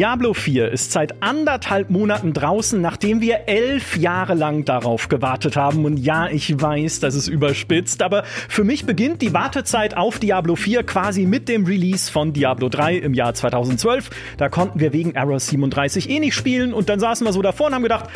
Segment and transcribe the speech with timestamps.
[0.00, 5.84] Diablo 4 ist seit anderthalb Monaten draußen, nachdem wir elf Jahre lang darauf gewartet haben.
[5.84, 10.56] Und ja, ich weiß, das ist überspitzt, aber für mich beginnt die Wartezeit auf Diablo
[10.56, 14.08] 4 quasi mit dem Release von Diablo 3 im Jahr 2012.
[14.38, 17.66] Da konnten wir wegen Error 37 eh nicht spielen und dann saßen wir so davor
[17.66, 18.08] und haben gedacht,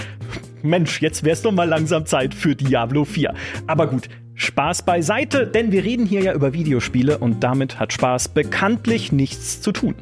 [0.63, 3.35] Mensch, jetzt wär's doch mal langsam Zeit für Diablo 4.
[3.67, 8.29] Aber gut, Spaß beiseite, denn wir reden hier ja über Videospiele und damit hat Spaß
[8.29, 9.95] bekanntlich nichts zu tun.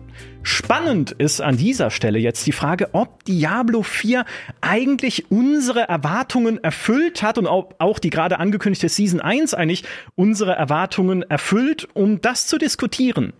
[0.45, 4.25] Spannend ist an dieser Stelle jetzt die Frage, ob Diablo 4
[4.61, 10.53] eigentlich unsere Erwartungen erfüllt hat und ob auch die gerade angekündigte Season 1 eigentlich unsere
[10.53, 11.89] Erwartungen erfüllt.
[11.95, 13.33] Um das zu diskutieren,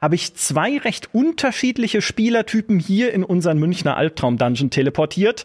[0.00, 5.44] habe ich zwei recht unterschiedliche Spielertypen hier in unseren Münchner Albtraum-Dungeon teleportiert.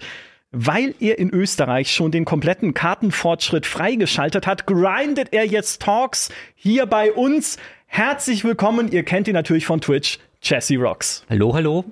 [0.54, 6.86] Weil er in Österreich schon den kompletten Kartenfortschritt freigeschaltet hat, grindet er jetzt Talks hier
[6.86, 7.58] bei uns.
[7.88, 11.24] Herzlich willkommen, ihr kennt ihn natürlich von Twitch, Jesse Rocks.
[11.30, 11.86] Hallo, hallo.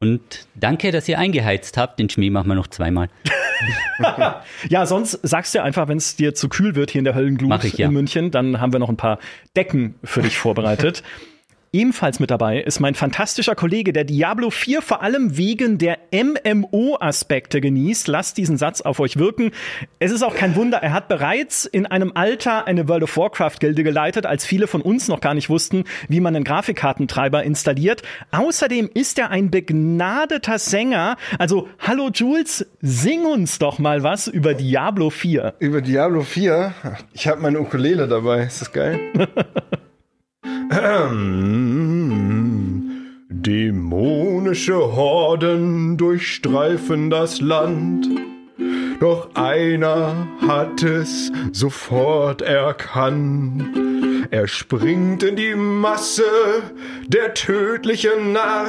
[0.00, 1.98] Und danke, dass ihr eingeheizt habt.
[1.98, 3.08] Den Schmäh machen wir noch zweimal.
[4.68, 7.64] ja, sonst sagst du einfach, wenn es dir zu kühl wird hier in der Höllenglut
[7.64, 7.86] ich, ja.
[7.86, 9.18] in München, dann haben wir noch ein paar
[9.54, 11.02] Decken für dich vorbereitet.
[11.72, 17.60] Ebenfalls mit dabei ist mein fantastischer Kollege, der Diablo 4 vor allem wegen der MMO-Aspekte
[17.60, 18.08] genießt.
[18.08, 19.50] Lasst diesen Satz auf euch wirken.
[19.98, 23.82] Es ist auch kein Wunder, er hat bereits in einem Alter eine World of Warcraft-Gilde
[23.82, 28.02] geleitet, als viele von uns noch gar nicht wussten, wie man einen Grafikkartentreiber installiert.
[28.30, 31.16] Außerdem ist er ein begnadeter Sänger.
[31.38, 35.54] Also, hallo Jules, sing uns doch mal was über Diablo 4.
[35.58, 36.74] Über Diablo 4?
[37.12, 38.44] Ich habe meine Ukulele dabei.
[38.44, 39.00] Ist das geil?
[43.28, 48.08] Dämonische Horden durchstreifen das Land.
[49.00, 53.64] Doch einer hat es sofort erkannt.
[54.30, 56.24] Er springt in die Masse,
[57.06, 58.68] der tödliche Narr.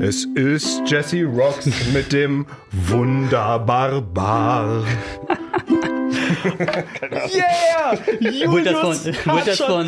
[0.00, 2.46] Es ist Jesse Rocks mit dem
[2.88, 4.84] Wunderbarbar.
[7.34, 7.98] yeah!
[8.20, 8.72] Julius Wurde
[9.44, 9.86] das von,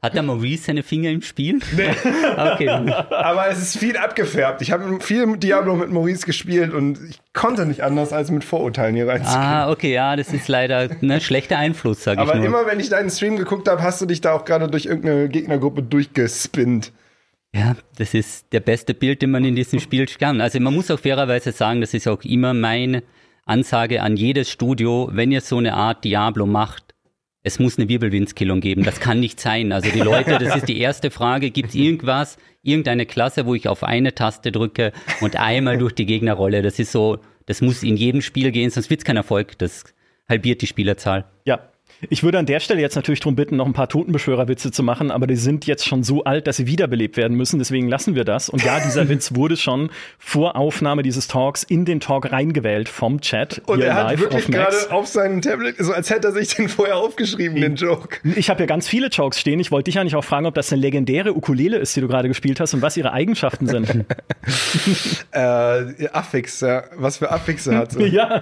[0.00, 1.58] hat der Maurice seine Finger im Spiel?
[1.76, 1.90] Nee.
[2.38, 2.68] Okay.
[2.68, 4.62] Aber es ist viel abgefärbt.
[4.62, 8.94] Ich habe viel Diablo mit Maurice gespielt und ich konnte nicht anders, als mit Vorurteilen
[8.94, 9.42] hier reinzugehen.
[9.42, 12.46] Ah, okay, ja, das ist leider ein schlechter Einfluss, sage ich Aber nur.
[12.46, 15.28] immer, wenn ich deinen Stream geguckt habe, hast du dich da auch gerade durch irgendeine
[15.28, 16.92] Gegnergruppe durchgespinnt.
[17.54, 20.40] Ja, das ist der beste Bild, den man in diesem Spiel kann.
[20.40, 23.02] Also man muss auch fairerweise sagen, das ist auch immer meine
[23.46, 26.87] Ansage an jedes Studio, wenn ihr so eine Art Diablo macht,
[27.48, 28.84] es muss eine Wirbelwindskillung geben.
[28.84, 29.72] Das kann nicht sein.
[29.72, 31.50] Also die Leute, das ist die erste Frage.
[31.50, 34.92] Gibt es irgendwas, irgendeine Klasse, wo ich auf eine Taste drücke
[35.22, 36.60] und einmal durch die Gegner rolle?
[36.60, 39.58] Das ist so, das muss in jedem Spiel gehen, sonst wird es kein Erfolg.
[39.58, 39.84] Das
[40.28, 41.24] halbiert die Spielerzahl.
[41.46, 41.70] Ja.
[42.10, 45.10] Ich würde an der Stelle jetzt natürlich darum bitten, noch ein paar Totenbeschwörerwitze zu machen,
[45.10, 47.58] aber die sind jetzt schon so alt, dass sie wiederbelebt werden müssen.
[47.58, 48.48] Deswegen lassen wir das.
[48.48, 53.20] Und ja, dieser Witz wurde schon vor Aufnahme dieses Talks in den Talk reingewählt vom
[53.20, 53.62] Chat.
[53.66, 56.96] Und er hat wirklich gerade auf seinem Tablet, so als hätte er sich den vorher
[56.96, 58.18] aufgeschrieben, den Joke.
[58.36, 59.58] Ich habe ja ganz viele Jokes stehen.
[59.58, 62.28] Ich wollte dich eigentlich auch fragen, ob das eine legendäre Ukulele ist, die du gerade
[62.28, 63.88] gespielt hast und was ihre Eigenschaften sind.
[65.32, 66.84] Äh, Affix, ja.
[66.96, 68.04] Was für Affixe hat sie.
[68.06, 68.40] ja.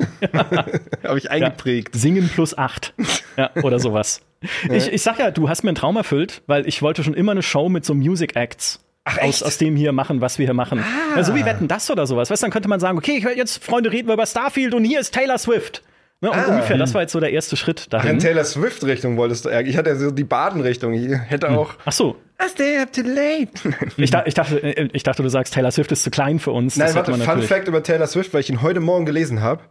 [1.03, 1.95] Habe ich eingeprägt.
[1.95, 2.95] Singen plus acht.
[3.37, 4.21] Ja, oder sowas.
[4.71, 7.33] Ich, ich sag ja, du hast mir einen Traum erfüllt, weil ich wollte schon immer
[7.33, 8.81] eine Show mit so Music Acts.
[9.05, 10.81] Ach, aus, aus dem hier machen, was wir hier machen.
[10.81, 11.17] Ah.
[11.17, 12.29] Ja, so wie Wetten das oder sowas.
[12.31, 14.75] Weißt du, dann könnte man sagen, okay, ich höre jetzt, Freunde, reden wir über Starfield
[14.75, 15.83] und hier ist Taylor Swift.
[16.21, 16.45] Ne, und Ah.
[16.49, 18.19] ungefähr, das war jetzt so der erste Schritt Ach, in dahin.
[18.19, 19.71] Taylor Swift-Richtung wolltest du eigentlich.
[19.71, 20.93] Ich hatte ja so die Baden-Richtung.
[20.93, 21.75] Ich hätte auch.
[21.85, 22.17] Ach so.
[22.43, 23.49] I stay up too late.
[23.97, 26.51] Ich, da, ich, dachte, äh, ich dachte, du sagst, Taylor Swift ist zu klein für
[26.53, 26.77] uns.
[26.77, 27.49] Nein, das warte, man Fun natürlich.
[27.49, 29.63] Fact über Taylor Swift, weil ich ihn heute Morgen gelesen habe.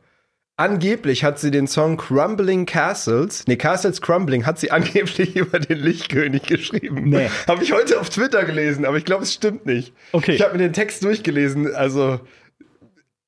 [0.58, 5.80] Angeblich hat sie den Song Crumbling Castles, nee, Castles Crumbling, hat sie angeblich über den
[5.80, 7.10] Lichtkönig geschrieben.
[7.10, 7.30] Nee.
[7.48, 9.94] Habe ich heute auf Twitter gelesen, aber ich glaube, es stimmt nicht.
[10.14, 10.34] Okay.
[10.36, 12.22] Ich habe mir den Text durchgelesen, also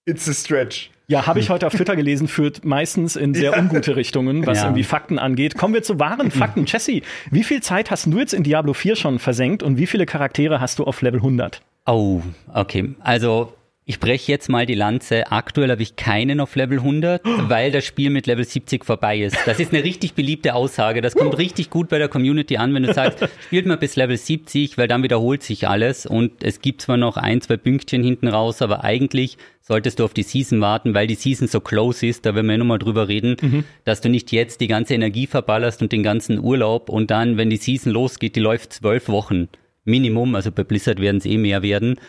[0.05, 0.89] it's a stretch.
[1.09, 3.59] Ja, habe ich heute auf Twitter gelesen, führt meistens in sehr Ja.
[3.59, 4.65] ungute Richtungen, was Ja.
[4.65, 5.57] irgendwie Fakten angeht.
[5.57, 6.65] Kommen wir zu wahren Fakten.
[6.67, 7.01] Jesse,
[7.31, 10.61] wie viel Zeit hast du jetzt in Diablo 4 schon versenkt und wie viele Charaktere
[10.61, 11.61] hast du auf Level 100?
[11.85, 12.21] Oh,
[12.53, 12.93] okay.
[12.99, 13.53] Also
[13.89, 15.31] ich breche jetzt mal die Lanze.
[15.31, 19.37] Aktuell habe ich keinen auf Level 100, weil das Spiel mit Level 70 vorbei ist.
[19.45, 21.01] Das ist eine richtig beliebte Aussage.
[21.01, 24.17] Das kommt richtig gut bei der Community an, wenn du sagst, spielt mal bis Level
[24.17, 28.27] 70, weil dann wiederholt sich alles und es gibt zwar noch ein, zwei Pünktchen hinten
[28.27, 32.25] raus, aber eigentlich solltest du auf die Season warten, weil die Season so close ist,
[32.25, 35.81] da werden wir ja nochmal drüber reden, dass du nicht jetzt die ganze Energie verballerst
[35.81, 39.47] und den ganzen Urlaub und dann, wenn die Season losgeht, die läuft zwölf Wochen
[39.83, 41.99] Minimum, also bei Blizzard werden es eh mehr werden.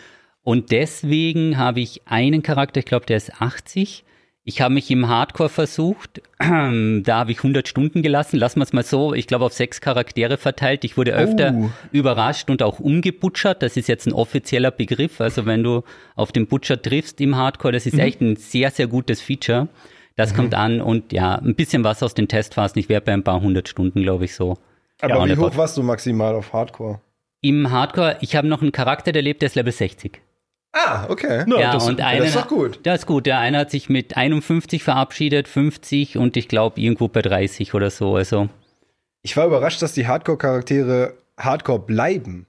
[0.48, 4.02] Und deswegen habe ich einen Charakter, ich glaube, der ist 80.
[4.44, 6.22] Ich habe mich im Hardcore versucht.
[6.40, 8.38] Da habe ich 100 Stunden gelassen.
[8.38, 9.12] Lassen wir es mal so.
[9.12, 10.84] Ich glaube, auf sechs Charaktere verteilt.
[10.84, 11.68] Ich wurde öfter Oh.
[11.92, 13.62] überrascht und auch umgebutschert.
[13.62, 15.20] Das ist jetzt ein offizieller Begriff.
[15.20, 15.82] Also wenn du
[16.16, 18.00] auf den Butcher triffst im Hardcore, das ist Mhm.
[18.00, 19.68] echt ein sehr, sehr gutes Feature.
[20.16, 22.80] Das kommt an und ja, ein bisschen was aus den Testphasen.
[22.80, 24.56] Ich wäre bei ein paar hundert Stunden, glaube ich, so.
[25.02, 27.00] Aber Ja, wie und hoch warst du maximal auf Hardcore?
[27.42, 30.22] Im Hardcore, ich habe noch einen Charakter, der lebt, der ist Level 60.
[30.72, 31.44] Ah, okay.
[31.48, 32.80] Ja, ja, das- und ja, einer, das ist doch gut.
[32.82, 33.26] Das ist gut.
[33.26, 37.90] Der eine hat sich mit 51 verabschiedet, 50 und ich glaube irgendwo bei 30 oder
[37.90, 38.16] so.
[38.16, 38.48] Also
[39.22, 42.46] Ich war überrascht, dass die Hardcore-Charaktere Hardcore bleiben.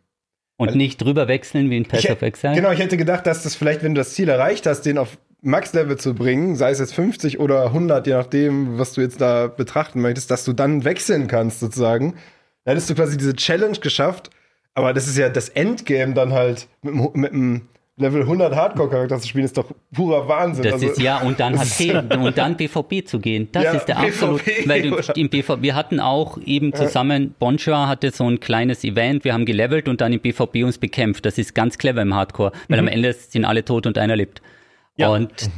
[0.57, 2.53] und nicht drüber wechseln wie in Path of Exile.
[2.55, 5.17] genau, ich hätte gedacht, dass das vielleicht, wenn du das Ziel erreicht hast, den auf
[5.41, 9.47] Max-Level zu bringen, sei es jetzt 50 oder 100, je nachdem, was du jetzt da
[9.47, 12.15] betrachten möchtest, dass du dann wechseln kannst, sozusagen.
[12.65, 14.31] Dann hättest du quasi diese Challenge geschafft,
[14.73, 17.61] aber das ist ja das Endgame dann halt mit, dem- mit einem
[17.99, 20.63] Level 100 Hardcore-Charakter zu spielen, ist doch purer Wahnsinn.
[20.63, 23.49] Das Also- ist ja, und dann HC und dann BVB zu gehen.
[23.51, 25.17] Das Ja, ist der BVB, absolut, weil du, oder?
[25.17, 29.45] im BVB, wir hatten auch eben zusammen, Bonjour hatte so ein kleines Event, wir haben
[29.45, 31.25] gelevelt und dann im BVB uns bekämpft.
[31.25, 34.41] Das ist ganz clever im Hardcore, weil am Ende sind alle tot und einer lebt.
[34.97, 35.09] Ja.
[35.09, 35.49] Und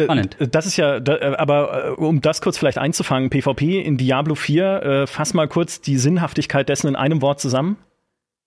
[0.00, 0.38] Spannend.
[0.40, 4.82] Äh, Das ist ja, äh, aber um das kurz vielleicht einzufangen, PvP in Diablo 4,
[4.82, 7.78] äh, fass mal kurz die Sinnhaftigkeit dessen in einem Wort zusammen.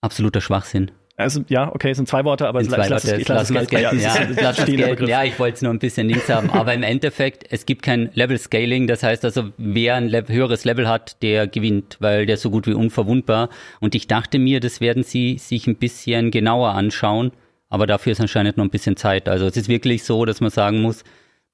[0.01, 0.91] absoluter Schwachsinn.
[1.19, 3.63] Also, ja, okay, es sind zwei Worte, aber ich zwei lasse es, ich lasse lass
[3.63, 3.99] es gelten.
[3.99, 5.07] Ja, lass es gelten.
[5.07, 6.49] Ja, ich wollte es nur ein bisschen links haben.
[6.51, 8.87] Aber im Endeffekt, es gibt kein Level-Scaling.
[8.87, 12.49] Das heißt also, wer ein Le höheres Level hat, der gewinnt, weil der ist so
[12.49, 13.49] gut wie unverwundbar.
[13.81, 17.31] Und ich dachte mir, das werden sie sich ein bisschen genauer anschauen.
[17.67, 19.27] Aber dafür ist anscheinend noch ein bisschen Zeit.
[19.27, 21.03] Also es ist wirklich so, dass man sagen muss,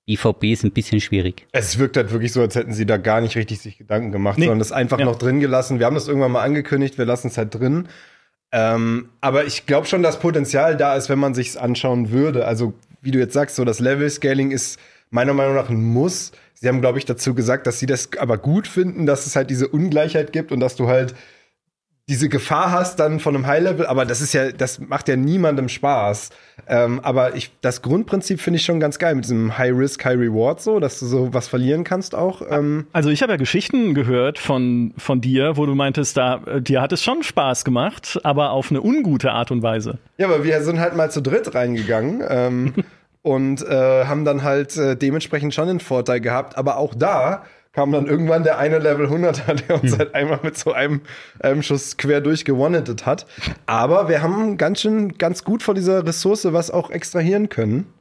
[0.07, 1.47] IVB ist ein bisschen schwierig.
[1.51, 4.37] Es wirkt halt wirklich so, als hätten sie da gar nicht richtig sich Gedanken gemacht,
[4.37, 4.45] Nee.
[4.45, 5.05] sondern das einfach Ja.
[5.05, 5.79] noch drin gelassen.
[5.79, 7.87] Wir haben das irgendwann mal angekündigt, wir lassen es halt drin.
[8.57, 12.47] Ähm, aber ich glaube schon, dass Potenzial da ist, wenn man sich's anschauen würde.
[12.47, 14.79] Also, wie du jetzt sagst, so das Level-Scaling ist
[15.09, 16.31] meiner Meinung nach ein Muss.
[16.53, 19.49] Sie haben, glaube ich, dazu gesagt, dass sie das aber gut finden, dass es halt
[19.49, 21.13] diese Ungleichheit gibt und dass du halt
[22.07, 25.69] diese Gefahr hast dann von einem High-Level, aber das ist ja, das macht ja niemandem
[25.69, 26.29] Spaß.
[26.67, 30.79] Ähm, aber ich, das Grundprinzip finde ich schon ganz geil mit diesem High-Risk, High-Reward so,
[30.79, 32.43] dass du so was verlieren kannst auch.
[32.47, 36.61] Ähm, Also ich habe ja Geschichten gehört von, von dir, wo du meintest, da, äh,
[36.61, 39.97] dir hat es schon Spaß gemacht, aber auf eine ungute Art und Weise.
[40.17, 42.73] ja, aber wir sind halt mal zu dritt reingegangen ähm,
[43.23, 46.55] und äh, haben dann halt äh, dementsprechend schon den Vorteil gehabt.
[46.55, 47.43] Aber auch da
[47.75, 51.01] kam dann irgendwann der eine Level 100er, der uns halt einmal mit so einem,
[51.41, 53.27] einem Schuss quer durchgewonnetet hat.
[53.65, 57.93] Aber wir haben ganz schön, ganz gut von dieser Ressource was auch extrahieren können.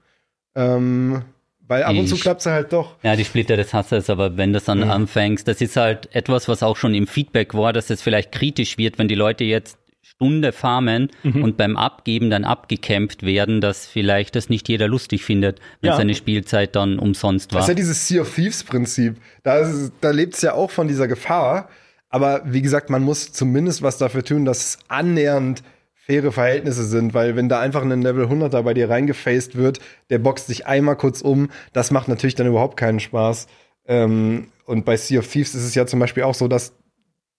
[0.55, 1.23] Ähm,
[1.67, 2.97] weil ab und zu klappt es halt doch.
[3.03, 4.91] Ja, die Splitter des Hasses, aber wenn das dann Mhm.
[4.91, 8.79] anfängst, das ist halt etwas, was auch schon im Feedback war, dass es vielleicht kritisch
[8.79, 11.43] wird, wenn die Leute jetzt Stunde farmen Mhm.
[11.43, 15.97] und beim Abgeben dann abgekämpft werden, dass vielleicht das nicht jeder lustig findet, wenn Ja.
[15.97, 17.61] seine Spielzeit dann umsonst Das war.
[17.63, 19.17] ist ja dieses Sea of Thieves-Prinzip.
[19.43, 21.69] Da, ist- da lebt es ja auch von dieser Gefahr.
[22.11, 25.63] Aber wie gesagt, man muss zumindest was dafür tun, dass es annähernd
[25.95, 29.81] faire Verhältnisse sind, weil wenn da einfach ein Level 100er bei dir reingefaced wird,
[30.11, 33.47] der boxt sich einmal kurz um, das macht natürlich dann überhaupt keinen Spaß.
[33.87, 36.75] Ähm, und bei Sea of Thieves ist es ja zum Beispiel auch so, dass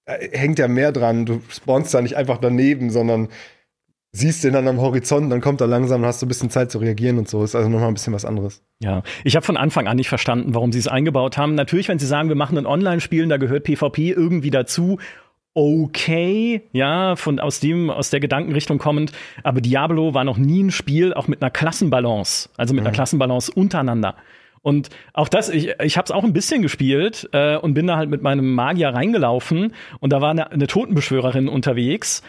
[0.05, 1.25] hängt ja mehr dran.
[1.25, 3.29] Du spawnst da nicht einfach daneben, sondern
[4.11, 6.71] siehst den dann am Horizont, dann kommt er langsam, dann hast du ein bisschen Zeit
[6.71, 7.43] zu reagieren und so.
[7.43, 8.63] Ist also nochmal ein bisschen was anderes.
[8.79, 11.55] Ja, ich habe von Anfang an nicht verstanden, warum sie es eingebaut haben.
[11.55, 14.99] Natürlich, wenn sie sagen, wir machen ein Online-Spiel, da gehört PvP irgendwie dazu.
[15.53, 20.71] Okay, ja, von aus dem aus der Gedankenrichtung kommend, aber Diablo war noch nie ein
[20.71, 24.15] Spiel auch mit einer Klassenbalance, also mit einer Klassenbalance untereinander.
[24.65, 27.97] Und auch das, ich, ich habe es auch ein bisschen gespielt äh, und bin da
[27.97, 32.23] halt mit meinem Magier reingelaufen und da war eine, eine Totenbeschwörerin unterwegs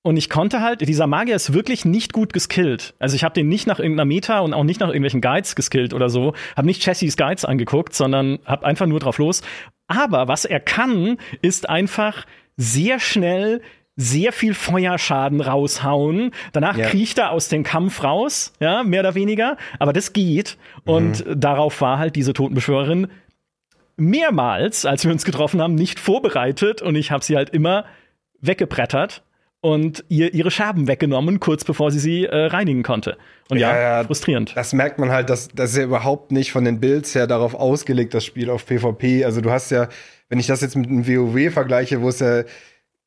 [0.00, 2.94] und ich konnte halt, dieser Magier ist wirklich nicht gut geskillt.
[2.98, 5.92] Also ich habe den nicht nach irgendeiner Meta und auch nicht nach irgendwelchen Guides geskillt
[5.92, 6.32] oder so.
[6.56, 9.42] Habe nicht Chessies Guides angeguckt, sondern habe einfach nur drauf los.
[9.88, 12.24] Aber was er kann, ist einfach
[12.56, 13.60] sehr schnell
[14.00, 16.30] sehr viel Feuerschaden raushauen.
[16.52, 16.86] Danach Ja.
[16.86, 19.56] kriecht er aus dem Kampf raus, ja, mehr oder weniger.
[19.80, 20.56] Aber das geht.
[20.84, 23.08] Und darauf war halt diese Totenbeschwörerin
[23.96, 26.80] mehrmals, als wir uns getroffen haben, nicht vorbereitet.
[26.82, 27.84] Und ich habe sie halt immer
[28.40, 29.22] weggebrettert
[29.60, 33.16] und ihr ihre Scherben weggenommen, kurz bevor sie sie äh, reinigen konnte.
[33.50, 34.04] Und ja, Ja, ja.
[34.04, 34.52] frustrierend.
[34.56, 37.54] Das merkt man halt, dass das ist ja überhaupt nicht von den Builds her darauf
[37.56, 39.24] ausgelegt, das Spiel auf PvP.
[39.24, 39.88] Also du hast ja,
[40.28, 42.44] wenn ich das jetzt mit einem WoW vergleiche, wo es ja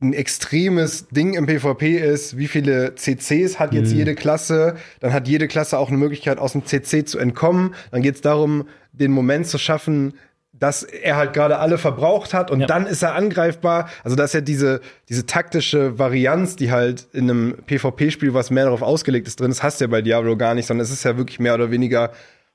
[0.01, 5.27] ein extremes Ding im PvP ist, wie viele CCs hat jetzt jede Klasse, dann hat
[5.27, 7.75] jede Klasse auch eine Möglichkeit, aus dem CC zu entkommen.
[7.91, 10.13] Dann geht es darum, den Moment zu schaffen,
[10.53, 12.67] dass er halt gerade alle verbraucht hat und Ja.
[12.67, 13.89] dann ist er angreifbar.
[14.03, 18.65] Also das ist ja diese, diese taktische Varianz, die halt in einem PvP-Spiel, was mehr
[18.65, 21.03] darauf ausgelegt ist, drin ist, hast du ja bei Diablo gar nicht, sondern es ist
[21.03, 22.11] ja wirklich mehr oder weniger,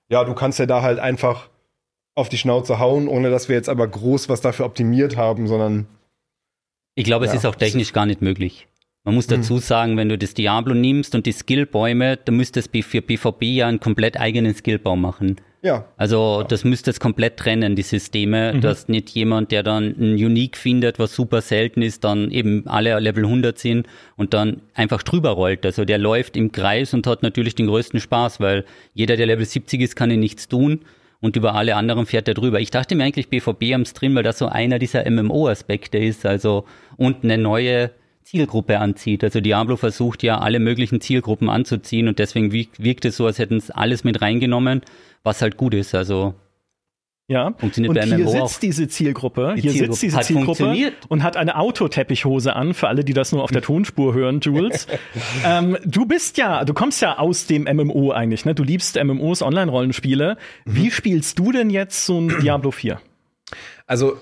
[0.09, 1.49] ja, du kannst ja da halt einfach
[2.15, 5.87] auf die Schnauze hauen, ohne dass wir jetzt aber groß was dafür optimiert haben, sondern.
[6.97, 7.39] Ich glaube, es Ja.
[7.39, 8.67] ist auch technisch gar nicht möglich.
[9.05, 12.83] Man muss dazu sagen, wenn du das Diablo nimmst und die Skillbäume, dann müsstest du
[12.83, 15.37] für PvP ja einen komplett eigenen Skillbaum machen.
[15.63, 18.61] Ja, Also das müsste es komplett trennen, die Systeme, Mhm.
[18.63, 22.99] dass nicht jemand, der dann ein Unique findet, was super selten ist, dann eben alle
[22.99, 23.87] Level 100 sind
[24.17, 25.65] und dann einfach drüber rollt.
[25.67, 29.45] Also der läuft im Kreis und hat natürlich den größten Spaß, weil jeder, der Level
[29.45, 30.81] 70 ist, kann ihn nichts tun
[31.21, 32.61] und über alle anderen fährt er drüber.
[32.61, 36.65] Ich dachte mir eigentlich BVB am drin, weil das so einer dieser MMO-Aspekte ist, also
[36.97, 37.91] und eine neue
[38.23, 39.23] Zielgruppe anzieht.
[39.23, 43.57] Also Diablo versucht ja alle möglichen Zielgruppen anzuziehen und deswegen wirkt es so, als hätten
[43.57, 44.83] es alles mit reingenommen,
[45.23, 45.95] was halt gut ist.
[45.95, 46.35] Also
[47.29, 47.55] Ja.
[47.59, 48.61] Funktioniert und bei hier MMO sitzt auch.
[48.61, 53.03] diese Zielgruppe, Die hier Zielgruppe sitzt diese Zielgruppe und hat eine Autoteppichhose an, für alle,
[53.05, 54.87] die das nur auf der Tonspur hören, Jules.
[55.45, 58.55] ähm, du bist ja, du kommst ja aus dem MMO eigentlich, ne?
[58.55, 60.37] Du liebst MMOs, Online-Rollenspiele.
[60.65, 60.77] Mhm.
[60.77, 63.01] Wie spielst du denn jetzt so ein Diablo 4?
[63.89, 64.19] Also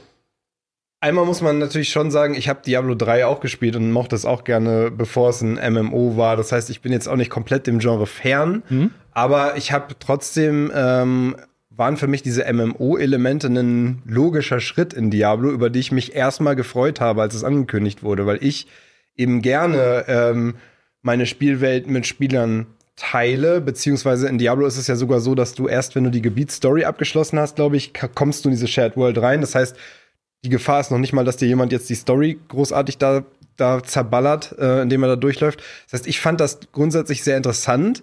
[1.01, 4.25] einmal muss man natürlich schon sagen, ich habe Diablo 3 auch gespielt und mochte es
[4.25, 6.39] auch gerne, bevor es ein MMO war.
[6.39, 8.63] Das heißt, ich bin jetzt auch nicht komplett dem Genre fern,
[9.13, 11.37] aber ich habe trotzdem ähm,
[11.77, 16.57] waren für mich diese MMO-Elemente ein logischer Schritt in Diablo, über die ich mich erstmal
[16.57, 18.67] gefreut habe, als es angekündigt wurde, weil ich
[19.17, 20.55] eben gerne ähm,
[21.03, 22.67] meine Spielwelt mit Spielern
[22.97, 26.23] teile, beziehungsweise in Diablo ist es ja sogar so, dass du erst, wenn du die
[26.23, 29.41] Gebietsstory abgeschlossen hast, glaube ich, kommst du in diese Shared World rein.
[29.41, 29.77] Das heißt,
[30.45, 33.25] die Gefahr ist noch nicht mal, dass dir jemand jetzt die Story großartig da,
[33.57, 35.63] da zerballert, äh, indem er da durchläuft.
[35.87, 38.03] Das heißt, ich fand das grundsätzlich sehr interessant.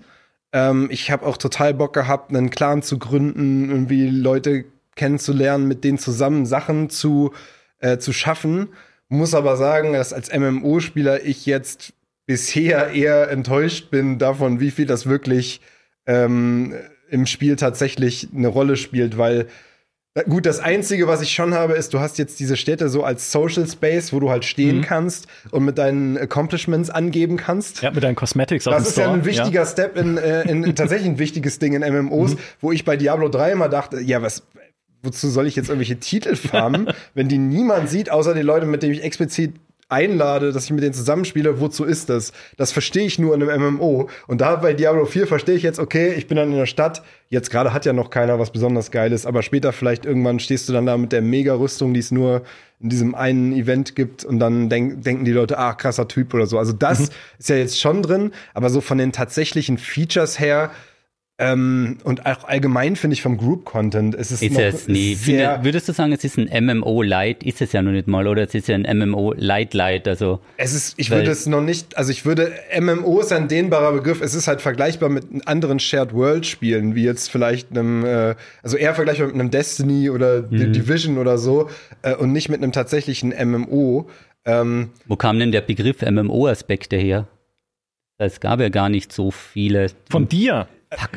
[0.53, 4.65] Ähm, ich habe auch total Bock gehabt, einen Clan zu gründen, irgendwie Leute
[4.95, 7.31] kennenzulernen, mit denen zusammen Sachen zu,
[7.79, 8.69] äh, zu schaffen.
[9.07, 11.93] Muss aber sagen, dass als MMO-Spieler ich jetzt
[12.25, 15.61] bisher eher enttäuscht bin davon, wie viel das wirklich
[16.05, 16.73] ähm,
[17.09, 19.47] im Spiel tatsächlich eine Rolle spielt, weil
[20.27, 23.31] Gut, das Einzige, was ich schon habe, ist, du hast jetzt diese Städte so als
[23.31, 24.81] Social Space, wo du halt stehen Mhm.
[24.81, 27.81] kannst und mit deinen Accomplishments angeben kannst.
[27.81, 29.17] Ja, mit deinen Cosmetics Das ist ja Store.
[29.19, 32.07] ein wichtiger Step in, äh, in tatsächlich ein wichtiges Ding in Mhm.
[32.07, 34.43] MMOs, wo ich bei Diablo 3 immer dachte, ja, was,
[35.01, 38.83] wozu soll ich jetzt irgendwelche Titel farmen, wenn die niemand sieht, außer die Leute, mit
[38.83, 39.53] denen ich explizit
[39.91, 42.31] einlade, dass ich mit denen zusammenspiele, wozu ist das?
[42.57, 44.09] Das verstehe ich nur in einem MMO.
[44.27, 47.03] Und da bei Diablo 4 verstehe ich jetzt, okay, ich bin dann in der Stadt.
[47.29, 50.73] Jetzt gerade hat ja noch keiner was besonders Geiles, aber später vielleicht irgendwann stehst du
[50.73, 52.43] dann da mit der Mega-Rüstung, die es nur
[52.81, 56.47] in diesem einen Event gibt und dann denk, denken die Leute, ah, krasser Typ oder
[56.47, 56.57] so.
[56.57, 60.71] Also das ist ja jetzt schon drin, aber so von den tatsächlichen Features her
[61.43, 65.15] ähm, und auch allgemein finde ich vom Group-Content, es ist ist noch es nie.
[65.15, 67.41] sehr, Würde- Würdest du sagen, es ist ein MMO Light?
[67.43, 70.39] Ist es ja noch nicht mal, oder es ist ja ein MMO Light Light, also
[70.57, 74.21] Es ist, ich würde es noch nicht, also ich würde, MMO ist ein dehnbarer Begriff.
[74.21, 78.77] Es ist halt vergleichbar mit anderen Shared World Spielen, wie jetzt vielleicht einem, äh, also
[78.77, 80.73] eher vergleichbar mit einem Destiny oder The Mhm.
[80.73, 81.69] Division oder so
[82.03, 84.07] äh, und nicht mit einem tatsächlichen MMO.
[84.45, 87.27] Ähm, wo kam denn der Begriff MMO-Aspekte her?
[88.17, 89.87] Es gab ja gar nicht so viele.
[90.09, 90.67] Von dir.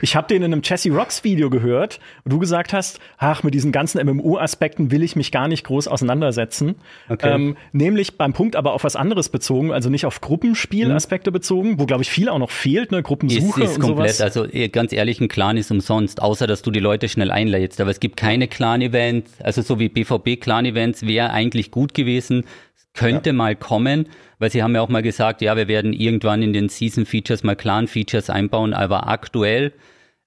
[0.02, 3.54] Ich habe den in einem Jesse Rocks Video gehört, wo du gesagt hast, ach, mit
[3.54, 6.76] diesen ganzen MMO-Aspekten will ich mich gar nicht groß auseinandersetzen.
[7.09, 7.35] Okay.
[7.35, 11.87] Ähm, nämlich beim Punkt aber auf was anderes bezogen, also nicht auf Gruppenspielaspekte bezogen, wo,
[11.87, 14.21] glaube ich, viel auch noch fehlt, ne, ist, Gruppensuche ist und komplett, sowas.
[14.21, 17.81] also eh, ganz ehrlich, ein Clan ist umsonst, außer dass du die Leute schnell einlädst.
[17.81, 22.45] Aber es gibt keine Clan-Events, also so wie BVB-Clan-Events wäre eigentlich gut gewesen.
[22.76, 24.07] Es könnte mal kommen,
[24.44, 27.56] weil sie haben ja auch mal gesagt, ja, wir werden irgendwann in den Season-Features mal
[27.56, 29.72] Clan-Features einbauen, aber aktuell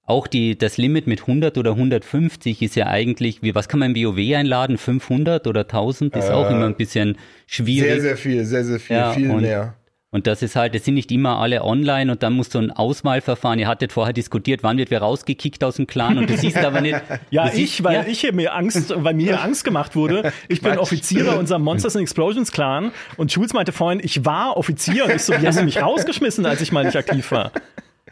[0.02, 3.94] auch die, das Limit mit 100 oder 150 ist ja eigentlich, wie, was kann man
[3.94, 4.76] im WoW einladen?
[4.76, 7.90] 500 oder 1000 ist auch Äh, immer ein bisschen schwierig.
[7.92, 9.74] sehr, sehr viel, sehr, sehr viel, Ja, viel mehr.
[10.10, 12.70] Und das ist halt, es sind nicht immer alle online und dann musst du ein
[12.70, 13.58] Auswahlverfahren.
[13.58, 16.80] Ihr hattet vorher diskutiert, wann wird wer rausgekickt aus dem Clan und du siehst aber
[16.80, 16.98] nicht.
[17.30, 20.32] Ja, ich, weil ja, ich hier mir Angst, weil mir hier Angst gemacht wurde.
[20.48, 25.04] Ich bin Offizier unserem Monsters and Explosions Clan und Jules meinte vorhin, ich war Offizier
[25.04, 27.52] und ich so, wie hast du mich rausgeschmissen, als ich mal nicht aktiv war?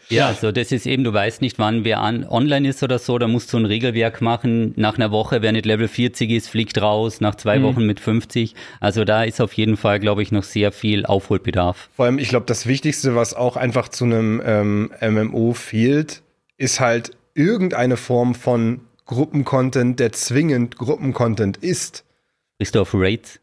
[0.09, 3.19] Ja, so das ist eben, du weißt nicht, wann wer an, online ist oder so,
[3.19, 4.73] da musst du ein Regelwerk machen.
[4.77, 8.55] Nach einer Woche, wer nicht Level 40 ist, fliegt raus, nach zwei Wochen mit 50.
[8.81, 11.89] Also da ist auf jeden Fall, glaube ich, noch sehr viel Aufholbedarf.
[11.95, 16.23] Vor allem, ich glaube, das Wichtigste, was auch einfach zu einem ähm, MMO fehlt,
[16.57, 22.05] ist halt irgendeine Form von Gruppencontent, der zwingend Gruppencontent ist.
[22.59, 23.41] Bist du auf Raids?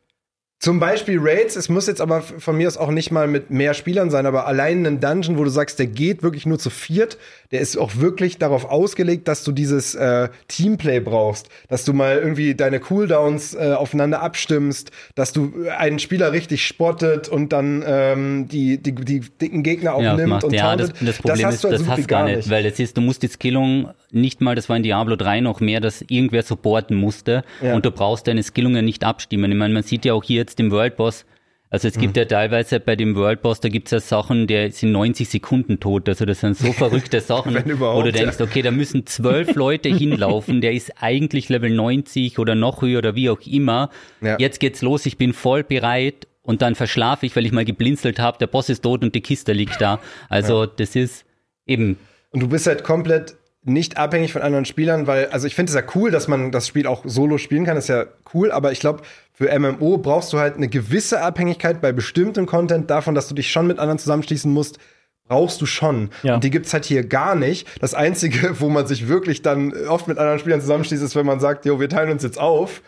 [0.63, 3.74] Zum Beispiel Raids, es muss jetzt aber von mir aus auch nicht mal mit mehr
[3.74, 7.17] Spielern sein, aber allein ein Dungeon, wo du sagst, der geht wirklich nur zu viert,
[7.51, 12.17] der ist auch wirklich darauf ausgelegt, dass du dieses äh, Teamplay brauchst, dass du mal
[12.17, 18.48] irgendwie deine Cooldowns äh, aufeinander abstimmst, dass du einen Spieler richtig spottet und dann ähm,
[18.48, 20.43] die, die, die dicken Gegner auch Ja, nimmt macht.
[20.46, 22.79] und ja das, das Problem hast ist, du halt das hast gar nicht, weil es
[22.79, 26.01] ist, du musst die Skillung nicht mal, das war in Diablo 3 noch mehr, dass
[26.08, 27.75] irgendwer supporten musste Ja.
[27.75, 29.51] und du brauchst deine Skillung ja nicht abstimmen.
[29.51, 31.25] Ich meine, man sieht ja auch hier jetzt im World Boss,
[31.69, 32.01] also es Mhm.
[32.01, 35.79] gibt ja teilweise bei dem World Boss, da gibt's ja Sachen, der sind 90 Sekunden
[35.79, 36.07] tot.
[36.07, 38.12] Also das sind so verrückte Sachen, wo du ja.
[38.12, 43.00] denkst, okay, da müssen zwölf Leute hinlaufen, der ist eigentlich Level 90 oder noch höher
[43.00, 43.89] oder wie auch immer.
[44.22, 44.38] Ja.
[44.38, 48.19] Jetzt geht's los, ich bin voll bereit und dann verschlafe ich, weil ich mal geblinzelt
[48.19, 50.00] habe, der Boss ist tot und die Kiste liegt da.
[50.29, 51.25] Also das ist
[51.65, 51.98] eben
[52.29, 55.75] Und du bist halt komplett nicht abhängig von anderen Spielern, weil, also ich finde es
[55.75, 58.79] ja cool, dass man das Spiel auch solo spielen kann, ist ja cool, aber ich
[58.79, 63.36] glaube, für MMO brauchst du halt eine gewisse Abhängigkeit bei bestimmtem Content davon, dass du
[63.36, 64.79] dich schon mit anderen zusammenschließen musst,
[65.27, 66.10] brauchst du schon.
[66.22, 66.36] Ja.
[66.36, 67.67] Und die gibt's halt hier gar nicht.
[67.82, 71.39] Das Einzige, wo man sich wirklich dann oft mit anderen Spielern zusammenschließt, ist, wenn man
[71.39, 72.82] sagt, jo, wir teilen uns jetzt auf.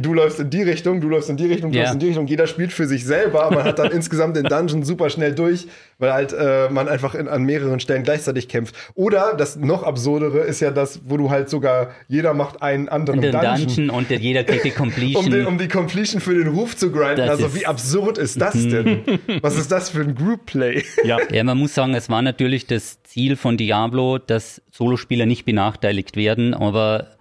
[0.00, 1.82] Du läufst in die Richtung, du läufst in die Richtung, du Ja.
[1.84, 2.26] läufst in die Richtung.
[2.26, 3.48] Jeder spielt für sich selber.
[3.50, 5.66] Man hat dann insgesamt den Dungeon super schnell durch,
[5.98, 8.74] weil halt äh, man einfach in, an mehreren Stellen gleichzeitig kämpft.
[8.94, 13.20] Oder das noch absurdere ist ja das, wo du halt sogar jeder macht einen anderen
[13.20, 13.56] den Dungeon.
[13.66, 15.24] Dungeon und der- jeder kriegt die Completion.
[15.24, 17.16] Um, den, um die Completion für den Ruf zu grinden.
[17.18, 19.02] Das also wie absurd ist das denn?
[19.42, 20.82] Was ist das für ein Group Play?
[21.04, 21.18] Ja.
[21.30, 26.16] Ja, man muss sagen, es war natürlich das Ziel von Diablo, dass Solospieler nicht benachteiligt
[26.16, 27.13] werden, aber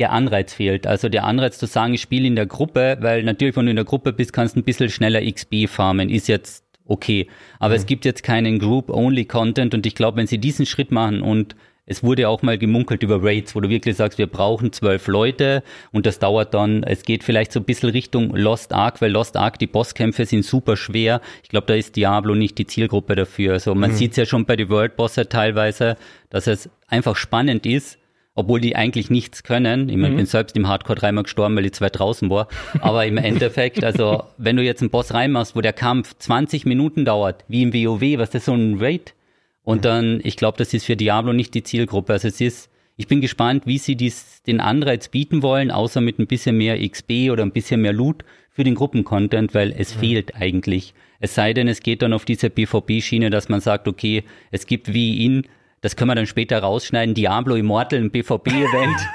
[0.00, 0.86] der Anreiz fehlt.
[0.86, 3.76] Also der Anreiz zu sagen, ich spiele in der Gruppe, weil natürlich, wenn du in
[3.76, 7.28] der Gruppe bist, kannst du ein bisschen schneller XP farmen, ist jetzt okay.
[7.60, 11.54] Aber es gibt jetzt keinen Group-Only-Content und ich glaube, wenn sie diesen Schritt machen und
[11.86, 15.62] es wurde auch mal gemunkelt über Raids, wo du wirklich sagst, wir brauchen zwölf Leute
[15.92, 19.36] und das dauert dann, es geht vielleicht so ein bisschen Richtung Lost Ark, weil Lost
[19.36, 21.20] Ark, die Bosskämpfe sind super schwer.
[21.42, 23.52] Ich glaube, da ist Diablo nicht die Zielgruppe dafür.
[23.52, 25.96] Also man sieht's ja schon bei den World Bosse teilweise,
[26.30, 27.98] dass es einfach spannend ist,
[28.34, 29.88] obwohl die eigentlich nichts können.
[29.88, 32.48] Ich, mein, ich bin selbst im Hardcore dreimal gestorben, weil ich zwei draußen war.
[32.80, 37.04] Aber im Endeffekt, also wenn du jetzt einen Boss reinmachst, wo der Kampf 20 Minuten
[37.04, 39.14] dauert, wie im WoW, was ist so ein Raid?
[39.62, 42.12] Und dann, ich glaube, das ist für Diablo nicht die Zielgruppe.
[42.12, 46.18] Also es ist, ich bin gespannt, wie sie dies, den Anreiz bieten wollen, außer mit
[46.18, 50.36] ein bisschen mehr XP oder ein bisschen mehr Loot für den Gruppencontent, weil es fehlt
[50.36, 50.92] eigentlich.
[51.18, 54.92] Es sei denn, es geht dann auf diese PvP-Schiene, dass man sagt, okay, es gibt
[54.92, 55.46] wie in,
[55.84, 58.96] das können wir dann später rausschneiden, Diablo Immortal, ein PvP-Event.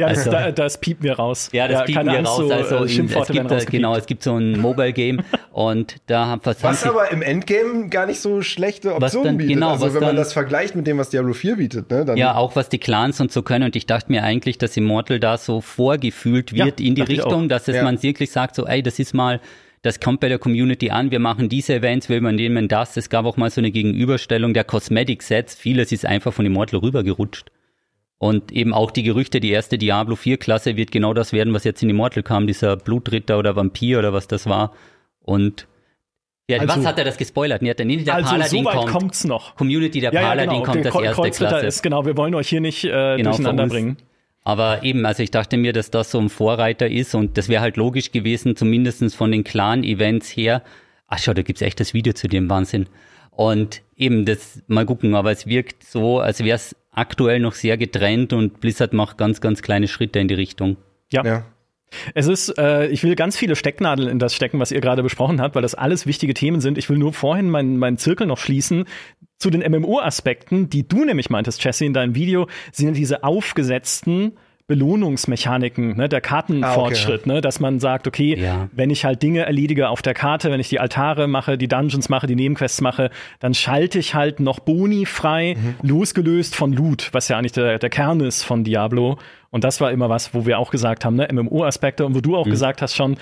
[0.00, 1.48] Ja, das, Also- da, das piepen wir raus.
[1.50, 2.36] Ja, das piepen keine wir Angst, raus.
[2.46, 6.26] So, also äh, in, es gibt, da- genau, es gibt so ein Mobile-Game und da
[6.26, 9.54] haben Was 20 aber im Endgame gar nicht so schlechte Was Optionen dann- bietet.
[9.54, 12.04] genau, also was wenn man dann- das vergleicht mit dem, was Diablo 4 bietet, ne,
[12.04, 13.64] dann Ja, auch was die Clans und so können.
[13.64, 17.48] Und ich dachte mir eigentlich, dass Immortal da so vorgefühlt wird Ja, in die Richtung,
[17.48, 17.82] dass es Ja.
[17.82, 19.40] man wirklich sagt, so, ey, das ist mal,
[19.82, 22.96] das kommt bei der Community an, wir machen diese Events, wir übernehmen das.
[22.96, 25.54] Es gab auch mal so eine Gegenüberstellung der Cosmetic Sets.
[25.54, 27.50] Vieles ist einfach von Immortal rübergerutscht.
[28.18, 31.62] Und eben auch die Gerüchte, die erste Diablo 4 Klasse wird genau das werden, was
[31.62, 34.72] jetzt in Immortal kam, dieser Blutritter oder Vampir oder was das war.
[35.20, 35.68] Und
[36.50, 37.62] ja, Also- was hat er das gespoilert?
[37.62, 38.90] Nee, er- der Also Paladin so weit kommt.
[38.90, 39.54] kommt's noch.
[39.54, 40.62] Community, der Ja, ja, Paladin genau.
[40.64, 41.66] kommt Kreu- erste Kreuzritter Klasse.
[41.66, 43.96] ist, genau, wir wollen euch hier nicht äh, Genau, durcheinander bringen.
[44.48, 47.60] Aber eben, also ich dachte mir, dass das so ein Vorreiter ist und das wäre
[47.60, 50.62] halt logisch gewesen, zumindestens von den Clan-Events her.
[51.06, 52.86] Ach schau, da gibt's echt das Video zu dem Wahnsinn.
[53.30, 57.76] Und eben, das mal gucken, aber es wirkt so, als wäre es aktuell noch sehr
[57.76, 60.78] getrennt und Blizzard macht ganz, ganz kleine Schritte in die Richtung.
[61.12, 61.22] Ja.
[61.26, 61.44] ja.
[62.14, 65.40] Es ist, äh, ich will ganz viele Stecknadeln in das stecken, was ihr gerade besprochen
[65.40, 66.78] habt, weil das alles wichtige Themen sind.
[66.78, 68.84] Ich will nur vorhin meinen meinen Zirkel noch schließen
[69.38, 74.32] zu den MMO-Aspekten, die du nämlich meintest, Jesse, in deinem Video, sind diese aufgesetzten
[74.66, 78.68] Belohnungsmechaniken, ne, der Kartenfortschritt, ne, dass man sagt, okay, Ja.
[78.72, 82.08] wenn ich halt Dinge erledige auf der Karte, wenn ich die Altare mache, die Dungeons
[82.08, 87.28] mache, die Nebenquests mache, dann schalte ich halt noch Boni frei, losgelöst von Loot, was
[87.28, 89.18] ja eigentlich der, der Kern ist von Diablo.
[89.50, 92.36] Und das war immer was, wo wir auch gesagt haben, ne, MMO-Aspekte und wo du
[92.36, 93.16] auch gesagt hast schon,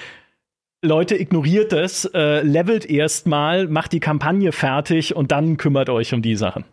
[0.83, 6.23] Leute, ignoriert es, äh, levelt erstmal, macht die Kampagne fertig und dann kümmert euch um
[6.23, 6.65] die Sachen.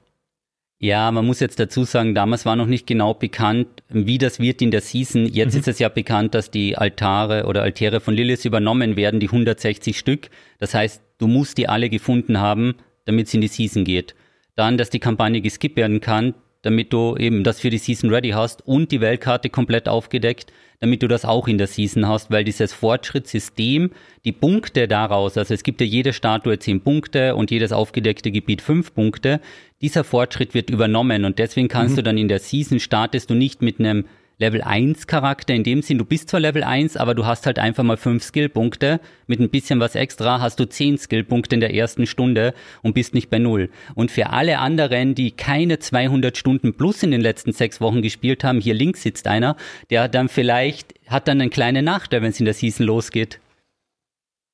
[0.79, 4.61] Ja, man muss jetzt dazu sagen, damals war noch nicht genau bekannt, wie das wird
[4.61, 5.25] in der Season.
[5.25, 9.29] Jetzt ist es ja bekannt, dass die Altare oder Altäre von Lilith übernommen werden, die
[9.29, 10.29] 160 Stück.
[10.59, 14.13] Das heißt, du musst die alle gefunden haben, damit es in die Season geht.
[14.55, 18.29] Dann, dass die Kampagne geskippt werden kann, damit du eben das für die Season ready
[18.29, 22.43] hast und die Weltkarte komplett aufgedeckt, damit du das auch in der Season hast, weil
[22.43, 23.91] dieses Fortschrittssystem,
[24.25, 28.61] die Punkte daraus, also es gibt ja jede Statue 10 Punkte und jedes aufgedeckte Gebiet
[28.61, 29.39] 5 Punkte,
[29.81, 33.61] dieser Fortschritt wird übernommen und deswegen kannst du dann in der Season startest du nicht
[33.61, 34.05] mit einem
[34.39, 37.59] Level 1 Charakter in dem Sinn, du bist zwar Level 1, aber du hast halt
[37.59, 38.99] einfach mal 5 Skillpunkte.
[39.27, 43.13] Mit ein bisschen was extra hast du 10 Skillpunkte in der ersten Stunde und bist
[43.13, 43.69] nicht bei Null.
[43.95, 48.43] Und für alle anderen, die keine 200 Stunden plus in den letzten sechs Wochen gespielt
[48.43, 49.55] haben, hier links sitzt einer,
[49.89, 53.39] der dann vielleicht, hat dann einen kleinen Nachteil, wenn es in der Season losgeht.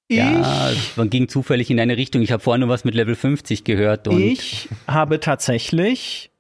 [0.08, 2.22] Ich, Ja, man ging zufällig in eine Richtung.
[2.24, 4.08] Ich habe vorhin nur was mit Level 50 gehört.
[4.08, 6.32] Und ich habe tatsächlich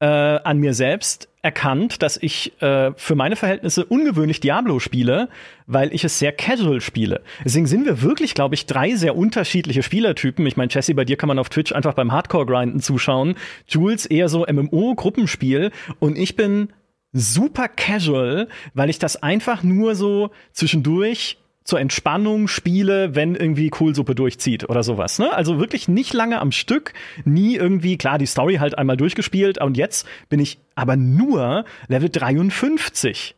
[0.00, 5.28] äh, an mir selbst erkannt, dass ich äh, für meine Verhältnisse ungewöhnlich Diablo spiele,
[5.66, 7.22] weil ich es sehr casual spiele.
[7.44, 10.46] Deswegen sind wir wirklich, glaube ich, drei sehr unterschiedliche Spielertypen.
[10.46, 13.34] Ich meine, Jesse, bei dir kann man auf Twitch einfach beim Hardcore-Grinden zuschauen.
[13.66, 16.68] Jules eher so MMO-Gruppenspiel und ich bin
[17.12, 24.14] super casual, weil ich das einfach nur so zwischendurch zur Entspannung spiele, wenn irgendwie Kohlsuppe
[24.14, 25.18] durchzieht oder sowas.
[25.18, 25.32] Ne?
[25.32, 26.92] Also wirklich nicht lange am Stück,
[27.24, 32.08] nie irgendwie, klar, die Story halt einmal durchgespielt und jetzt bin ich aber nur Level
[32.08, 33.34] 53.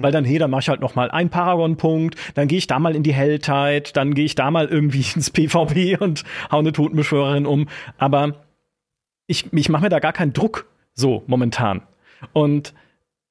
[0.00, 2.78] Weil dann, hey, dann mach ich halt noch mal einen Paragon-Punkt, dann gehe ich da
[2.78, 6.72] mal in die Helltide, dann gehe ich da mal irgendwie ins PvP und hau eine
[6.72, 7.68] Totenbeschwörerin um.
[7.98, 8.34] Aber
[9.26, 11.82] ich, ich mache mir da gar keinen Druck so momentan.
[12.32, 12.74] Und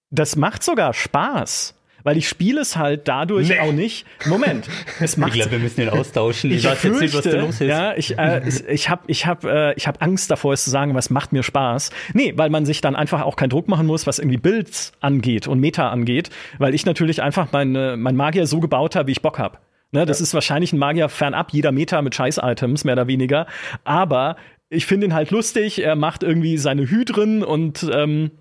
[0.10, 1.77] das macht sogar Spaß.
[2.04, 3.60] Weil ich spiele es halt dadurch Nee.
[3.60, 4.06] auch nicht.
[4.26, 4.68] Moment,
[5.00, 6.52] es macht ich glaube, wir müssen ihn austauschen.
[6.52, 7.68] ich weiß jetzt nicht, was da fürchte, los ist.
[7.68, 10.70] Ja, ich, äh, ich, ich habe ich hab, äh, ich hab Angst davor, es zu
[10.70, 11.90] sagen, was macht mir Spaß.
[12.14, 15.48] Nee, weil man sich dann einfach auch keinen Druck machen muss, was irgendwie Builds angeht
[15.48, 16.30] und Meta angeht,
[16.60, 19.58] weil ich natürlich einfach meine, mein Magier so gebaut habe, wie ich Bock habe.
[19.92, 23.48] Ne, das ist wahrscheinlich ein Magier fernab jeder Meta mit Scheiß-Items, mehr oder weniger.
[23.86, 24.36] Aber
[24.70, 25.82] ich finde ihn halt lustig.
[25.82, 28.32] Er macht irgendwie seine Hydren und ähm,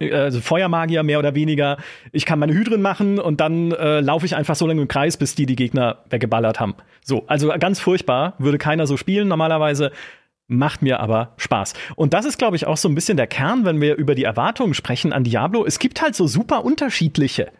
[0.00, 1.78] also Feuermagier mehr oder weniger.
[2.12, 5.16] Ich kann meine Hydren machen und dann äh, laufe ich einfach so lange im Kreis,
[5.16, 6.74] bis die die Gegner weggeballert haben.
[7.02, 9.92] So, also ganz furchtbar, würde keiner so spielen normalerweise.
[10.48, 11.74] Macht mir aber Spaß.
[11.96, 14.22] Und das ist, glaube ich, auch so ein bisschen der Kern, wenn wir über die
[14.22, 15.64] Erwartungen sprechen an Diablo.
[15.66, 17.50] Es gibt halt so super unterschiedliche.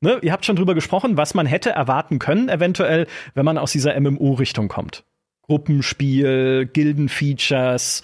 [0.00, 0.18] Ne?
[0.20, 3.98] Ihr habt schon drüber gesprochen, was man hätte erwarten können, eventuell, wenn man aus dieser
[3.98, 5.04] MMO-Richtung kommt.
[5.46, 8.02] Gruppenspiel, Gildenfeatures,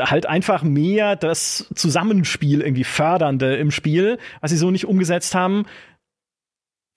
[0.00, 5.64] halt einfach mehr das Zusammenspiel irgendwie fördernde im Spiel, was sie so nicht umgesetzt haben.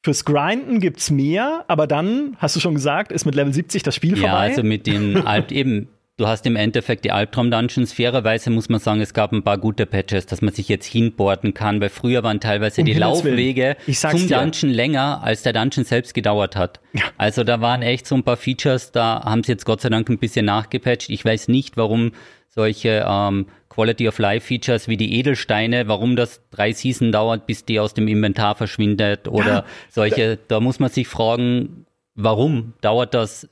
[0.04, 3.96] Fürs Grinden gibt's mehr, aber dann, hast du schon gesagt, ist mit Level 70 das
[3.96, 4.38] Spiel Ja, vorbei.
[4.38, 7.92] also mit den Alp eben, du hast im Endeffekt die Albtraum-Dungeons.
[7.92, 11.54] Fairerweise muss man sagen, es gab ein paar gute Patches, dass man sich jetzt hinboarden
[11.54, 12.94] kann, weil früher waren teilweise Um die.
[12.94, 14.38] Laufwege zum dir.
[14.38, 16.80] Dungeon länger, als der Dungeon selbst gedauert hat.
[17.18, 20.10] Also da waren echt so ein paar Features, da haben sie jetzt Gott sei Dank
[20.10, 21.10] ein bisschen nachgepatcht.
[21.10, 22.14] Ich weiß nicht, warum
[22.50, 27.64] solche ähm, Quality of Life Features wie die Edelsteine, warum das drei Season dauert, bis
[27.66, 31.86] die aus dem Inventar verschwindet oder Ja, solche, da muss man sich fragen,
[32.16, 33.48] warum dauert das,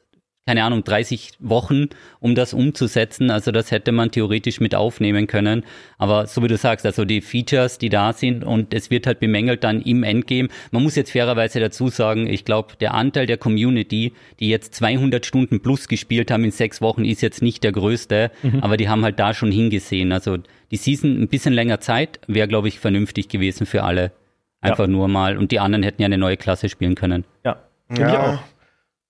[0.47, 1.89] keine Ahnung, 30 Wochen,
[2.21, 3.29] um das umzusetzen.
[3.31, 5.65] Also das hätte man theoretisch mit aufnehmen können.
[5.97, 9.19] Aber so wie du sagst, also die Features, die da sind und es wird halt
[9.19, 10.47] bemängelt dann im Endgame.
[10.71, 15.25] Man muss jetzt fairerweise dazu sagen, ich glaube, der Anteil der Community, die jetzt 200
[15.25, 18.31] Stunden plus gespielt haben in sechs Wochen, ist jetzt nicht der größte.
[18.61, 20.13] Aber die haben halt da schon hingesehen.
[20.13, 20.37] Also
[20.71, 24.13] die Season ein bisschen länger Zeit wäre, glaube ich, vernünftig gewesen für alle.
[24.61, 25.37] Einfach nur mal.
[25.37, 27.25] Und die anderen hätten ja eine neue Klasse spielen können.
[27.43, 27.57] ja.
[27.89, 28.43] Ja,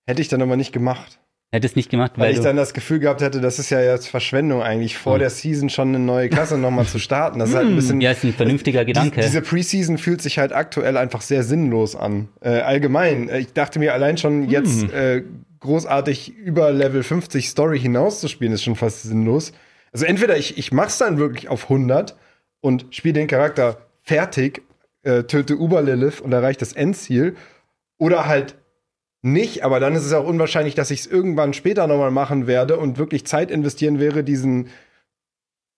[0.06, 1.20] hätte ich dann aber nicht gemacht.
[1.50, 3.80] Hätte es nicht gemacht, Weil weil ich dann das Gefühl gehabt hätte, das ist ja
[3.80, 5.20] jetzt Verschwendung eigentlich, vor Hm.
[5.20, 7.38] der Season schon eine neue Klasse nochmal zu starten.
[7.38, 8.02] Das ist halt ein bisschen.
[8.02, 9.16] ja, ist ein vernünftiger Gedanke.
[9.16, 12.28] Die, diese Preseason fühlt sich halt aktuell einfach sehr sinnlos an.
[12.42, 13.30] Äh, allgemein.
[13.30, 15.22] Äh, Ich dachte mir allein schon jetzt äh,
[15.60, 19.52] großartig über Level 50 Story hinaus zu spielen, ist schon fast sinnlos.
[19.90, 22.14] Also entweder ich, ich mach's dann wirklich auf 100
[22.60, 24.60] und spiele den Charakter fertig,
[25.02, 27.36] äh, töte Uber-Lilith und erreiche das Endziel.
[27.96, 28.56] Oder halt
[29.22, 32.76] nicht, aber dann ist es auch unwahrscheinlich, dass ich es irgendwann später nochmal machen werde
[32.76, 34.68] und wirklich Zeit investieren wäre, diesen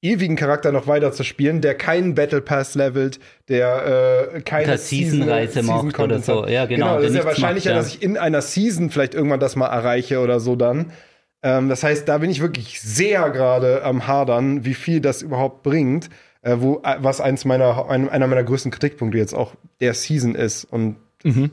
[0.03, 5.63] ewigen Charakter noch weiter zu spielen, der keinen Battle Pass levelt, der äh, keine Season-Reise
[5.63, 6.47] macht oder Content so.
[6.47, 7.83] Ja, genau, Genau, das ist ja wahrscheinlicher, macht, ja.
[7.83, 10.93] dass ich in einer Season vielleicht irgendwann das mal erreiche oder so dann.
[11.43, 15.63] Ähm, das heißt, da bin ich wirklich sehr gerade am Hadern, wie viel das überhaupt
[15.63, 16.09] bringt,
[16.43, 20.35] äh, wo, äh, was eins meiner, ein, einer meiner größten Kritikpunkte jetzt auch der Season
[20.35, 21.51] ist und Mhm.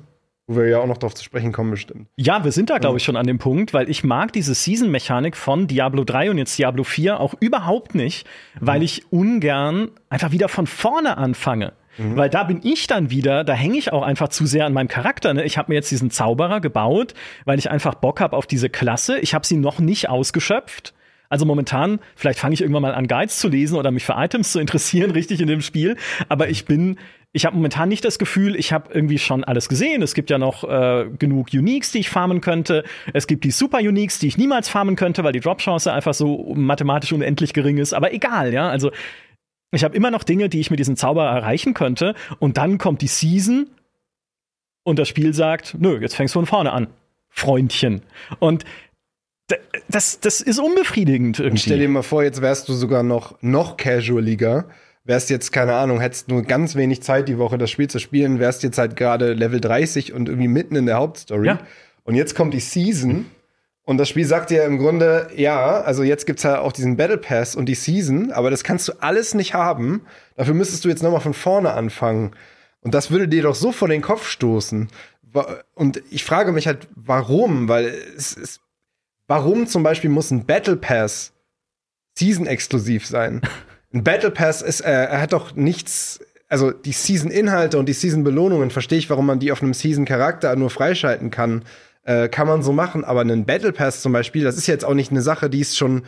[0.48, 2.08] Wo wir ja auch noch darauf zu sprechen kommen, bestimmt.
[2.16, 5.36] Ja, wir sind da, glaube ich, schon an dem Punkt, weil ich mag diese Season-Mechanik
[5.36, 8.26] von Diablo 3 und jetzt Diablo 4 auch überhaupt nicht,
[8.60, 11.74] weil ich ungern einfach wieder von vorne anfange.
[11.98, 14.88] Weil da bin ich dann wieder, da hänge ich auch einfach zu sehr an meinem
[14.88, 15.34] Charakter.
[15.34, 15.44] Ne?
[15.44, 19.18] Ich habe mir jetzt diesen Zauberer gebaut, weil ich einfach Bock habe auf diese Klasse.
[19.20, 20.94] Ich habe sie noch nicht ausgeschöpft.
[21.30, 24.52] Also momentan, vielleicht fange ich irgendwann mal an, Guides zu lesen oder mich für Items
[24.52, 25.98] zu interessieren, richtig in dem Spiel.
[26.30, 26.98] Aber ich bin,
[27.34, 30.02] ich habe momentan nicht das Gefühl, ich habe irgendwie schon alles gesehen.
[30.02, 32.84] Es gibt ja noch äh, genug Uniques, die ich farmen könnte.
[33.14, 36.54] Es gibt die Super Uniques, die ich niemals farmen könnte, weil die Dropchance einfach so
[36.56, 37.94] mathematisch unendlich gering ist.
[37.94, 38.70] Aber egal, ja.
[38.70, 38.92] Also
[39.72, 42.16] Ich habe immer noch Dinge, die ich mit diesem Zauber erreichen könnte.
[42.40, 43.68] Und dann kommt die Season
[44.84, 46.88] und das Spiel sagt, nö, jetzt fängst du von vorne an.
[47.30, 48.02] Freundchen.
[48.40, 48.64] Und
[49.90, 51.52] das, das ist unbefriedigend irgendwie.
[51.52, 54.66] Und stell dir mal vor, jetzt wärst du sogar noch, noch casualiger.
[55.08, 58.40] Wärst jetzt, keine Ahnung, hättest nur ganz wenig Zeit die Woche, das Spiel zu spielen,
[58.40, 61.48] wärst jetzt halt gerade Level 30 und irgendwie mitten in der Hauptstory.
[61.48, 61.60] Ja.
[62.04, 63.26] Und jetzt kommt die Season.
[63.86, 67.18] Und das Spiel sagt dir im Grunde, ja, also jetzt gibt's ja auch diesen Battle
[67.18, 70.02] Pass und die Season, aber das kannst du alles nicht haben.
[70.36, 72.32] Dafür müsstest du jetzt nochmal von vorne anfangen.
[72.82, 74.90] Und das würde dir doch so vor den Kopf stoßen.
[75.74, 77.70] Und ich frage mich halt, warum?
[77.70, 78.60] Weil es ist,
[79.26, 81.32] warum zum Beispiel muss ein Battle Pass
[82.18, 83.42] Season-exklusiv sein?
[83.98, 88.70] Ein Battle Pass ist, äh, er hat doch nichts, also die Season-Inhalte und die Season-Belohnungen,
[88.70, 91.64] verstehe ich, warum man die auf einem Season-Charakter nur freischalten kann.
[92.04, 94.94] Äh, kann man so machen, aber einen Battle Pass zum Beispiel, das ist jetzt auch
[94.94, 96.04] nicht eine Sache, die ist schon.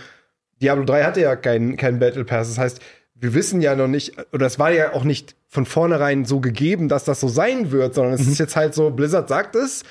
[0.62, 2.50] Diablo 3 hatte ja keinen kein Battle Pass.
[2.50, 2.80] Das heißt,
[3.16, 6.90] wir wissen ja noch nicht, oder es war ja auch nicht von vornherein so gegeben,
[6.90, 8.34] dass das so sein wird, sondern es mhm.
[8.34, 9.84] ist jetzt halt so, Blizzard sagt es.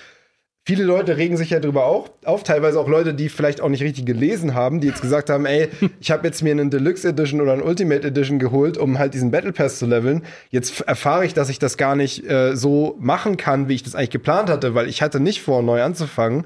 [0.68, 3.82] Viele Leute regen sich ja drüber auch, auf, teilweise auch Leute, die vielleicht auch nicht
[3.82, 7.40] richtig gelesen haben, die jetzt gesagt haben, ey, ich habe jetzt mir einen Deluxe Edition
[7.40, 10.24] oder einen Ultimate Edition geholt, um halt diesen Battle Pass zu leveln.
[10.50, 13.94] Jetzt erfahre ich, dass ich das gar nicht äh, so machen kann, wie ich das
[13.94, 16.44] eigentlich geplant hatte, weil ich hatte nicht vor, neu anzufangen.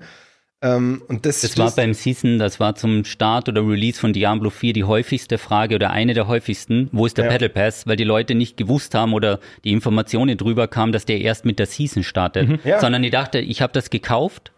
[0.63, 4.49] Ähm, und das, das war beim Season, das war zum Start oder Release von Diablo
[4.49, 6.89] 4 die häufigste Frage oder eine der häufigsten.
[6.93, 7.33] Wo ist der ja.
[7.33, 7.87] Battle Pass?
[7.87, 11.59] Weil die Leute nicht gewusst haben oder die Informationen drüber kamen, dass der erst mit
[11.59, 12.49] der Season startet.
[12.49, 12.59] Mhm.
[12.65, 12.81] Ja.
[12.81, 14.53] Sondern die dachte, ich habe das gekauft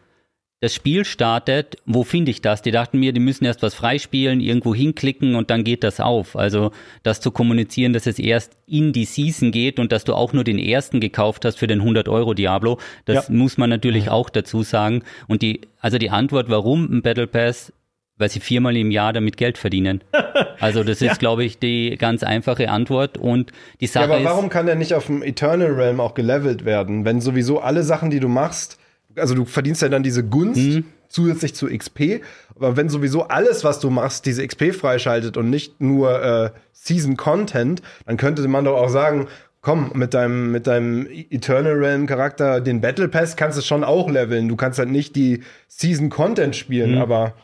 [0.65, 2.63] das Spiel startet, wo finde ich das?
[2.63, 6.37] Die dachten mir, die müssen erst was freispielen, irgendwo hinklicken und dann geht das auf.
[6.37, 6.71] Also
[7.03, 10.43] das zu kommunizieren, dass es erst in die Season geht und dass du auch nur
[10.43, 13.35] den ersten gekauft hast für den 100 Euro Diablo, das ja.
[13.35, 15.03] muss man natürlich auch dazu sagen.
[15.29, 17.71] Und die, also die Antwort, warum ein Battle Pass
[18.17, 20.03] weil sie viermal im Jahr damit Geld verdienen.
[20.61, 21.15] Also das ist, ja.
[21.15, 23.19] glaube ich, die ganz einfache Antwort.
[23.19, 26.65] Und die Sache ja, aber warum kann der nicht auf dem Eternal Realm auch gelevelt
[26.65, 28.79] werden, wenn sowieso alle Sachen, die du machst,
[29.17, 30.85] also du verdienst ja dann diese Gunst mhm.
[31.09, 32.23] zusätzlich zu XP,
[32.55, 37.17] aber wenn sowieso alles, was du machst, diese XP freischaltet und nicht nur äh, Season
[37.17, 39.29] Content, dann könnte man doch auch sagen,
[39.65, 44.11] komm, mit deinem, mit deinem Eternal Realm Charakter, den Battle Pass kannst du schon auch
[44.11, 44.49] leveln.
[44.49, 47.01] Du kannst halt nicht die Season Content spielen, mhm.
[47.01, 47.35] aber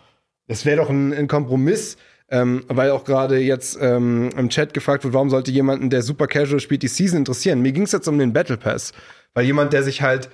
[0.46, 1.96] das wäre doch ein, ein Kompromiss.
[2.32, 6.28] Ähm, weil auch gerade jetzt ähm, im Chat gefragt wird, warum sollte jemanden, der super
[6.28, 7.60] casual spielt, die Season interessieren?
[7.60, 8.92] Mir ging es jetzt um den Battle Pass.
[9.34, 10.28] Weil jemand, der sich halt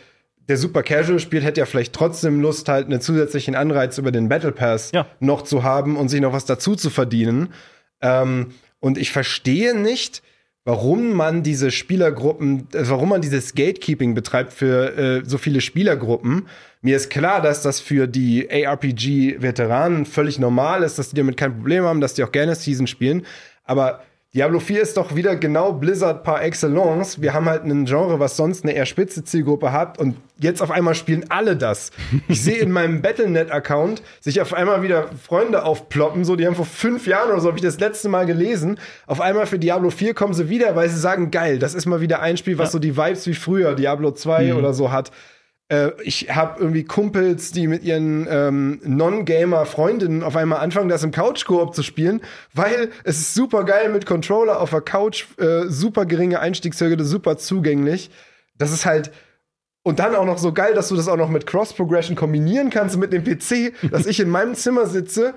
[0.48, 4.28] der super casual spielt, hätte ja vielleicht trotzdem Lust, halt einen zusätzlichen Anreiz über den
[4.28, 5.06] Battle Pass ja.
[5.20, 7.52] noch zu haben und sich noch was dazu zu verdienen.
[8.00, 10.22] Ähm, und ich verstehe nicht,
[10.64, 16.46] warum man diese Spielergruppen, äh, warum man dieses Gatekeeping betreibt für äh, so viele Spielergruppen.
[16.82, 21.54] Mir ist klar, dass das für die ARPG-Veteranen völlig normal ist, dass die damit kein
[21.56, 23.24] Problem haben, dass die auch gerne Season spielen.
[23.64, 24.02] Aber
[24.36, 27.22] Diablo 4 ist doch wieder genau Blizzard par excellence.
[27.22, 30.70] Wir haben halt ein Genre, was sonst eine eher spitze Zielgruppe hat und jetzt auf
[30.70, 31.90] einmal spielen alle das.
[32.28, 36.66] Ich sehe in meinem Battlenet-Account sich auf einmal wieder Freunde aufploppen, so die haben vor
[36.66, 38.78] fünf Jahren oder so, habe ich das letzte Mal gelesen.
[39.06, 42.02] Auf einmal für Diablo 4 kommen sie wieder, weil sie sagen, geil, das ist mal
[42.02, 42.72] wieder ein Spiel, was ja.
[42.72, 44.58] so die Vibes wie früher Diablo 2 mhm.
[44.58, 45.12] oder so hat.
[45.68, 51.10] Äh, ich habe irgendwie Kumpels, die mit ihren ähm, Non-Gamer-Freundinnen auf einmal anfangen, das im
[51.10, 52.20] Couch-Koop zu spielen,
[52.54, 57.36] weil es ist super geil mit Controller auf der Couch, äh, super geringe Einstiegshürde, super
[57.36, 58.10] zugänglich.
[58.56, 59.10] Das ist halt
[59.82, 62.96] und dann auch noch so geil, dass du das auch noch mit Cross-Progression kombinieren kannst
[62.96, 65.34] mit dem PC, dass ich in meinem Zimmer sitze,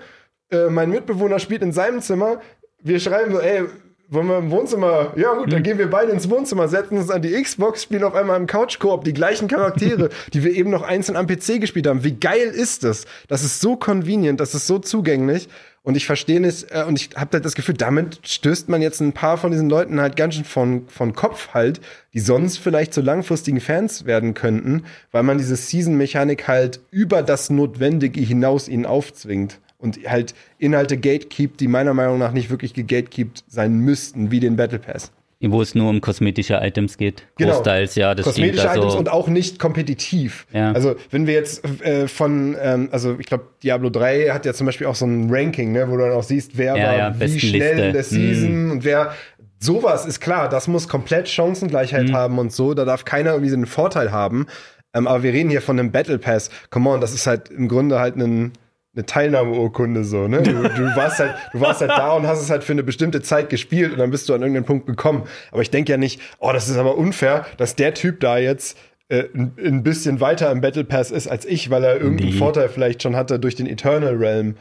[0.50, 2.42] äh, mein Mitbewohner spielt in seinem Zimmer.
[2.82, 3.66] Wir schreiben so, ey,
[4.10, 5.14] wollen wir im Wohnzimmer?
[5.16, 5.64] Ja, gut, dann hm.
[5.64, 9.04] gehen wir beide ins Wohnzimmer, setzen uns an die Xbox, spielen auf einmal im Couch-Koop
[9.04, 12.04] die gleichen Charaktere, die wir eben noch einzeln am PC gespielt haben.
[12.04, 13.06] Wie geil ist das?
[13.28, 15.48] Das ist so convenient, das ist so zugänglich.
[15.82, 19.00] Und ich verstehe nicht, äh, und ich habe halt das Gefühl, damit stößt man jetzt
[19.00, 21.80] ein paar von diesen Leuten halt ganz schön von, von Kopf halt,
[22.14, 27.50] die sonst vielleicht zu langfristigen Fans werden könnten, weil man diese Season-Mechanik halt über das
[27.50, 33.44] Notwendige hinaus ihnen aufzwingt und halt Inhalte gatekeept, die meiner Meinung nach nicht wirklich gegatekeept
[33.48, 35.12] sein müssten, wie den Battle Pass.
[35.42, 37.24] Wo es nur um kosmetische Items geht.
[37.38, 37.54] Genau.
[37.54, 38.14] Großteils, ja.
[38.14, 40.46] Das kosmetische also Items und auch nicht kompetitiv.
[40.52, 40.74] Ja.
[40.74, 44.66] Also, wenn wir jetzt äh, von, ähm, also ich glaube, Diablo 3 hat ja zum
[44.66, 47.20] Beispiel auch so ein Ranking, ne, wo du dann auch siehst, wer ja, war ja,
[47.22, 47.86] wie schnell Liste.
[47.86, 48.72] in der Season mm.
[48.72, 49.14] und wer.
[49.62, 52.14] Sowas ist klar, das muss komplett Chancengleichheit mm.
[52.14, 52.74] haben und so.
[52.74, 54.46] Da darf keiner irgendwie so einen Vorteil haben.
[54.94, 56.50] Ähm, aber wir reden hier von einem Battle Pass.
[56.70, 58.52] Come on, das ist halt im Grunde halt ein
[59.00, 60.42] eine Teilnahmeurkunde so, ne?
[60.44, 63.22] Du, du, warst halt, du warst halt da und hast es halt für eine bestimmte
[63.22, 65.24] Zeit gespielt und dann bist du an irgendeinen Punkt gekommen.
[65.52, 68.78] Aber ich denke ja nicht, oh, das ist aber unfair, dass der Typ da jetzt
[69.08, 72.38] äh, ein, ein, bisschen weiter im Battle Pass ist als ich, weil er irgendeinen nee.
[72.38, 74.56] Vorteil vielleicht schon hatte durch den Eternal Realm.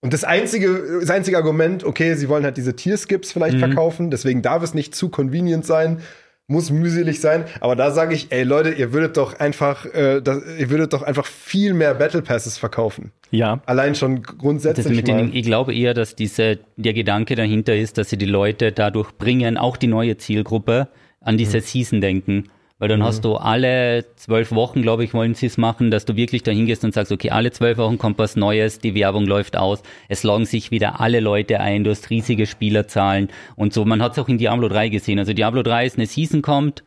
[0.00, 3.60] Und das einzige, das einzige Argument, okay, sie wollen halt diese Tierskips vielleicht mhm.
[3.60, 6.00] verkaufen, deswegen darf es nicht zu convenient sein,
[6.46, 7.44] muss mühselig sein.
[7.60, 11.02] Aber da sage ich, ey Leute, ihr würdet doch einfach, äh, das, ihr würdet doch
[11.02, 13.12] einfach viel mehr Battle Passes verkaufen.
[13.30, 13.60] Ja.
[13.66, 14.94] Allein schon grundsätzlich.
[14.94, 18.72] mit den, ich glaube eher, dass diese, der Gedanke dahinter ist, dass sie die Leute
[18.72, 20.88] dadurch bringen, auch die neue Zielgruppe,
[21.20, 21.62] an diese mhm.
[21.62, 22.44] Season denken.
[22.82, 23.04] Weil dann mhm.
[23.04, 26.66] hast du alle zwölf Wochen, glaube ich, wollen sie es machen, dass du wirklich dahin
[26.66, 30.24] gehst und sagst, okay, alle zwölf Wochen kommt was Neues, die Werbung läuft aus, es
[30.24, 33.84] loggen sich wieder alle Leute ein, du hast riesige Spielerzahlen und so.
[33.84, 35.20] Man hat es auch in Diablo 3 gesehen.
[35.20, 36.82] Also Diablo 3 ist eine Season kommt,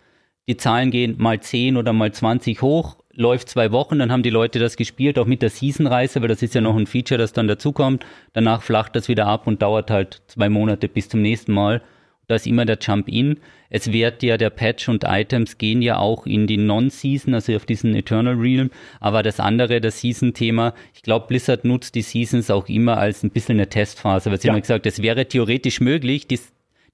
[0.50, 4.30] die Zahlen gehen mal 10 oder mal 20 hoch, läuft zwei Wochen, dann haben die
[4.30, 7.32] Leute das gespielt, auch mit der Season-Reise, weil das ist ja noch ein Feature, das
[7.32, 8.06] dann dazukommt.
[8.34, 11.82] Danach flacht das wieder ab und dauert halt zwei Monate bis zum nächsten Mal.
[12.28, 13.40] Da ist immer der Jump-In.
[13.70, 17.66] Es wird ja, der Patch und Items gehen ja auch in die Non-Season, also auf
[17.66, 18.70] diesen Eternal Realm.
[19.00, 23.32] Aber das andere, das Season-Thema, ich glaube, Blizzard nutzt die Seasons auch immer als ein
[23.32, 24.32] bisschen eine Testphase.
[24.32, 24.54] Weil sie ja.
[24.54, 26.40] haben gesagt, es wäre theoretisch möglich, die,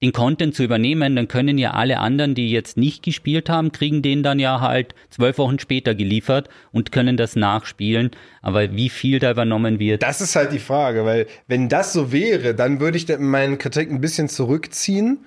[0.02, 4.02] den Content zu übernehmen, dann können ja alle anderen, die jetzt nicht gespielt haben, kriegen
[4.02, 8.12] den dann ja halt zwölf Wochen später geliefert und können das nachspielen.
[8.42, 10.02] Aber wie viel da übernommen wird.
[10.04, 13.92] Das ist halt die Frage, weil wenn das so wäre, dann würde ich meinen Kritik
[13.92, 15.26] ein bisschen zurückziehen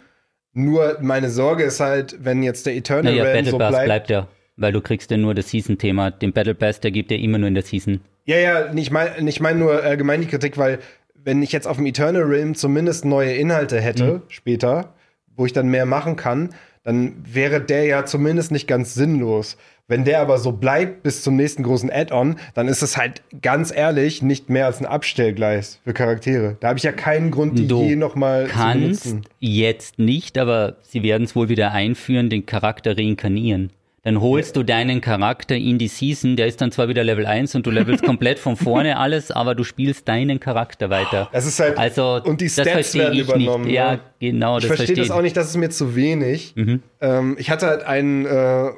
[0.54, 3.86] nur meine Sorge ist halt, wenn jetzt der Eternal naja, Realm Battle so Pass bleibt,
[3.86, 6.12] bleibt ja, weil du kriegst ja nur das Season-Thema.
[6.12, 8.00] Den Battle Pass, der gibt ja immer nur in der Season.
[8.24, 10.78] Ja, ja, ich meine ich mein nur allgemein die Kritik, weil
[11.24, 14.22] wenn ich jetzt auf dem Eternal Realm zumindest neue Inhalte hätte mhm.
[14.28, 14.94] später,
[15.36, 16.50] wo ich dann mehr machen kann,
[16.84, 19.56] dann wäre der ja zumindest nicht ganz sinnlos.
[19.86, 23.74] Wenn der aber so bleibt bis zum nächsten großen Add-on, dann ist es halt ganz
[23.74, 26.56] ehrlich nicht mehr als ein Abstellgleis für Charaktere.
[26.60, 29.22] Da habe ich ja keinen Grund, die du je noch mal zu benutzen.
[29.40, 33.70] Jetzt nicht, aber sie werden es wohl wieder einführen, den Charakter reinkarnieren.
[34.04, 37.54] Dann holst du deinen Charakter in die Season, der ist dann zwar wieder Level 1
[37.54, 41.30] und du levelst komplett von vorne alles, aber du spielst deinen Charakter weiter.
[41.32, 43.64] Das ist halt, also, und die Stats werden übernommen.
[43.64, 43.74] Nicht.
[43.74, 44.00] Ja, ne?
[44.20, 44.58] genau.
[44.58, 46.52] Ich verstehe das auch nicht, das ist mir zu wenig.
[46.54, 46.82] Mhm.
[47.00, 48.70] Ähm, ich hatte halt einen, äh,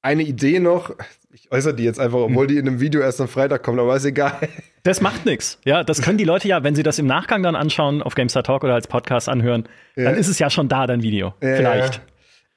[0.00, 0.90] eine Idee noch.
[1.34, 3.94] Ich äußere die jetzt einfach, obwohl die in einem Video erst am Freitag kommt, aber
[3.94, 4.48] ist egal.
[4.84, 5.58] Das macht nichts.
[5.66, 8.42] Ja, das können die Leute ja, wenn sie das im Nachgang dann anschauen, auf GameStar
[8.42, 10.04] Talk oder als Podcast anhören, ja.
[10.04, 11.34] dann ist es ja schon da, dein Video.
[11.42, 11.96] Ja, Vielleicht.
[11.96, 12.00] Ja.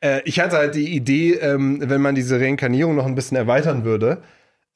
[0.02, 3.84] Äh, ich hatte halt die Idee, ähm, wenn man diese Reinkarnierung noch ein bisschen erweitern
[3.84, 4.22] würde.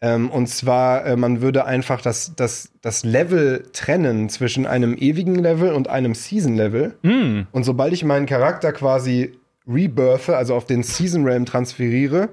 [0.01, 5.35] Ähm, und zwar, äh, man würde einfach das, das, das Level trennen zwischen einem ewigen
[5.35, 6.95] Level und einem Season-Level.
[7.03, 7.41] Mm.
[7.53, 9.31] Und sobald ich meinen Charakter quasi
[9.65, 12.29] rebirthe, also auf den Season Realm transferiere,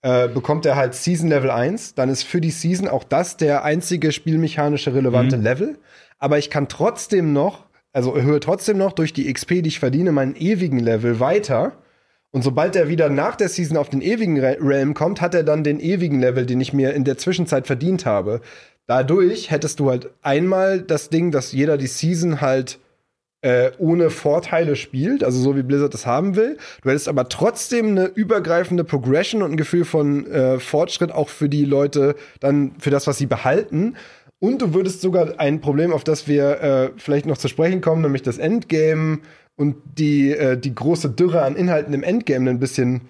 [0.00, 1.94] äh, bekommt er halt Season Level 1.
[1.94, 5.42] Dann ist für die Season auch das der einzige spielmechanische relevante mhm.
[5.42, 5.78] Level.
[6.18, 10.12] Aber ich kann trotzdem noch, also erhöhe trotzdem noch durch die XP, die ich verdiene,
[10.12, 11.72] meinen ewigen Level weiter.
[12.32, 15.64] Und sobald er wieder nach der Season auf den ewigen Realm kommt, hat er dann
[15.64, 18.40] den ewigen Level, den ich mir in der Zwischenzeit verdient habe.
[18.86, 22.78] Dadurch hättest du halt einmal das Ding, dass jeder die Season halt
[23.42, 26.58] äh, ohne Vorteile spielt, also so wie Blizzard das haben will.
[26.82, 31.48] Du hättest aber trotzdem eine übergreifende Progression und ein Gefühl von äh, Fortschritt auch für
[31.48, 33.96] die Leute, dann für das, was sie behalten.
[34.40, 38.02] Und du würdest sogar ein Problem, auf das wir äh, vielleicht noch zu sprechen kommen,
[38.02, 39.20] nämlich das Endgame
[39.60, 43.02] und die, äh, die große Dürre an Inhalten im Endgame ein bisschen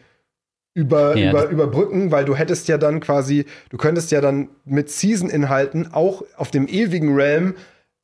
[0.75, 4.91] über, ja, über, überbrücken, weil du hättest ja dann quasi, du könntest ja dann mit
[4.91, 7.55] Season-Inhalten auch auf dem ewigen Realm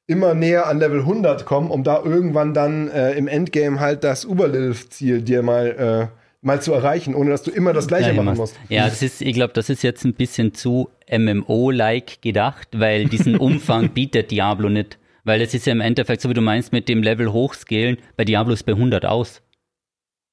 [0.06, 4.24] immer näher an Level 100 kommen, um da irgendwann dann äh, im Endgame halt das
[4.24, 8.36] Uberlilf-Ziel dir mal, äh, mal zu erreichen, ohne dass du immer das gleiche ja, machen
[8.36, 8.54] musst.
[8.68, 13.36] Ja, das ist, ich glaube, das ist jetzt ein bisschen zu MMO-like gedacht, weil diesen
[13.38, 14.98] Umfang bietet Diablo nicht.
[15.26, 18.24] Weil es ist ja im Endeffekt, so wie du meinst, mit dem Level hochscalen, bei
[18.24, 19.42] Diablo ist bei 100 aus.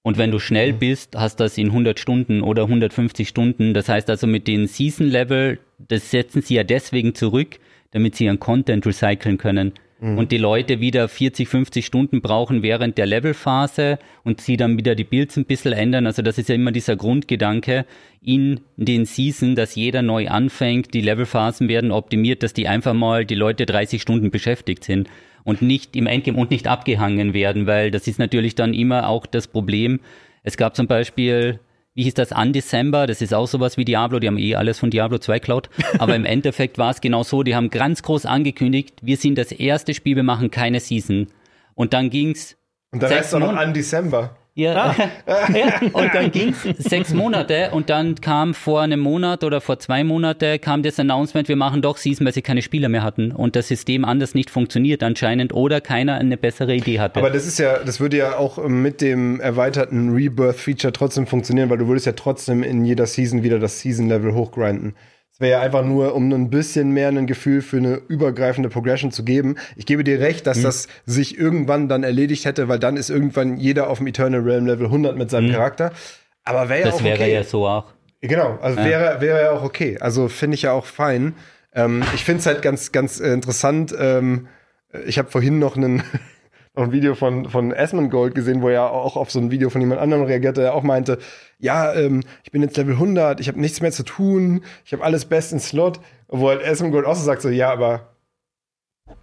[0.04, 0.80] Und wenn du schnell mhm.
[0.80, 3.74] bist, hast das in 100 Stunden oder 150 Stunden.
[3.74, 8.40] Das heißt also mit den Season-Level, das setzen sie ja deswegen zurück, damit sie ihren
[8.40, 9.74] Content recyceln können.
[10.04, 10.18] Mhm.
[10.18, 14.96] Und die Leute wieder 40, 50 Stunden brauchen während der Levelphase und sie dann wieder
[14.96, 16.06] die Builds ein bisschen ändern.
[16.08, 17.86] Also das ist ja immer dieser Grundgedanke
[18.22, 23.26] in den Season, dass jeder neu anfängt, die Levelphasen werden optimiert, dass die einfach mal
[23.26, 25.08] die Leute 30 Stunden beschäftigt sind
[25.46, 29.26] und nicht im Endgame und nicht abgehangen werden, weil das ist natürlich dann immer auch
[29.26, 30.02] das Problem.
[30.44, 31.62] Es gab zum Beispiel
[31.96, 34.90] wie hieß das, Undecember, das ist auch sowas wie Diablo, die haben eh alles von
[34.90, 35.70] Diablo 2 klaut.
[36.00, 39.52] Aber im Endeffekt war es genau so, die haben ganz groß angekündigt, wir sind das
[39.52, 41.28] erste Spiel, wir machen keine Season.
[41.76, 42.56] Und dann ging's.
[42.92, 44.36] Und dann heißt es noch Undecember.
[44.56, 45.52] Ja, ah.
[45.52, 45.82] ja.
[45.94, 50.04] und dann ging es sechs Monate und dann kam vor einem Monat oder vor zwei
[50.04, 53.56] Monaten kam das Announcement, wir machen doch Season, weil sie keine Spieler mehr hatten und
[53.56, 57.20] das System anders nicht funktioniert anscheinend oder keiner eine bessere Idee hatte.
[57.20, 61.80] Aber das ist ja, das würde ja auch mit dem erweiterten Rebirth-Feature trotzdem funktionieren, weil
[61.80, 64.96] du würdest ja trotzdem in jeder Season wieder das Season-Level hochgrinden.
[65.44, 69.26] Wäre ja einfach nur, um ein bisschen mehr ein Gefühl für eine übergreifende Progression zu
[69.26, 69.58] geben.
[69.76, 70.64] Ich gebe dir recht, dass mhm.
[70.64, 74.66] das sich irgendwann dann erledigt hätte, weil dann ist irgendwann jeder auf dem Eternal Realm
[74.66, 75.52] Level 100 mit seinem mhm.
[75.52, 75.92] Charakter.
[76.46, 77.34] Aber wäre ja das auch wäre okay.
[77.34, 77.88] ja so auch.
[78.22, 78.86] Genau, also ja.
[78.86, 79.98] wäre wäre ja auch okay.
[80.00, 81.36] Also finde ich ja auch fein.
[81.76, 83.94] Ähm, ich finde es halt ganz ganz äh, interessant.
[84.00, 84.48] Ähm,
[85.06, 86.04] ich habe vorhin noch einen
[86.76, 87.74] noch ein Video von, von
[88.10, 90.84] Gold gesehen, wo er auch auf so ein Video von jemand anderem reagierte, der auch
[90.84, 91.20] meinte,
[91.60, 95.04] ja, ähm, ich bin jetzt Level 100, ich habe nichts mehr zu tun, ich habe
[95.04, 96.00] alles best in Slot.
[96.28, 98.16] Wo halt Gold auch so sagt, so, ja, aber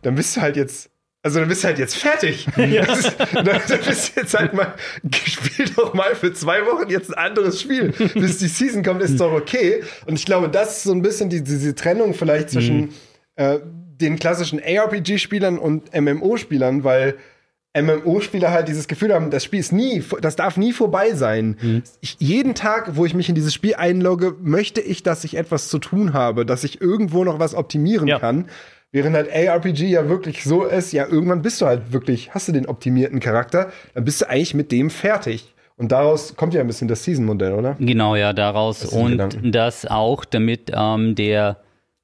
[0.03, 0.90] dann bist du halt jetzt
[1.22, 2.46] also dann bist du halt jetzt fertig.
[2.57, 2.90] Ja.
[2.92, 4.74] Ist, dann, dann bist du jetzt halt mal,
[5.12, 7.92] spiel doch mal für zwei Wochen jetzt ein anderes Spiel.
[8.14, 9.82] Bis die Season kommt, ist doch okay.
[10.07, 12.88] Und ich glaube, das ist so ein bisschen die, diese Trennung vielleicht zwischen mhm.
[13.36, 17.16] äh, den klassischen ARPG-Spielern und MMO-Spielern, weil
[17.78, 21.56] MMO-Spieler halt dieses Gefühl haben, das Spiel ist nie, das darf nie vorbei sein.
[21.60, 21.82] Mhm.
[22.00, 25.68] Ich, jeden Tag, wo ich mich in dieses Spiel einlogge, möchte ich, dass ich etwas
[25.68, 28.18] zu tun habe, dass ich irgendwo noch was optimieren ja.
[28.18, 28.46] kann.
[28.92, 32.52] Während halt ARPG ja wirklich so ist, ja, irgendwann bist du halt wirklich, hast du
[32.52, 35.54] den optimierten Charakter, dann bist du eigentlich mit dem fertig.
[35.76, 37.76] Und daraus kommt ja ein bisschen das Season-Modell, oder?
[37.78, 38.84] Genau, ja, daraus.
[38.84, 41.58] Und das auch, damit ähm, der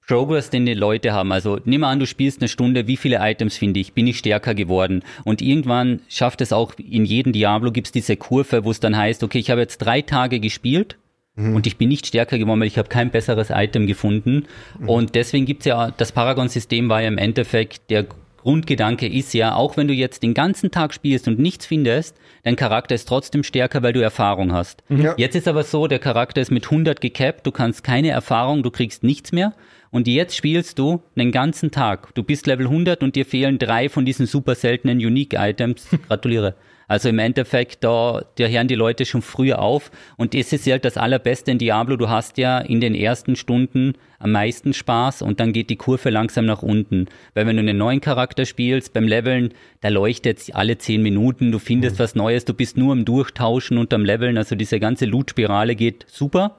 [0.07, 1.32] Progress, den die Leute haben.
[1.32, 4.54] Also nimm an, du spielst eine Stunde, wie viele Items finde ich, bin ich stärker
[4.54, 5.02] geworden.
[5.24, 8.96] Und irgendwann schafft es auch, in jedem Diablo gibt es diese Kurve, wo es dann
[8.96, 10.96] heißt, okay, ich habe jetzt drei Tage gespielt
[11.34, 11.57] mhm.
[11.57, 14.46] und ich bin nicht stärker geworden, weil ich habe kein besseres Item gefunden.
[14.78, 14.88] Mhm.
[14.88, 18.07] Und deswegen gibt es ja, das Paragon-System war ja im Endeffekt der
[18.46, 22.54] Grundgedanke ist ja, auch wenn du jetzt den ganzen Tag spielst und nichts findest, dein
[22.54, 24.84] Charakter ist trotzdem stärker, weil du Erfahrung hast.
[24.88, 25.14] Ja.
[25.16, 28.70] Jetzt ist aber so, der Charakter ist mit 100 gecapped, du kannst keine Erfahrung, du
[28.70, 29.52] kriegst nichts mehr.
[29.91, 32.14] Und jetzt spielst du den ganzen Tag.
[32.14, 35.89] Du bist Level 100 und dir fehlen drei von diesen super seltenen Unique-Items.
[36.09, 36.55] Gratuliere.
[36.89, 39.91] Also im Endeffekt, da, da hören die Leute schon früher auf.
[40.16, 41.97] Und es ist halt das Allerbeste in Diablo.
[41.97, 46.11] Du hast ja in den ersten Stunden am meisten Spaß und dann geht die Kurve
[46.11, 47.07] langsam nach unten.
[47.34, 51.51] Weil wenn du einen neuen Charakter spielst, beim Leveln, da leuchtet es alle zehn Minuten,
[51.51, 52.03] du findest mhm.
[52.03, 54.39] was Neues, du bist nur am Durchtauschen und am Leveln.
[54.39, 56.57] Also diese ganze Loot-Spirale geht super.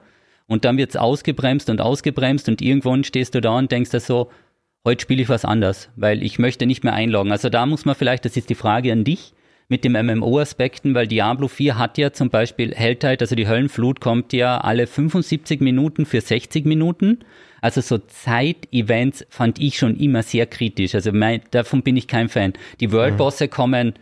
[0.48, 4.30] Und dann wird's ausgebremst und ausgebremst und irgendwann stehst du da und denkst dir so,
[4.84, 7.30] heute spiele ich was anders, weil ich möchte nicht mehr einloggen.
[7.30, 9.34] Also da muss man vielleicht, das ist die Frage an dich,
[9.68, 14.32] mit dem MMO-Aspekten, weil Diablo 4 hat ja zum Beispiel Helltide, also die Höllenflut kommt
[14.32, 17.18] ja alle 75 Minuten für 60 Minuten.
[17.60, 20.94] Also so Zeit-Events fand ich schon immer sehr kritisch.
[20.94, 22.54] Also mein, davon bin ich kein Fan.
[22.80, 23.50] Die World-Bosse mhm.
[23.50, 23.94] kommen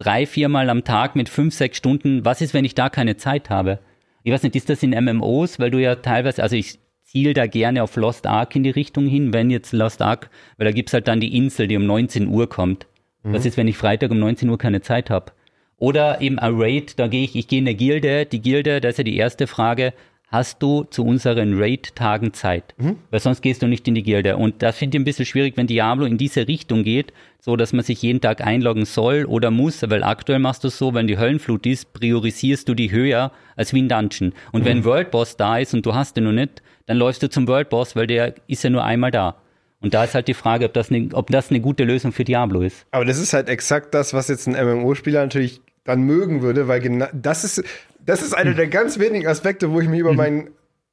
[0.00, 2.24] drei, viermal am Tag mit fünf, sechs Stunden.
[2.24, 3.78] Was ist, wenn ich da keine Zeit habe?
[4.24, 7.46] Ich weiß nicht, ist das in MMOs, weil du ja teilweise, also ich ziel da
[7.46, 10.94] gerne auf Lost Ark in die Richtung hin, wenn jetzt Lost Ark, weil da gibt's
[10.94, 12.86] halt dann die Insel, die um 19 Uhr kommt.
[13.22, 13.34] Mhm.
[13.34, 15.32] Was ist, wenn ich Freitag um 19 Uhr keine Zeit habe?
[15.76, 18.88] Oder eben a Raid, da gehe ich, ich gehe in eine Gilde, die Gilde, da
[18.88, 19.92] ist ja die erste Frage,
[20.34, 22.74] hast du zu unseren Raid-Tagen Zeit.
[22.76, 22.96] Mhm.
[23.10, 24.36] Weil sonst gehst du nicht in die Gilde.
[24.36, 27.72] Und das finde ich ein bisschen schwierig, wenn Diablo in diese Richtung geht, so dass
[27.72, 31.06] man sich jeden Tag einloggen soll oder muss, weil aktuell machst du es so, wenn
[31.06, 34.32] die Höllenflut ist, priorisierst du die höher als wie ein Dungeon.
[34.52, 34.66] Und mhm.
[34.66, 37.48] wenn World Boss da ist und du hast den noch nicht, dann läufst du zum
[37.48, 39.36] World Boss, weil der ist ja nur einmal da.
[39.80, 42.24] Und da ist halt die Frage, ob das, eine, ob das eine gute Lösung für
[42.24, 42.86] Diablo ist.
[42.90, 46.80] Aber das ist halt exakt das, was jetzt ein MMO-Spieler natürlich dann mögen würde, weil
[46.80, 47.62] genau das ist
[48.06, 50.16] das ist einer der ganz wenigen Aspekte, wo ich mich über mhm.
[50.16, 50.50] meinen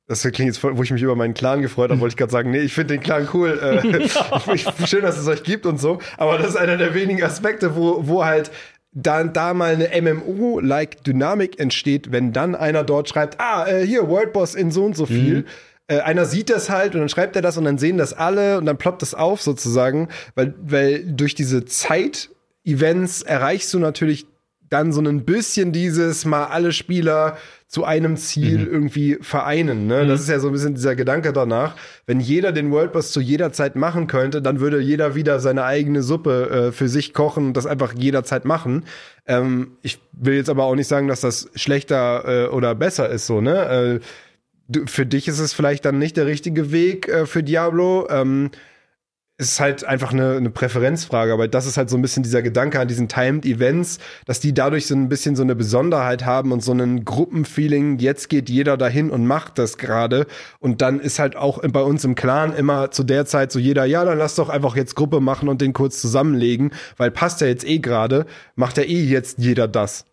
[0.08, 2.52] das klingt jetzt, wo ich mich über meinen Clan gefreut habe, wollte ich gerade sagen,
[2.52, 3.58] nee, ich finde den Clan cool.
[3.58, 4.10] Äh,
[4.86, 6.00] schön, dass es euch gibt und so.
[6.18, 8.52] Aber das ist einer der wenigen Aspekte, wo, wo halt
[8.92, 14.10] da, da mal eine MMO-like Dynamik entsteht, wenn dann einer dort schreibt, ah, äh, hier,
[14.10, 15.38] World Boss in so und so viel.
[15.38, 15.46] Mhm.
[15.88, 18.58] Äh, einer sieht das halt und dann schreibt er das und dann sehen das alle
[18.58, 24.26] und dann ploppt das auf sozusagen, weil, weil durch diese Zeit-Events erreichst du natürlich
[24.72, 28.72] dann so ein bisschen dieses mal alle Spieler zu einem Ziel mhm.
[28.72, 29.86] irgendwie vereinen.
[29.86, 30.04] Ne?
[30.04, 30.08] Mhm.
[30.08, 31.76] Das ist ja so ein bisschen dieser Gedanke danach.
[32.06, 35.66] Wenn jeder den World Boss zu jeder Zeit machen könnte, dann würde jeder wieder seine
[35.66, 38.86] eigene Suppe äh, für sich kochen und das einfach jederzeit machen.
[39.28, 43.28] Ähm, ich will jetzt aber auch nicht sagen, dass das schlechter äh, oder besser ist,
[43.28, 44.00] so, ne?
[44.00, 44.00] Äh,
[44.70, 48.08] du, für dich ist es vielleicht dann nicht der richtige Weg äh, für Diablo.
[48.10, 48.52] Ähm,
[49.42, 52.80] ist halt einfach eine, eine Präferenzfrage, aber das ist halt so ein bisschen dieser Gedanke
[52.80, 56.64] an diesen Timed Events, dass die dadurch so ein bisschen so eine Besonderheit haben und
[56.64, 60.28] so ein Gruppenfeeling, jetzt geht jeder dahin und macht das gerade
[60.60, 63.86] und dann ist halt auch bei uns im Clan immer zu der Zeit so jeder,
[63.86, 67.48] ja, dann lass doch einfach jetzt Gruppe machen und den kurz zusammenlegen, weil passt ja
[67.48, 70.06] jetzt eh gerade, macht ja eh jetzt jeder das.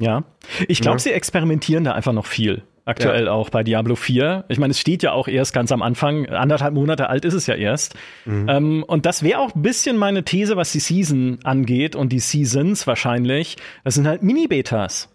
[0.00, 0.24] Ja,
[0.68, 1.02] ich glaube, ja.
[1.02, 3.32] sie experimentieren da einfach noch viel aktuell ja.
[3.32, 4.44] auch bei Diablo 4.
[4.48, 7.46] Ich meine, es steht ja auch erst ganz am Anfang, anderthalb Monate alt ist es
[7.46, 7.94] ja erst.
[8.24, 8.48] Mhm.
[8.48, 12.20] Ähm, und das wäre auch ein bisschen meine These, was die Season angeht und die
[12.20, 13.56] Seasons wahrscheinlich.
[13.84, 15.13] Das sind halt Mini-Betas.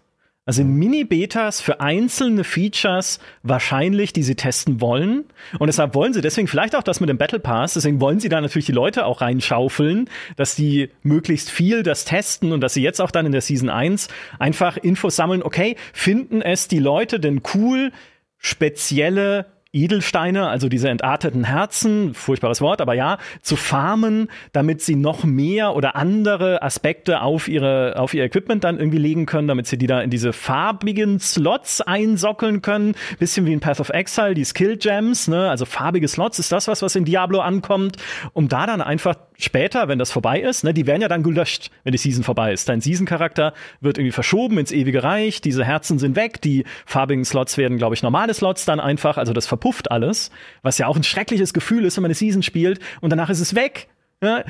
[0.50, 5.26] Also in Mini-Betas für einzelne Features wahrscheinlich, die sie testen wollen.
[5.60, 7.74] Und deshalb wollen sie deswegen vielleicht auch das mit dem Battle Pass.
[7.74, 12.50] Deswegen wollen sie da natürlich die Leute auch reinschaufeln, dass die möglichst viel das testen
[12.50, 14.08] und dass sie jetzt auch dann in der Season 1
[14.40, 15.44] einfach Infos sammeln.
[15.44, 17.92] Okay, finden es die Leute denn cool,
[18.36, 25.22] spezielle Edelsteine, also diese entarteten Herzen, furchtbares Wort, aber ja, zu farmen, damit sie noch
[25.22, 29.78] mehr oder andere Aspekte auf ihre auf ihr Equipment dann irgendwie legen können, damit sie
[29.78, 34.44] die da in diese farbigen Slots einsockeln können, bisschen wie in Path of Exile, die
[34.44, 37.96] Skill Gems, ne, also farbige Slots ist das was, was in Diablo ankommt,
[38.32, 39.14] um da dann einfach
[39.44, 42.52] später, wenn das vorbei ist, ne, die werden ja dann gelöscht, wenn die Season vorbei
[42.52, 42.68] ist.
[42.68, 47.56] Dein Season-Charakter wird irgendwie verschoben ins ewige Reich, diese Herzen sind weg, die farbigen Slots
[47.58, 50.30] werden, glaube ich, normale Slots dann einfach, also das verpufft alles,
[50.62, 53.40] was ja auch ein schreckliches Gefühl ist, wenn man eine Season spielt und danach ist
[53.40, 53.88] es weg.
[54.22, 54.44] Ja?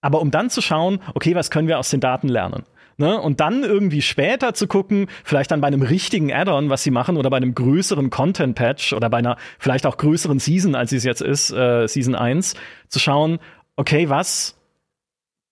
[0.00, 2.64] Aber um dann zu schauen, okay, was können wir aus den Daten lernen?
[2.98, 3.20] Ne?
[3.20, 7.18] Und dann irgendwie später zu gucken, vielleicht dann bei einem richtigen Add-on, was sie machen,
[7.18, 11.04] oder bei einem größeren Content-Patch oder bei einer vielleicht auch größeren Season, als sie es
[11.04, 12.54] jetzt ist, äh, Season 1,
[12.88, 13.38] zu schauen,
[13.76, 14.56] okay, was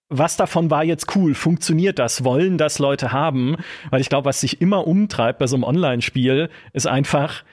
[0.09, 1.33] was davon war jetzt cool?
[1.33, 2.23] Funktioniert das?
[2.23, 3.57] Wollen das Leute haben?
[3.89, 7.43] Weil ich glaube, was sich immer umtreibt bei so einem Online-Spiel, ist einfach,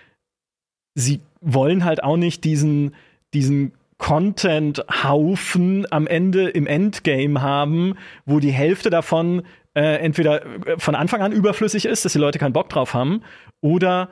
[0.94, 2.94] sie wollen halt auch nicht diesen,
[3.32, 7.94] diesen Content-Haufen am Ende im Endgame haben,
[8.26, 9.42] wo die Hälfte davon
[9.74, 10.42] äh, entweder
[10.76, 13.22] von Anfang an überflüssig ist, dass die Leute keinen Bock drauf haben,
[13.62, 14.10] oder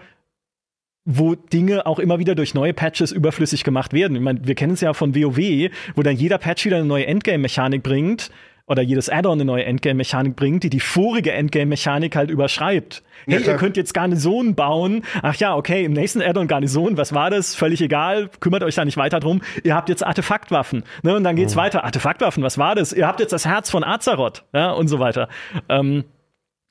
[1.05, 4.17] wo Dinge auch immer wieder durch neue Patches überflüssig gemacht werden.
[4.17, 7.07] Ich meine, wir kennen es ja von WoW, wo dann jeder Patch wieder eine neue
[7.07, 8.31] Endgame-Mechanik bringt
[8.67, 13.03] oder jedes Add-on eine neue Endgame-Mechanik bringt, die die vorige Endgame-Mechanik halt überschreibt.
[13.27, 15.03] Hey, ja, ihr könnt jetzt Garnisonen bauen.
[15.23, 17.57] Ach ja, okay, im nächsten Add-on Garnison, was war das?
[17.57, 19.43] Völlig egal, kümmert euch da nicht weiter drum.
[19.65, 20.85] Ihr habt jetzt Artefaktwaffen.
[21.03, 21.17] Ne?
[21.17, 21.61] Und dann geht's oh.
[21.61, 21.83] weiter.
[21.83, 22.93] Artefaktwaffen, was war das?
[22.93, 24.45] Ihr habt jetzt das Herz von Azeroth.
[24.55, 25.29] Ja, und so weiter.
[25.69, 26.05] Ähm,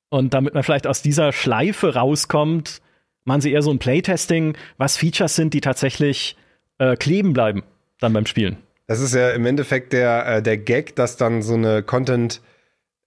[0.10, 2.82] und damit man vielleicht aus dieser Schleife rauskommt,
[3.30, 6.36] machen sie eher so ein Playtesting, was Features sind, die tatsächlich
[6.80, 7.64] äh, kleben bleiben
[8.00, 8.58] dann beim Spielen.
[8.88, 12.42] Das ist ja im Endeffekt der, äh, der Gag, dass dann so eine Content-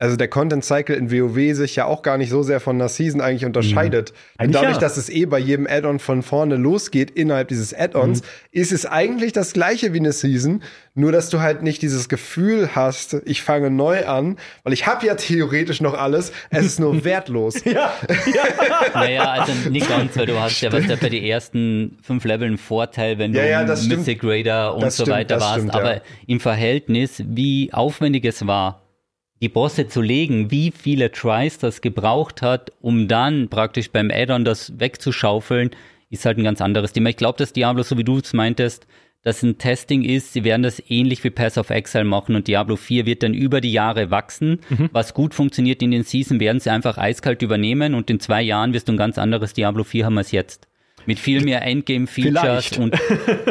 [0.02, 2.88] also der Content Cycle in WoW sich ja auch gar nicht so sehr von der
[2.88, 4.12] Season eigentlich unterscheidet.
[4.36, 4.50] Mhm.
[4.50, 4.78] dadurch, ja.
[4.80, 8.26] dass es eh bei jedem Add-on von vorne losgeht innerhalb dieses Add-ons, mhm.
[8.50, 10.64] ist es eigentlich das gleiche wie eine Season,
[10.96, 15.06] nur dass du halt nicht dieses Gefühl hast, ich fange neu an, weil ich habe
[15.06, 17.64] ja theoretisch noch alles, es ist nur wertlos.
[17.64, 17.72] ja.
[17.72, 17.92] ja.
[18.94, 22.58] naja, also nicht ganz, weil du hast ja was ja bei den ersten fünf Leveln
[22.58, 26.02] Vorteil, wenn ja, ja, du Mythic Raider und das so stimmt, weiter warst, stimmt, aber
[26.26, 28.81] im Verhältnis, wie aufwendig es war,
[29.42, 34.44] die Bosse zu legen, wie viele Tries das gebraucht hat, um dann praktisch beim Add-on
[34.44, 35.70] das wegzuschaufeln,
[36.10, 37.10] ist halt ein ganz anderes Thema.
[37.10, 38.86] Ich glaube, dass Diablo, so wie du es meintest,
[39.22, 42.76] dass ein Testing ist, sie werden das ähnlich wie Pass of Exile machen und Diablo
[42.76, 44.60] 4 wird dann über die Jahre wachsen.
[44.68, 44.90] Mhm.
[44.92, 48.72] Was gut funktioniert in den Season, werden sie einfach eiskalt übernehmen und in zwei Jahren
[48.72, 50.68] wirst du ein ganz anderes Diablo 4 haben als jetzt.
[51.06, 52.96] Mit viel mehr Endgame-Features und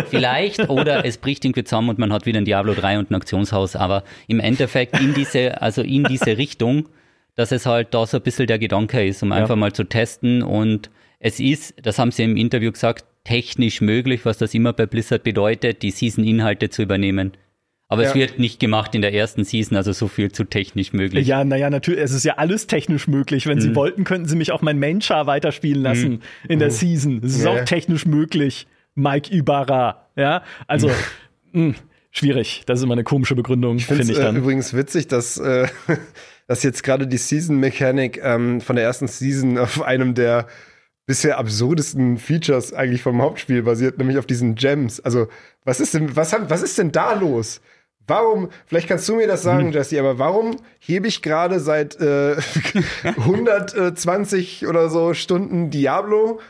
[0.09, 3.15] vielleicht oder es bricht irgendwie zusammen und man hat wieder ein Diablo 3 und ein
[3.15, 6.89] Aktionshaus, aber im Endeffekt in diese, also in diese Richtung,
[7.35, 9.35] dass es halt da so ein bisschen der Gedanke ist, um ja.
[9.35, 10.89] einfach mal zu testen und
[11.19, 15.23] es ist, das haben sie im Interview gesagt, technisch möglich, was das immer bei Blizzard
[15.23, 17.33] bedeutet, die Season-Inhalte zu übernehmen.
[17.91, 18.09] Aber ja.
[18.09, 21.27] es wird nicht gemacht in der ersten Season, also so viel zu technisch möglich.
[21.27, 23.47] Ja, naja, natürlich, es ist ja alles technisch möglich.
[23.47, 23.61] Wenn mhm.
[23.61, 26.19] sie wollten, könnten sie mich auch mein Main-Char weiterspielen lassen mhm.
[26.47, 26.73] in der mhm.
[26.73, 27.21] Season.
[27.21, 27.49] Es ist ja.
[27.49, 28.65] auch technisch möglich.
[28.95, 30.93] Mike Ibarra, ja, also mh,
[31.51, 31.75] hm,
[32.11, 32.63] schwierig.
[32.65, 34.37] Das ist immer eine komische Begründung, finde ich dann.
[34.37, 35.67] Äh, übrigens witzig, dass, äh,
[36.47, 40.47] dass jetzt gerade die Season-Mechanik ähm, von der ersten Season auf einem der
[41.05, 45.01] bisher absurdesten Features eigentlich vom Hauptspiel basiert, nämlich auf diesen Gems.
[45.01, 45.27] Also,
[45.65, 47.59] was ist denn, was, was ist denn da los?
[48.11, 49.71] Warum, vielleicht kannst du mir das sagen, mhm.
[49.71, 52.35] Jesse, aber warum hebe ich gerade seit äh,
[53.03, 56.41] 120 oder so Stunden Diablo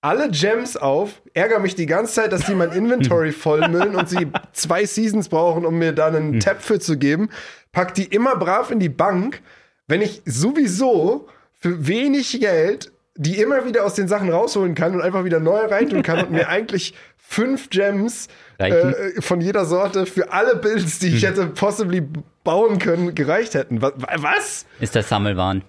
[0.00, 4.28] alle Gems auf, ärgere mich die ganze Zeit, dass die mein Inventory vollmüllen und sie
[4.52, 6.40] zwei Seasons brauchen, um mir da einen mhm.
[6.40, 7.28] Tab für zu geben,
[7.72, 9.42] pack die immer brav in die Bank,
[9.88, 11.28] wenn ich sowieso
[11.58, 15.58] für wenig Geld die immer wieder aus den Sachen rausholen kann und einfach wieder neu
[15.58, 16.94] reintun kann und mir eigentlich
[17.28, 21.28] fünf Gems äh, von jeder Sorte für alle Builds, die ich hm.
[21.28, 22.02] hätte possibly
[22.44, 23.82] bauen können, gereicht hätten.
[23.82, 24.66] Was?
[24.80, 25.62] Ist das Sammelwahn.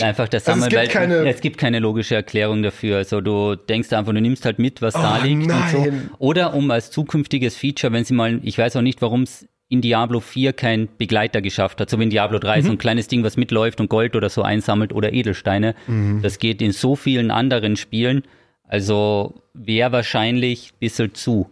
[0.00, 2.98] Einfach das Sammeln, also es, gibt keine es gibt keine logische Erklärung dafür.
[2.98, 5.74] Also du denkst einfach, du nimmst halt mit, was oh, da liegt nein.
[5.74, 6.16] und so.
[6.18, 9.80] Oder um als zukünftiges Feature, wenn sie mal, ich weiß auch nicht, warum es in
[9.80, 12.66] Diablo 4 kein Begleiter geschafft hat, so wie in Diablo 3 mhm.
[12.66, 15.74] so ein kleines Ding, was mitläuft und Gold oder so einsammelt oder Edelsteine.
[15.88, 16.22] Mhm.
[16.22, 18.22] Das geht in so vielen anderen Spielen.
[18.70, 21.50] Also wäre wahrscheinlich ein bisschen zu.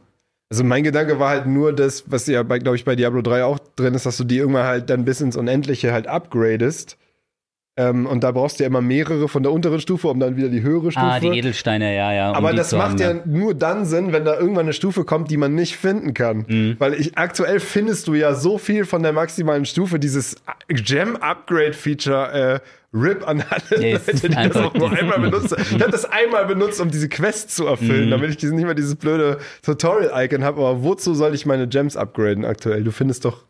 [0.51, 3.59] Also mein Gedanke war halt nur das, was ja, glaube ich, bei Diablo 3 auch
[3.75, 6.97] drin ist, dass du die irgendwann halt dann bis ins Unendliche halt upgradest.
[7.79, 10.49] Ähm, und da brauchst du ja immer mehrere von der unteren Stufe, um dann wieder
[10.49, 11.07] die höhere Stufe.
[11.07, 12.31] Ah, die Edelsteine, ja, ja.
[12.31, 15.31] Um aber das macht haben, ja, nur dann Sinn, wenn da irgendwann eine Stufe kommt,
[15.31, 16.45] die man nicht finden kann.
[16.49, 16.77] Mhm.
[16.81, 20.35] Weil ich, aktuell findest du ja so viel von der maximalen Stufe, dieses
[20.69, 22.61] Gem-Upgrade-Feature, äh,
[22.93, 25.57] RIP an alle nee, Leute, die das auch nur einmal benutzen.
[25.61, 28.11] Ich habe das einmal benutzt, um diese Quest zu erfüllen, mhm.
[28.11, 30.61] damit ich diesen, nicht mehr dieses blöde Tutorial-Icon habe.
[30.63, 32.83] Aber wozu soll ich meine Gems upgraden aktuell?
[32.83, 33.45] Du findest doch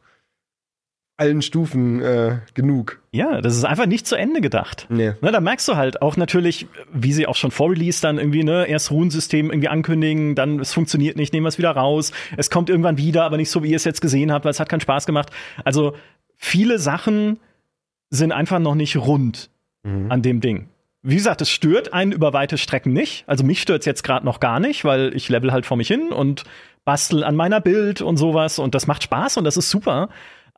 [1.19, 3.03] allen Stufen äh, genug.
[3.11, 4.87] Ja, das ist einfach nicht zu Ende gedacht.
[4.89, 5.13] Nee.
[5.21, 8.45] Ne, da merkst du halt auch natürlich, wie sie auch schon vor Release dann irgendwie,
[8.45, 12.13] ne, erst Runensystem irgendwie ankündigen, dann es funktioniert nicht, nehmen wir es wieder raus.
[12.37, 14.61] Es kommt irgendwann wieder, aber nicht so, wie ihr es jetzt gesehen habt, weil es
[14.61, 15.31] hat keinen Spaß gemacht.
[15.65, 15.95] Also
[16.37, 17.41] viele Sachen
[18.11, 19.51] sind einfach noch nicht rund
[19.83, 20.13] mhm.
[20.13, 20.69] an dem Ding.
[21.03, 23.25] Wie gesagt, es stört einen über weite Strecken nicht.
[23.27, 25.89] Also mich stört es jetzt gerade noch gar nicht, weil ich level halt vor mich
[25.89, 26.45] hin und
[26.85, 30.09] bastel an meiner Bild und sowas und das macht Spaß und das ist super.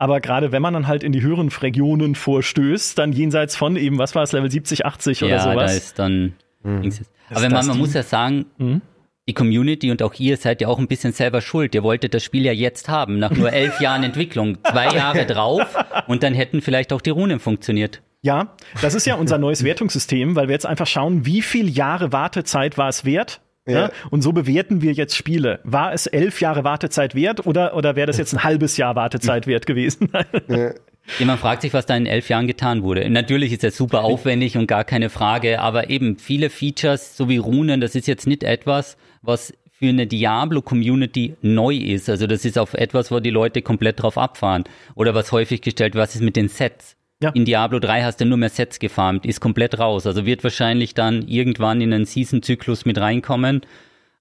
[0.01, 3.99] Aber gerade wenn man dann halt in die höheren Regionen vorstößt, dann jenseits von eben,
[3.99, 5.55] was war es, Level 70, 80 ja, oder sowas.
[5.55, 6.33] Ja, da ist dann.
[6.63, 6.91] Mhm.
[7.29, 8.81] Aber man, man muss ja sagen, mhm.
[9.29, 11.75] die Community und auch ihr seid ja auch ein bisschen selber schuld.
[11.75, 14.57] Ihr wolltet das Spiel ja jetzt haben, nach nur elf Jahren Entwicklung.
[14.65, 15.67] Zwei Jahre drauf
[16.07, 18.01] und dann hätten vielleicht auch die Runen funktioniert.
[18.23, 22.11] Ja, das ist ja unser neues Wertungssystem, weil wir jetzt einfach schauen, wie viele Jahre
[22.11, 23.81] Wartezeit war es wert ja.
[23.81, 23.91] ja.
[24.11, 25.61] Und so bewerten wir jetzt Spiele.
[25.65, 29.47] War es elf Jahre Wartezeit wert oder, oder wäre das jetzt ein halbes Jahr Wartezeit
[29.47, 30.11] wert gewesen?
[30.49, 30.73] ja.
[31.19, 33.09] Jemand fragt sich, was da in elf Jahren getan wurde.
[33.11, 37.39] Natürlich ist das super aufwendig und gar keine Frage, aber eben viele Features, so wie
[37.39, 42.09] Runen, das ist jetzt nicht etwas, was für eine Diablo-Community neu ist.
[42.11, 44.65] Also das ist auf etwas, wo die Leute komplett drauf abfahren.
[44.95, 46.97] Oder was häufig gestellt, was ist mit den Sets?
[47.23, 47.31] Ja.
[47.31, 50.07] In Diablo 3 hast du nur mehr Sets gefarmt, ist komplett raus.
[50.07, 53.61] Also wird wahrscheinlich dann irgendwann in einen Season-Zyklus mit reinkommen.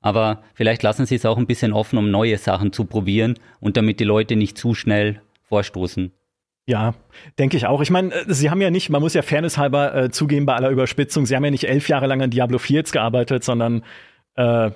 [0.01, 3.77] Aber vielleicht lassen sie es auch ein bisschen offen, um neue Sachen zu probieren und
[3.77, 6.11] damit die Leute nicht zu schnell vorstoßen.
[6.67, 6.93] Ja,
[7.39, 7.81] denke ich auch.
[7.81, 10.69] Ich meine, äh, sie haben ja nicht, man muss ja fairnesshalber äh, zugeben bei aller
[10.69, 13.83] Überspitzung, sie haben ja nicht elf Jahre lang an Diablo 4 jetzt gearbeitet, sondern
[14.35, 14.69] äh,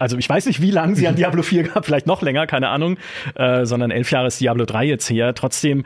[0.00, 2.68] also ich weiß nicht, wie lange sie an Diablo 4 gab, vielleicht noch länger, keine
[2.68, 2.98] Ahnung,
[3.36, 5.34] äh, sondern elf Jahre ist Diablo 3 jetzt her.
[5.34, 5.84] Trotzdem,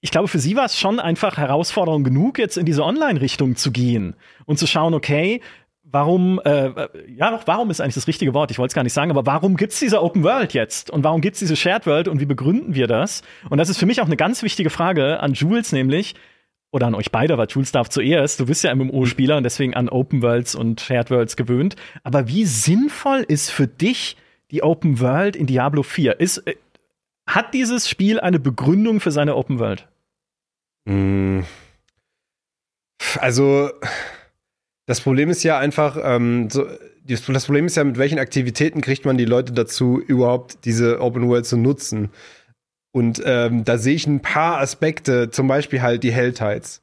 [0.00, 3.70] ich glaube, für sie war es schon einfach Herausforderung genug, jetzt in diese Online-Richtung zu
[3.70, 5.42] gehen und zu schauen, okay,
[5.92, 6.70] warum, äh,
[7.08, 8.50] ja, doch, warum ist eigentlich das richtige Wort?
[8.50, 10.90] Ich wollte es gar nicht sagen, aber warum gibt's diese Open World jetzt?
[10.90, 13.22] Und warum gibt's diese Shared World und wie begründen wir das?
[13.48, 16.14] Und das ist für mich auch eine ganz wichtige Frage an Jules, nämlich,
[16.70, 19.88] oder an euch beide, weil Jules darf zuerst, du bist ja MMO-Spieler und deswegen an
[19.88, 21.76] Open Worlds und Shared Worlds gewöhnt.
[22.04, 24.16] Aber wie sinnvoll ist für dich
[24.50, 26.20] die Open World in Diablo 4?
[26.20, 26.54] Ist, äh,
[27.26, 29.89] hat dieses Spiel eine Begründung für seine Open World?
[30.86, 31.40] Mm.
[33.18, 33.70] Also,
[34.86, 36.66] das Problem ist ja einfach, ähm, so,
[37.04, 41.28] das Problem ist ja, mit welchen Aktivitäten kriegt man die Leute dazu, überhaupt diese Open
[41.28, 42.10] World zu nutzen.
[42.92, 46.82] Und ähm, da sehe ich ein paar Aspekte, zum Beispiel halt die Helltides.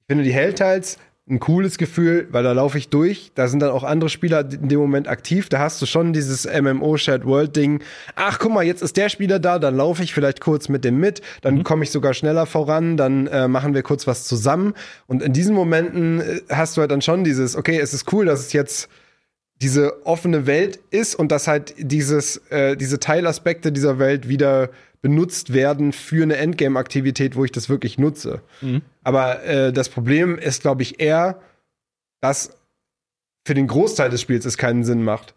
[0.00, 0.98] Ich finde, die Helltides
[1.28, 3.30] ein cooles Gefühl, weil da laufe ich durch.
[3.36, 5.48] Da sind dann auch andere Spieler in dem Moment aktiv.
[5.48, 7.80] Da hast du schon dieses MMO Shared World Ding.
[8.16, 10.98] Ach, guck mal, jetzt ist der Spieler da, dann laufe ich vielleicht kurz mit dem
[10.98, 11.62] mit, dann mhm.
[11.62, 14.74] komme ich sogar schneller voran, dann äh, machen wir kurz was zusammen.
[15.06, 18.26] Und in diesen Momenten äh, hast du halt dann schon dieses, okay, es ist cool,
[18.26, 18.88] dass es jetzt
[19.62, 24.70] diese offene Welt ist und dass halt dieses, äh, diese Teilaspekte dieser Welt wieder
[25.02, 28.40] benutzt werden für eine Endgame-Aktivität, wo ich das wirklich nutze.
[28.60, 28.82] Mhm.
[29.02, 31.40] Aber äh, das Problem ist, glaube ich, eher,
[32.20, 32.56] dass
[33.44, 35.34] für den Großteil des Spiels es keinen Sinn macht.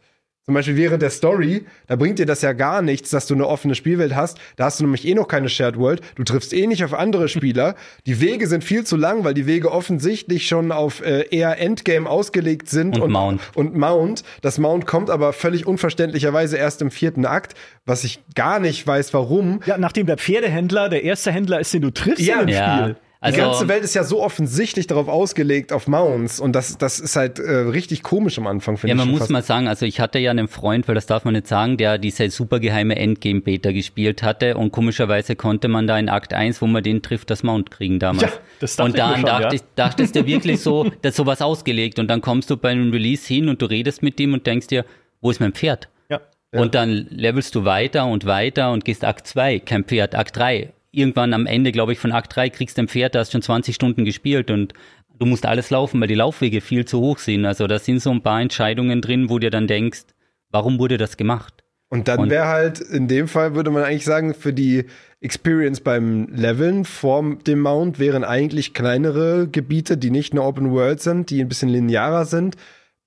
[0.48, 3.48] Zum Beispiel während der Story, da bringt dir das ja gar nichts, dass du eine
[3.48, 4.38] offene Spielwelt hast.
[4.58, 6.02] Da hast du nämlich eh noch keine Shared World.
[6.14, 7.74] Du triffst eh nicht auf andere Spieler.
[8.06, 12.08] Die Wege sind viel zu lang, weil die Wege offensichtlich schon auf äh, eher Endgame
[12.08, 12.98] ausgelegt sind.
[12.98, 13.42] Und, und Mount.
[13.56, 14.24] Und Mount.
[14.42, 17.56] Das Mount kommt aber völlig unverständlicherweise erst im vierten Akt,
[17.88, 19.62] was ich gar nicht weiß, warum.
[19.66, 22.84] Ja, nachdem der Pferdehändler der erste Händler ist, den du triffst ja, im ja.
[22.84, 22.96] Spiel.
[23.26, 26.40] Also, die ganze Welt ist ja so offensichtlich darauf ausgelegt, auf Mounts.
[26.40, 29.00] Und das, das ist halt äh, richtig komisch am Anfang, finde ich.
[29.00, 31.34] Ja, man muss mal sagen, also ich hatte ja einen Freund, weil das darf man
[31.34, 34.58] nicht sagen, der diese supergeheime Endgame-Beta gespielt hatte.
[34.58, 37.98] Und komischerweise konnte man da in Akt 1, wo man den trifft, das Mount kriegen
[37.98, 38.22] damals.
[38.24, 39.62] Ja, das und dann schon, dachte, ja.
[39.76, 41.98] dachtest du wirklich so, dass sowas ausgelegt.
[41.98, 44.68] Und dann kommst du bei einem Release hin und du redest mit dem und denkst
[44.68, 44.86] dir,
[45.22, 45.90] wo ist mein Pferd?
[46.10, 46.22] Ja.
[46.52, 50.72] Und dann levelst du weiter und weiter und gehst Akt 2, kein Pferd, Akt 3,
[50.96, 53.42] irgendwann am Ende, glaube ich, von Akt 3 kriegst du ein Pferd, da hast schon
[53.42, 54.74] 20 Stunden gespielt und
[55.20, 57.46] du musst alles laufen, weil die Laufwege viel zu hoch sind.
[57.46, 60.04] Also da sind so ein paar Entscheidungen drin, wo dir dann denkst,
[60.52, 61.64] warum wurde das gemacht?
[61.90, 64.86] Und dann wäre halt, in dem Fall würde man eigentlich sagen, für die
[65.22, 71.02] Experience beim Leveln vor dem Mount wären eigentlich kleinere Gebiete, die nicht eine Open World
[71.02, 72.56] sind, die ein bisschen linearer sind,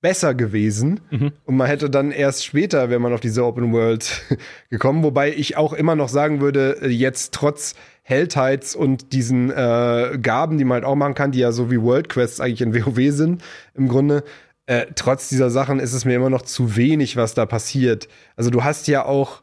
[0.01, 1.01] besser gewesen.
[1.11, 1.31] Mhm.
[1.45, 4.23] Und man hätte dann erst später, wenn man auf diese Open World
[4.69, 10.17] gekommen, wobei ich auch immer noch sagen würde, äh, jetzt trotz Helltides und diesen äh,
[10.21, 12.73] Gaben, die man halt auch machen kann, die ja so wie World Quests eigentlich in
[12.85, 13.43] WoW sind,
[13.75, 14.23] im Grunde,
[14.65, 18.07] äh, trotz dieser Sachen ist es mir immer noch zu wenig, was da passiert.
[18.35, 19.41] Also du hast ja auch,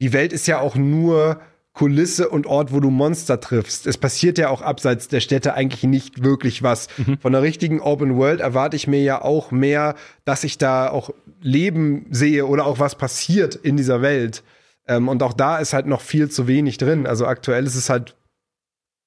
[0.00, 1.40] die Welt ist ja auch nur
[1.78, 3.86] Kulisse und Ort, wo du Monster triffst.
[3.86, 6.88] Es passiert ja auch abseits der Städte eigentlich nicht wirklich was.
[6.96, 7.18] Mhm.
[7.20, 11.10] Von der richtigen Open World erwarte ich mir ja auch mehr, dass ich da auch
[11.40, 14.42] Leben sehe oder auch was passiert in dieser Welt.
[14.88, 17.06] Ähm, und auch da ist halt noch viel zu wenig drin.
[17.06, 18.16] Also aktuell ist es halt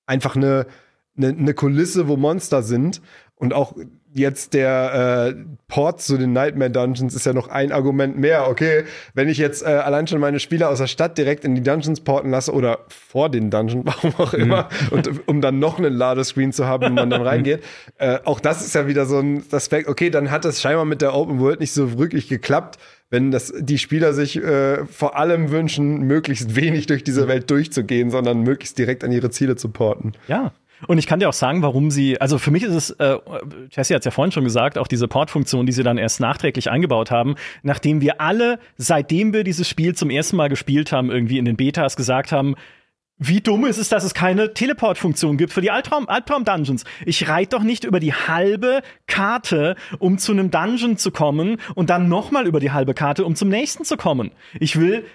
[0.06, 0.66] einfach eine,
[1.18, 3.02] eine, eine Kulisse, wo Monster sind.
[3.36, 3.76] Und auch
[4.14, 8.48] jetzt der äh, Port zu den Nightmare Dungeons ist ja noch ein Argument mehr.
[8.50, 8.84] Okay,
[9.14, 12.02] wenn ich jetzt äh, allein schon meine Spieler aus der Stadt direkt in die Dungeons
[12.02, 14.98] porten lasse oder vor den Dungeon, warum auch immer, mhm.
[14.98, 17.64] und um dann noch einen Ladescreen zu haben, wo man dann reingeht.
[17.98, 19.88] Äh, auch das ist ja wieder so ein Aspekt.
[19.88, 22.78] Okay, dann hat es scheinbar mit der Open World nicht so wirklich geklappt
[23.14, 28.10] wenn das die Spieler sich äh, vor allem wünschen, möglichst wenig durch diese Welt durchzugehen,
[28.10, 30.14] sondern möglichst direkt an ihre Ziele zu porten.
[30.30, 30.54] Ja,
[30.88, 33.18] und ich kann dir auch sagen, warum sie, also für mich ist es, äh,
[33.72, 36.70] Jesse hat es ja vorhin schon gesagt, auch diese Portfunktion, die sie dann erst nachträglich
[36.70, 41.38] eingebaut haben, nachdem wir alle, seitdem wir dieses Spiel zum ersten Mal gespielt haben, irgendwie
[41.38, 42.56] in den Betas gesagt haben,
[43.24, 46.86] wie dumm ist es, dass es keine Teleportfunktion gibt für die Albtraum, Albtraum-Dungeons?
[47.06, 51.92] Ich reite doch nicht über die halbe Karte, um zu einem Dungeon zu kommen und
[51.92, 54.32] dann nochmal über die halbe Karte, um zum nächsten zu kommen.
[54.60, 55.06] Ich will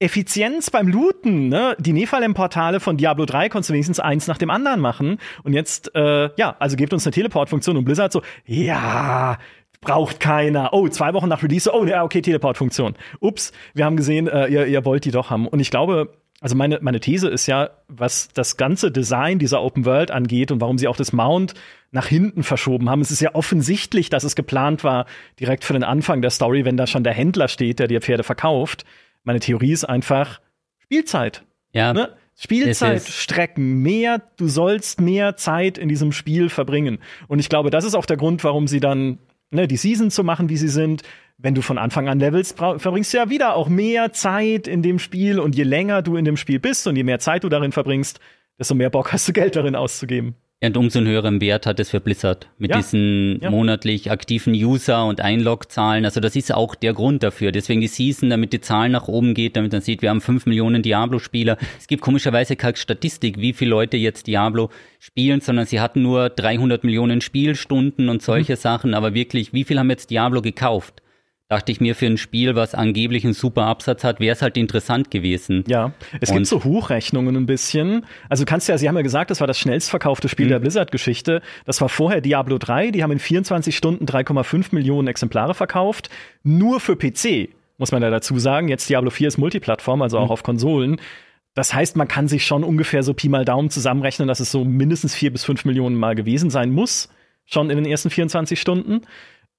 [0.00, 1.76] Effizienz beim Looten, ne?
[1.78, 5.18] Die Nephalem-Portale von Diablo 3 konntest du wenigstens eins nach dem anderen machen.
[5.44, 9.38] Und jetzt, äh, ja, also gebt uns eine Teleportfunktion und Blizzard so, ja,
[9.80, 10.72] braucht keiner.
[10.72, 12.94] Oh, zwei Wochen nach Release, oh, ja, okay, Teleportfunktion.
[13.20, 15.46] Ups, wir haben gesehen, äh, ihr, ihr wollt die doch haben.
[15.46, 19.84] Und ich glaube, also meine, meine These ist ja, was das ganze Design dieser Open
[19.84, 21.54] World angeht und warum sie auch das Mount
[21.92, 23.00] nach hinten verschoben haben.
[23.00, 25.06] Es ist ja offensichtlich, dass es geplant war,
[25.38, 28.24] direkt für den Anfang der Story, wenn da schon der Händler steht, der dir Pferde
[28.24, 28.84] verkauft,
[29.24, 30.40] meine Theorie ist einfach
[30.78, 31.44] Spielzeit.
[31.72, 31.92] Ja.
[31.92, 32.14] Ne?
[32.36, 36.98] Spielzeit strecken, mehr, du sollst mehr Zeit in diesem Spiel verbringen.
[37.28, 39.18] Und ich glaube, das ist auch der Grund, warum sie dann
[39.50, 41.02] ne, die Season zu machen, wie sie sind.
[41.38, 44.98] Wenn du von Anfang an levelst, verbringst du ja wieder auch mehr Zeit in dem
[44.98, 45.40] Spiel.
[45.40, 48.20] Und je länger du in dem Spiel bist und je mehr Zeit du darin verbringst,
[48.58, 50.36] desto mehr Bock hast du Geld darin auszugeben.
[50.66, 52.76] Und umso einen höheren Wert hat es für Blizzard mit ja.
[52.76, 53.50] diesen ja.
[53.50, 56.04] monatlich aktiven User- und Einlog-Zahlen.
[56.04, 57.52] Also das ist auch der Grund dafür.
[57.52, 60.46] Deswegen die Season, damit die Zahlen nach oben geht, damit man sieht, wir haben fünf
[60.46, 61.58] Millionen Diablo-Spieler.
[61.78, 66.30] Es gibt komischerweise keine Statistik, wie viele Leute jetzt Diablo spielen, sondern sie hatten nur
[66.30, 68.58] 300 Millionen Spielstunden und solche mhm.
[68.58, 68.94] Sachen.
[68.94, 71.02] Aber wirklich, wie viel haben jetzt Diablo gekauft?
[71.48, 74.56] Dachte ich mir, für ein Spiel, was angeblich einen super Absatz hat, wäre es halt
[74.56, 75.64] interessant gewesen.
[75.66, 78.06] Ja, es und gibt so Hochrechnungen ein bisschen.
[78.28, 80.50] Also du kannst ja, Sie haben ja gesagt, das war das schnellst verkaufte Spiel mhm.
[80.50, 81.42] der Blizzard-Geschichte.
[81.66, 86.08] Das war vorher Diablo 3, die haben in 24 Stunden 3,5 Millionen Exemplare verkauft.
[86.42, 88.68] Nur für PC, muss man ja dazu sagen.
[88.68, 90.32] Jetzt Diablo 4 ist Multiplattform, also auch mhm.
[90.32, 91.00] auf Konsolen.
[91.54, 94.64] Das heißt, man kann sich schon ungefähr so Pi mal Daumen zusammenrechnen, dass es so
[94.64, 97.10] mindestens vier bis fünf Millionen Mal gewesen sein muss,
[97.44, 99.02] schon in den ersten 24 Stunden.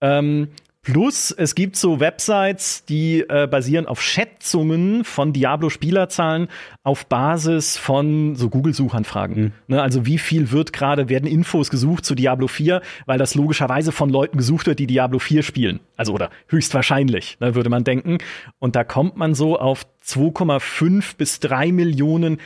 [0.01, 0.49] Ähm,
[0.85, 6.47] Plus, es gibt so Websites, die äh, basieren auf Schätzungen von Diablo-Spielerzahlen
[6.83, 9.35] auf Basis von so Google-Suchanfragen.
[9.35, 9.51] Mhm.
[9.67, 13.91] Ne, also wie viel wird gerade, werden Infos gesucht zu Diablo 4, weil das logischerweise
[13.91, 15.79] von Leuten gesucht wird, die Diablo 4 spielen.
[15.97, 18.19] Also oder höchstwahrscheinlich, ne, würde man denken.
[18.59, 22.39] Und da kommt man so auf 2,5 bis 3 Millionen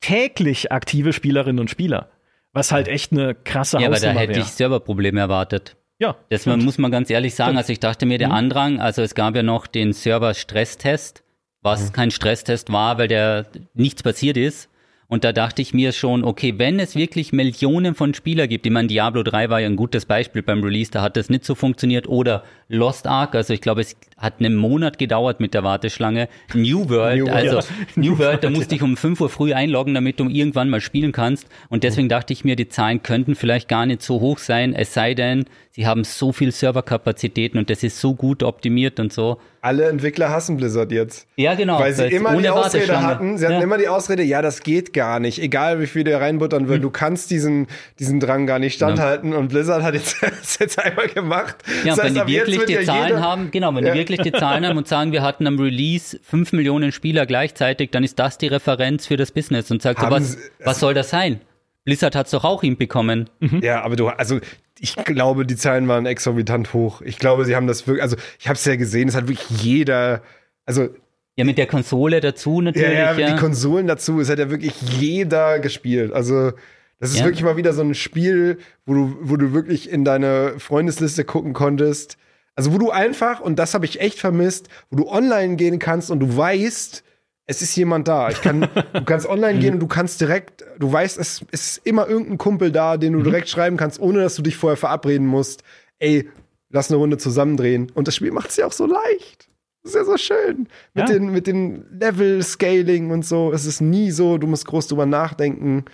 [0.00, 2.08] täglich aktive Spielerinnen und Spieler.
[2.52, 5.76] Was halt echt eine krasse Ja, aber da hätte ich Serverprobleme erwartet.
[5.98, 6.16] Ja.
[6.30, 7.56] Das man, muss man ganz ehrlich sagen.
[7.56, 8.34] Also ich dachte mir, der mhm.
[8.34, 11.24] Andrang, also es gab ja noch den Server-Stresstest,
[11.62, 11.92] was mhm.
[11.92, 14.68] kein Stresstest war, weil der nichts passiert ist.
[15.10, 18.72] Und da dachte ich mir schon, okay, wenn es wirklich Millionen von Spieler gibt, ich
[18.72, 21.54] meine, Diablo 3 war ja ein gutes Beispiel beim Release, da hat das nicht so
[21.54, 22.06] funktioniert.
[22.06, 26.28] Oder Lost Ark, also ich glaube, es hat einen Monat gedauert mit der Warteschlange.
[26.52, 27.64] New World, New also ja.
[27.96, 31.12] New World, da musste ich um 5 Uhr früh einloggen, damit du irgendwann mal spielen
[31.12, 31.46] kannst.
[31.70, 34.92] Und deswegen dachte ich mir, die Zahlen könnten vielleicht gar nicht so hoch sein, es
[34.92, 39.38] sei denn, sie haben so viel Serverkapazitäten und das ist so gut optimiert und so
[39.68, 41.26] alle Entwickler hassen Blizzard jetzt.
[41.36, 41.78] Ja, genau.
[41.78, 43.60] Weil sie immer die Ausrede hatten, sie hatten ja.
[43.60, 45.38] immer die Ausrede, ja, das geht gar nicht.
[45.38, 46.82] Egal wie viel der reinbuttern will, hm.
[46.82, 47.66] du kannst diesen,
[47.98, 49.32] diesen Drang gar nicht standhalten.
[49.32, 49.38] Ja.
[49.38, 51.56] Und Blizzard hat jetzt, das jetzt einmal gemacht.
[51.84, 53.92] Ja, das heißt, wenn die wirklich die Zahlen haben, genau, wenn ja.
[53.92, 57.90] die wirklich die Zahlen haben und sagen, wir hatten am Release fünf Millionen Spieler gleichzeitig,
[57.90, 61.10] dann ist das die Referenz für das Business und sagt, so, was, was soll das
[61.10, 61.42] sein?
[61.84, 63.30] Blizzard hat es doch auch hinbekommen.
[63.40, 63.60] Mhm.
[63.62, 64.40] Ja, aber du, also
[64.80, 67.02] ich glaube, die Zahlen waren exorbitant hoch.
[67.02, 69.62] Ich glaube, sie haben das wirklich, also ich habe es ja gesehen, es hat wirklich
[69.62, 70.22] jeder,
[70.64, 70.88] also
[71.36, 72.88] ja, mit der Konsole dazu natürlich.
[72.88, 73.30] Ja, ja, ja.
[73.32, 76.12] die Konsolen dazu, es hat ja wirklich jeder gespielt.
[76.12, 76.52] Also
[76.98, 77.26] das ist ja.
[77.26, 81.52] wirklich mal wieder so ein Spiel, wo du, wo du wirklich in deine Freundesliste gucken
[81.52, 82.18] konntest.
[82.56, 86.10] Also wo du einfach, und das habe ich echt vermisst, wo du online gehen kannst
[86.10, 87.04] und du weißt,
[87.50, 88.28] es ist jemand da.
[88.28, 88.60] Ich kann,
[88.92, 92.70] du kannst online gehen und du kannst direkt, du weißt, es ist immer irgendein Kumpel
[92.70, 95.64] da, den du direkt schreiben kannst, ohne dass du dich vorher verabreden musst.
[95.98, 96.28] Ey,
[96.70, 97.90] lass eine Runde zusammendrehen.
[97.94, 99.48] Und das Spiel macht es ja auch so leicht.
[99.82, 100.68] Das ist ja so schön.
[100.92, 101.14] Mit, Ja.
[101.14, 103.52] den, mit den Level-Scaling und so.
[103.52, 105.86] Es ist nie so, du musst groß drüber nachdenken.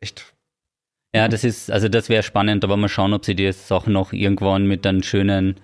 [0.00, 0.32] Echt.
[1.14, 4.12] Ja, das ist, also das wäre spannend, aber mal schauen, ob sie das auch noch
[4.12, 5.56] irgendwann mit einem schönen,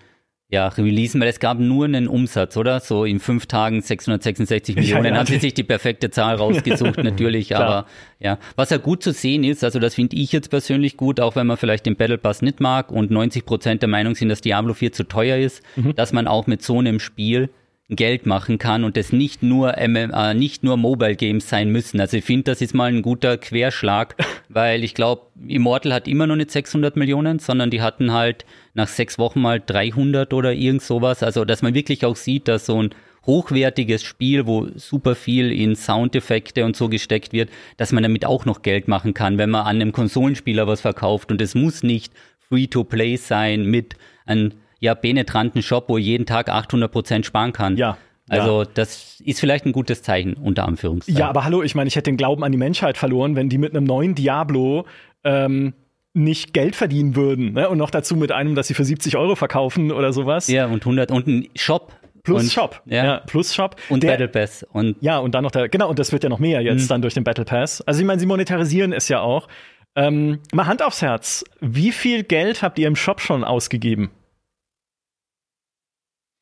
[0.52, 2.78] ja, releasen, weil es gab nur einen Umsatz, oder?
[2.80, 5.06] So in fünf Tagen 666 Ja, Millionen.
[5.14, 5.16] ja.
[5.18, 7.86] haben sie sich die perfekte Zahl rausgesucht, natürlich, aber
[8.20, 8.38] ja.
[8.54, 11.46] Was ja gut zu sehen ist, also das finde ich jetzt persönlich gut, auch wenn
[11.46, 14.74] man vielleicht den Battle Pass nicht mag und 90 Prozent der Meinung sind, dass Diablo
[14.74, 15.94] 4 zu teuer ist, Mhm.
[15.96, 17.48] dass man auch mit so einem Spiel
[17.88, 22.00] Geld machen kann und das nicht nur MM, äh, nicht nur Mobile Games sein müssen.
[22.00, 24.16] Also ich finde, das ist mal ein guter Querschlag,
[24.48, 28.44] weil ich glaube, Immortal hat immer noch nicht 600 Millionen, sondern die hatten halt
[28.74, 31.22] nach sechs Wochen mal 300 oder irgend sowas.
[31.22, 32.90] Also dass man wirklich auch sieht, dass so ein
[33.26, 38.44] hochwertiges Spiel, wo super viel in Soundeffekte und so gesteckt wird, dass man damit auch
[38.44, 42.12] noch Geld machen kann, wenn man an einem Konsolenspieler was verkauft und es muss nicht
[42.48, 43.96] Free-to-Play sein mit
[44.26, 47.76] einem ja, penetranten Shop, wo jeden Tag 800% sparen kann.
[47.76, 47.96] Ja.
[48.28, 51.18] Also das ist vielleicht ein gutes Zeichen, unter Anführungszeichen.
[51.18, 53.58] Ja, aber hallo, ich meine, ich hätte den Glauben an die Menschheit verloren, wenn die
[53.58, 54.86] mit einem neuen Diablo
[55.22, 55.74] ähm,
[56.14, 57.52] nicht Geld verdienen würden.
[57.54, 57.68] Ne?
[57.68, 60.46] Und noch dazu mit einem, das sie für 70 Euro verkaufen oder sowas.
[60.48, 61.92] Ja, und 100 und ein Shop.
[62.22, 62.82] Plus und, Shop.
[62.84, 63.18] Ja.
[63.26, 63.76] plus Shop.
[63.88, 64.62] Und Der- Battle Pass.
[64.72, 66.88] Und Ja, und dann noch der, genau, und das wird ja noch mehr jetzt Mhm.
[66.88, 67.80] dann durch den Battle Pass.
[67.82, 69.48] Also ich meine, sie monetarisieren es ja auch.
[69.96, 71.44] Ähm, mal Hand aufs Herz.
[71.60, 74.10] Wie viel Geld habt ihr im Shop schon ausgegeben?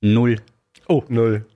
[0.03, 0.37] null.
[1.09, 1.47] Null.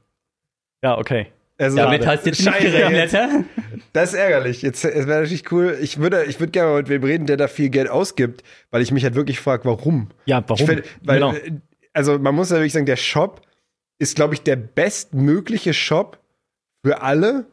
[0.82, 1.26] Ja, okay.
[1.56, 3.44] Also, Damit hast du jetzt nicht Scheiße, gerechnet, jetzt-?
[3.92, 4.62] Das ist ärgerlich.
[4.62, 5.78] Jetzt es wäre natürlich cool.
[5.80, 8.82] Ich würde, ich würde gerne mal mit wem reden, der da viel Geld ausgibt, weil
[8.82, 10.10] ich mich halt wirklich frage, warum.
[10.26, 10.60] Ja, warum?
[10.60, 11.32] Ich find, weil, Genau.
[11.32, 11.52] äh,
[11.92, 13.42] also man muss ja wirklich sagen, der Shop
[13.98, 16.18] ist, glaube ich, der bestmögliche Shop
[16.84, 17.46] für alle,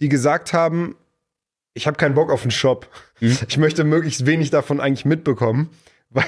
[0.00, 0.94] die gesagt haben,
[1.74, 2.88] ich habe keinen Bock auf einen Shop.
[3.18, 3.36] Hm.
[3.48, 5.70] Ich möchte möglichst wenig davon eigentlich mitbekommen,
[6.10, 6.24] weil,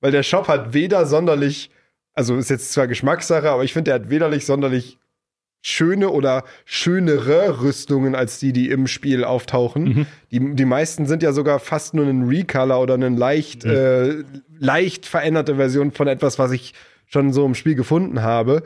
[0.00, 1.70] weil der Shop hat weder sonderlich,
[2.14, 4.98] also ist jetzt zwar Geschmackssache, aber ich finde, der hat wederlich sonderlich
[5.60, 9.84] schöne oder schönere Rüstungen als die, die im Spiel auftauchen.
[9.84, 10.06] Mhm.
[10.30, 14.22] Die, die meisten sind ja sogar fast nur ein Recolor oder eine leicht, äh,
[14.58, 16.74] leicht veränderte Version von etwas, was ich
[17.06, 18.62] schon so im Spiel gefunden habe.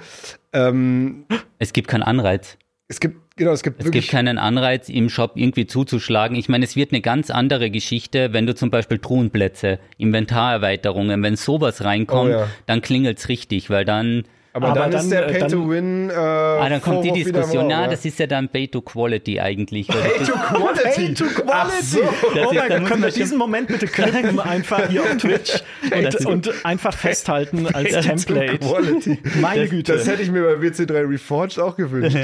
[0.53, 1.25] Ähm,
[1.59, 2.59] Es gibt keinen Anreiz.
[2.89, 4.05] es gibt, genau, es gibt Es wirklich.
[4.05, 6.37] gibt keinen Anreiz, im Shop irgendwie zuzuschlagen.
[6.37, 11.37] Ich meine, es wird eine ganz andere Geschichte, wenn du zum Beispiel Truhenplätze, Inventarerweiterungen, wenn
[11.37, 12.49] sowas reinkommt, Oh ja.
[12.67, 14.25] dann klingelt's richtig, weil dann,
[14.55, 16.11] aber, aber dann, dann, ist der äh, Pay dann- to Win.
[16.11, 18.83] Äh, ah, dann kommt die Vorwurf Diskussion, na, Raum, das ist ja dann Pay to
[18.83, 19.89] Quality eigentlich.
[19.89, 20.83] Pay to Quality.
[20.95, 21.51] Pay to Quality.
[21.53, 22.01] Ach so.
[22.35, 26.27] Das oh mein Gott, können wir diesen Moment bitte klippen, einfach hier auf Twitch und,
[26.27, 28.59] und einfach festhalten als Pay to Template.
[28.59, 29.19] Quality.
[29.41, 29.95] Meine Güte.
[29.95, 32.19] Das hätte ich mir bei WC3 Reforged auch gewünscht.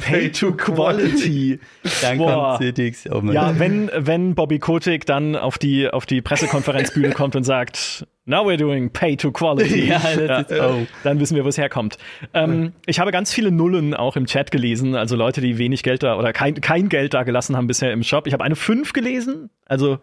[0.00, 1.60] Pay to Quality.
[2.02, 2.56] dann Boah.
[2.56, 3.08] kommt Citix.
[3.08, 3.22] Oh.
[3.30, 8.44] Ja, wenn, wenn Bobby Kotick dann auf die, auf die Pressekonferenzbühne kommt und sagt, now
[8.46, 10.86] we're doing pay to quality, Ja, das ist- oh.
[11.04, 11.98] dann wissen wir, wo es herkommt.
[12.34, 16.02] Ähm, ich habe ganz viele Nullen auch im Chat gelesen, also Leute, die wenig Geld
[16.02, 18.26] da oder kein, kein Geld da gelassen haben bisher im Shop.
[18.26, 19.98] Ich habe eine 5 gelesen, also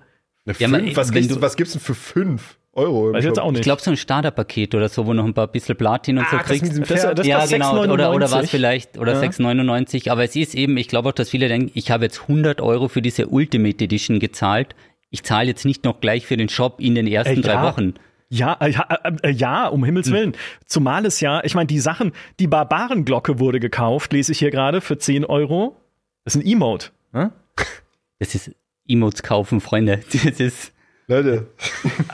[0.46, 0.72] Eine Ja, fünf?
[0.72, 3.08] man- was, gibt's, du- was gibt's denn für 5 Euro?
[3.10, 3.44] im weiß ich jetzt Shop?
[3.46, 3.64] auch Ich nicht.
[3.64, 6.40] glaube, so ein Starterpaket oder so, wo noch ein paar bisschen Platin und so Ah,
[6.42, 6.80] das mit kriegst.
[6.92, 7.20] Das- Pferd.
[7.20, 7.74] das- ja, genau.
[7.74, 7.92] 6,99.
[7.92, 9.20] Oder, oder was vielleicht, oder Ja.
[9.20, 10.10] 6,99.
[10.12, 12.88] Aber es ist eben, ich glaube auch, dass viele denken, ich habe jetzt 100 Euro
[12.88, 14.76] für diese Ultimate Edition gezahlt.
[15.10, 17.64] Ich zahle jetzt nicht noch gleich für den Shop in den ersten Äh, drei ja.
[17.64, 17.96] Wochen.
[18.30, 20.36] Ja, äh, ja, äh, äh, ja, um Himmels Willen.
[20.66, 24.82] Zumal es ja, ich meine, die Sachen, die Barbarenglocke wurde gekauft, lese ich hier gerade
[24.82, 25.76] für 10 Euro.
[26.24, 26.92] Das ist ein Emote.
[27.12, 27.32] Ne?
[28.20, 28.52] Das ist
[28.88, 30.02] Emotes kaufen, Freunde.
[30.12, 30.74] Das ist,
[31.10, 31.48] Leute,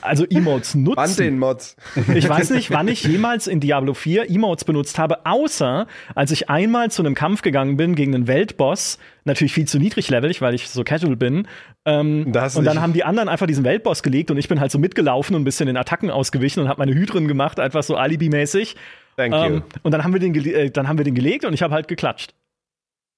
[0.01, 1.17] Also Emotes wann nutzen.
[1.17, 1.75] den Mods?
[2.13, 5.85] Ich weiß nicht, wann ich jemals in Diablo 4 Emotes benutzt habe, außer
[6.15, 10.41] als ich einmal zu einem Kampf gegangen bin gegen einen Weltboss, natürlich viel zu niedriglevelig,
[10.41, 11.45] weil ich so casual bin.
[11.83, 14.79] Ähm, und dann haben die anderen einfach diesen Weltboss gelegt und ich bin halt so
[14.79, 18.77] mitgelaufen und ein bisschen den Attacken ausgewichen und habe meine Hydren gemacht, einfach so Alibi-mäßig.
[19.17, 19.39] Thank you.
[19.39, 21.73] Ähm, und dann haben wir den, äh, dann haben wir den gelegt und ich habe
[21.73, 22.33] halt geklatscht.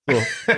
[0.10, 0.18] So,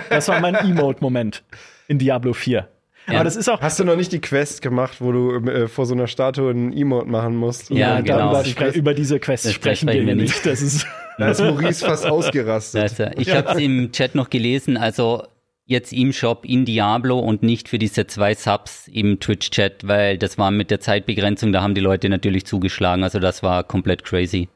[0.09, 1.43] das war mein Emote-Moment
[1.89, 2.69] in Diablo 4.
[3.09, 3.15] Ja.
[3.15, 5.85] Aber das ist auch, Hast du noch nicht die Quest gemacht, wo du äh, vor
[5.85, 7.69] so einer Statue ein Emote machen musst?
[7.69, 8.41] Ja, Und genau.
[8.43, 10.45] die über diese Quest Das sprechen wir wir nicht.
[10.45, 10.85] Das ist
[11.19, 12.81] Da ist Maurice fast ausgerastet.
[12.81, 15.23] also, ich habe es im Chat noch gelesen, also
[15.65, 20.37] jetzt im Shop in Diablo und nicht für diese zwei Subs im Twitch-Chat, weil das
[20.37, 23.03] war mit der Zeitbegrenzung, da haben die Leute natürlich zugeschlagen.
[23.03, 24.47] Also das war komplett crazy.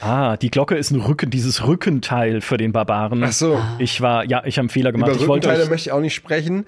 [0.00, 3.22] Ah, die Glocke ist ein Rücken, dieses Rückenteil für den Barbaren.
[3.22, 3.60] Ach so.
[3.78, 5.12] Ich war, ja, ich habe einen Fehler gemacht.
[5.12, 6.64] Über ich wollte Rückenteile möchte ich auch nicht sprechen.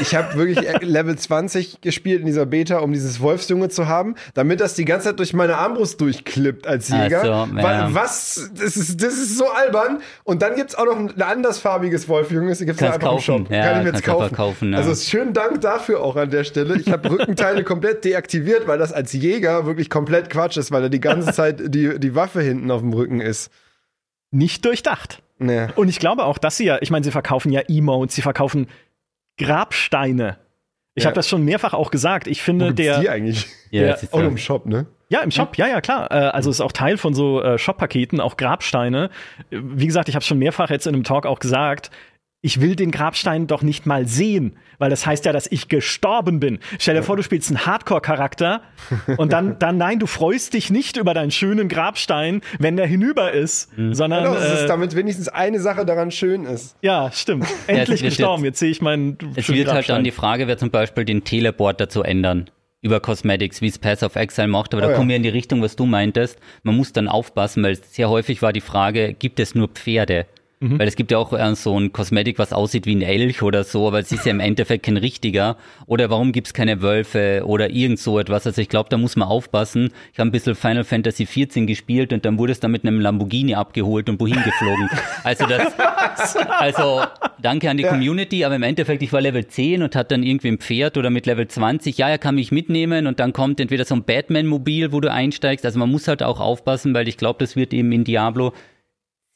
[0.00, 4.60] Ich habe wirklich Level 20 gespielt in dieser Beta, um dieses Wolfsjunge zu haben, damit
[4.60, 7.20] das die ganze Zeit durch meine Armbrust durchklippt als Jäger.
[7.20, 7.48] so, ja.
[7.52, 8.50] Weil was?
[8.54, 10.00] Das ist, das ist so albern.
[10.24, 12.48] Und dann gibt's auch noch ein andersfarbiges Wolfjunge.
[12.50, 13.22] Das gibt's einfach im kaufen.
[13.22, 13.50] Shop.
[13.50, 14.34] Ja, Kann ich mir jetzt kaufen.
[14.34, 14.78] kaufen, ja.
[14.78, 16.76] Also schönen Dank dafür auch an der Stelle.
[16.80, 20.88] Ich habe Rückenteile komplett deaktiviert, weil das als Jäger wirklich komplett Quatsch ist, weil er
[20.90, 23.52] die ganze Zeit die, die Waffe hinten auf dem Rücken ist.
[24.32, 25.22] nicht durchdacht.
[25.38, 25.66] Nee.
[25.76, 28.68] Und ich glaube auch, dass sie ja, ich meine, sie verkaufen ja Emotes, sie verkaufen
[29.38, 30.38] Grabsteine.
[30.94, 31.08] Ich Ja.
[31.08, 32.26] habe das schon mehrfach auch gesagt.
[32.26, 33.00] Ich finde, Wo gibt's der.
[33.00, 33.46] die eigentlich?
[33.70, 34.86] Ja, der- Auch ja- nur im Shop, ne?
[35.08, 36.10] Ja, im Shop, ja, ja, klar.
[36.10, 39.10] Äh, also ist auch Teil von so äh, Shop-Paketen, auch Grabsteine.
[39.50, 41.90] Äh, Wie gesagt, ich habe schon mehrfach jetzt in einem Talk auch gesagt,
[42.46, 46.38] ich will den Grabstein doch nicht mal sehen, weil das heißt ja, dass ich gestorben
[46.38, 46.60] bin.
[46.78, 48.60] Stell dir vor, du spielst einen Hardcore-Charakter
[49.16, 53.32] und dann, dann, nein, du freust dich nicht über deinen schönen Grabstein, wenn der hinüber
[53.32, 56.76] ist, sondern, Genau, es ist, äh, damit wenigstens eine Sache daran schön ist.
[56.82, 57.46] ja, stimmt.
[57.66, 58.44] Endlich wird gestorben.
[58.44, 61.88] Jetzt sehe ich meinen Es wird halt dann die Frage, wer zum Beispiel den Teleporter
[61.88, 62.48] zu ändern
[62.80, 64.96] über Cosmetics, wie es Pass of Exile macht, aber Oh da ja.
[64.96, 66.38] kommen wir in die Richtung, was du meintest.
[66.62, 70.26] Man muss dann aufpassen, weil sehr häufig war die Frage, gibt es nur Pferde?
[70.58, 70.78] Mhm.
[70.78, 73.62] Weil es gibt ja auch äh, so ein Kosmetik, was aussieht wie ein Elch oder
[73.62, 75.58] so, aber es ist ja im Endeffekt kein richtiger.
[75.86, 78.46] Oder warum gibt's keine Wölfe oder irgend so etwas?
[78.46, 79.90] Also ich glaube, da muss man aufpassen.
[80.14, 83.00] Ich habe ein bisschen Final Fantasy 14 gespielt und dann wurde es da mit einem
[83.00, 84.88] Lamborghini abgeholt und wohin geflogen.
[85.24, 85.74] Also das,
[86.48, 87.02] also
[87.42, 90.48] danke an die Community, aber im Endeffekt, ich war Level 10 und hatte dann irgendwie
[90.48, 93.84] ein Pferd oder mit Level 20, ja, er kann mich mitnehmen und dann kommt entweder
[93.84, 95.66] so ein Batman-Mobil, wo du einsteigst.
[95.66, 98.54] Also man muss halt auch aufpassen, weil ich glaube, das wird eben in Diablo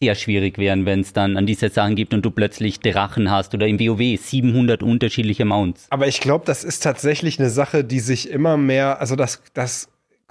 [0.02, 3.52] sehr schwierig werden, wenn es dann an diese Sachen gibt und du plötzlich Drachen hast
[3.54, 5.86] oder im WoW 700 unterschiedliche Mounts.
[5.90, 9.88] Aber ich glaube, das ist tatsächlich eine Sache, die sich immer mehr, also das, das,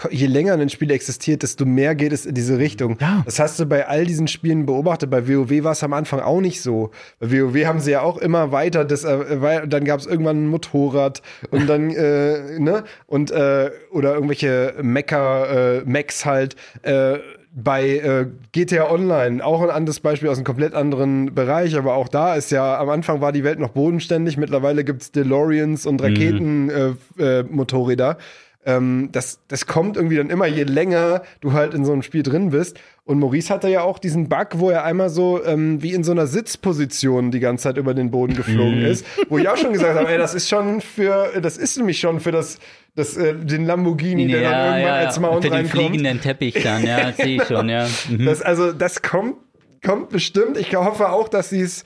[0.09, 2.97] je länger ein Spiel existiert, desto mehr geht es in diese Richtung.
[2.99, 3.21] Ja.
[3.25, 5.11] Das hast du bei all diesen Spielen beobachtet.
[5.11, 6.89] Bei WoW war es am Anfang auch nicht so.
[7.19, 10.45] Bei WoW haben sie ja auch immer weiter, das, äh, weil, dann gab es irgendwann
[10.45, 17.19] ein Motorrad und dann, äh, ne, und, äh, oder irgendwelche Mecha, äh, Mechs halt, äh,
[17.51, 22.07] bei äh, GTA Online, auch ein anderes Beispiel aus einem komplett anderen Bereich, aber auch
[22.07, 26.95] da ist ja, am Anfang war die Welt noch bodenständig, mittlerweile gibt's DeLoreans und Raketenmotorräder.
[27.17, 28.17] Äh, äh, Motorräder.
[28.65, 32.23] Ähm, das, das kommt irgendwie dann immer, je länger du halt in so einem Spiel
[32.23, 32.77] drin bist.
[33.05, 36.11] Und Maurice hatte ja auch diesen Bug, wo er einmal so ähm, wie in so
[36.11, 39.97] einer Sitzposition die ganze Zeit über den Boden geflogen ist, wo ich auch schon gesagt
[39.97, 42.59] habe, ey, das ist schon für, das ist nämlich schon für das,
[42.95, 45.71] das äh, den Lamborghini, der dann irgendwann als Mount Für den reinkommt.
[45.71, 47.87] fliegenden Teppich dann, ja, sehe ich schon, ja.
[48.09, 48.25] Mhm.
[48.25, 49.37] Das, also, das kommt,
[49.83, 50.57] kommt bestimmt.
[50.57, 51.85] Ich hoffe auch, dass sie es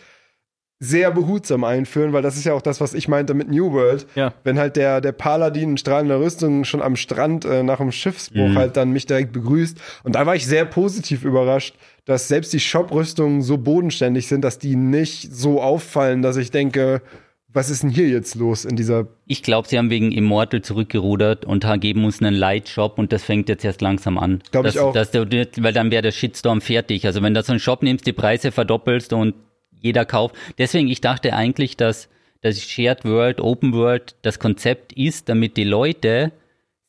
[0.83, 4.05] sehr behutsam einführen, weil das ist ja auch das, was ich meinte mit New World.
[4.15, 4.33] Ja.
[4.43, 8.49] Wenn halt der, der Paladin in strahlender Rüstung schon am Strand äh, nach dem Schiffsbruch
[8.49, 8.57] Mhm.
[8.57, 9.79] halt dann mich direkt begrüßt.
[10.03, 14.59] Und da war ich sehr positiv überrascht, dass selbst die Shop-Rüstungen so bodenständig sind, dass
[14.59, 17.01] die nicht so auffallen, dass ich denke,
[17.47, 21.45] was ist denn hier jetzt los in dieser Ich glaube, sie haben wegen Immortal zurückgerudert
[21.45, 24.41] und geben uns einen Light-Shop und das fängt jetzt erst langsam an.
[24.51, 24.91] Glaub ich auch.
[24.91, 27.05] Dass der, weil dann wäre der Shitstorm fertig.
[27.05, 29.35] Also wenn du so einen Shop nimmst, die Preise verdoppelst und
[29.83, 30.35] jeder kauft.
[30.57, 32.09] Deswegen, ich dachte eigentlich, dass
[32.41, 36.31] das Shared World, Open World das Konzept ist, damit die Leute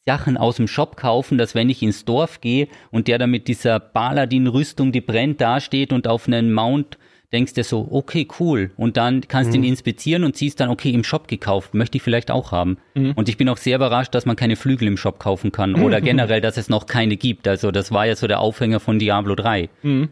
[0.06, 3.48] Sachen aus dem Shop kaufen, dass wenn ich ins Dorf gehe und der da mit
[3.48, 6.98] dieser Paladin-Rüstung, die brennt, dasteht und auf einen Mount
[7.32, 8.70] denkst du so, okay, cool.
[8.76, 12.02] Und dann kannst du ihn inspizieren und siehst dann, okay, im Shop gekauft, möchte ich
[12.02, 12.76] vielleicht auch haben.
[13.16, 16.00] Und ich bin auch sehr überrascht, dass man keine Flügel im Shop kaufen kann oder
[16.00, 17.48] generell, dass es noch keine gibt.
[17.48, 19.68] Also das war ja so der Aufhänger von Diablo 3.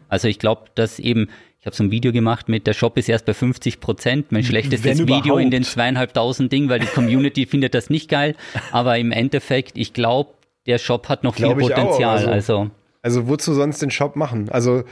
[0.09, 1.29] Also ich glaube, dass eben,
[1.63, 4.43] ich habe so ein Video gemacht mit, der Shop ist erst bei 50 Prozent, mein
[4.43, 8.35] schlechtestes Video in den zweieinhalbtausend Ding, weil die Community findet das nicht geil.
[8.73, 10.31] Aber im Endeffekt, ich glaube,
[10.67, 12.17] der Shop hat noch viel Glaub auch, Potenzial.
[12.17, 12.71] also- also
[13.03, 14.49] Also wozu sonst den Shop machen?
[14.49, 14.83] Also,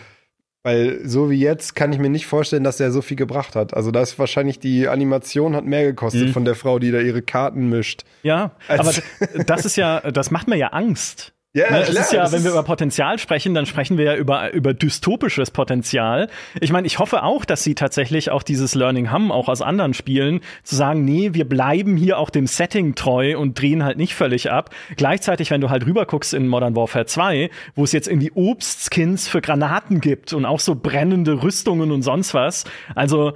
[0.63, 3.75] weil so wie jetzt kann ich mir nicht vorstellen, dass er so viel gebracht hat.
[3.75, 6.33] Also da ist wahrscheinlich die Animation hat mehr gekostet Mhm.
[6.35, 8.05] von der Frau, die da ihre Karten mischt.
[8.23, 9.03] Ja, aber Also-
[9.45, 11.33] das ist ja, das macht mir ja Angst.
[11.53, 14.15] Ja, ne, es klar, ist ja, wenn wir über Potenzial sprechen, dann sprechen wir ja
[14.15, 16.29] über, über dystopisches Potenzial.
[16.61, 19.93] Ich meine, ich hoffe auch, dass sie tatsächlich auch dieses Learning haben, auch aus anderen
[19.93, 24.15] Spielen, zu sagen, nee, wir bleiben hier auch dem Setting treu und drehen halt nicht
[24.15, 24.71] völlig ab.
[24.97, 29.41] Gleichzeitig, wenn du halt rüberguckst in Modern Warfare 2, wo es jetzt irgendwie Obstskins für
[29.41, 32.63] Granaten gibt und auch so brennende Rüstungen und sonst was.
[32.95, 33.33] Also,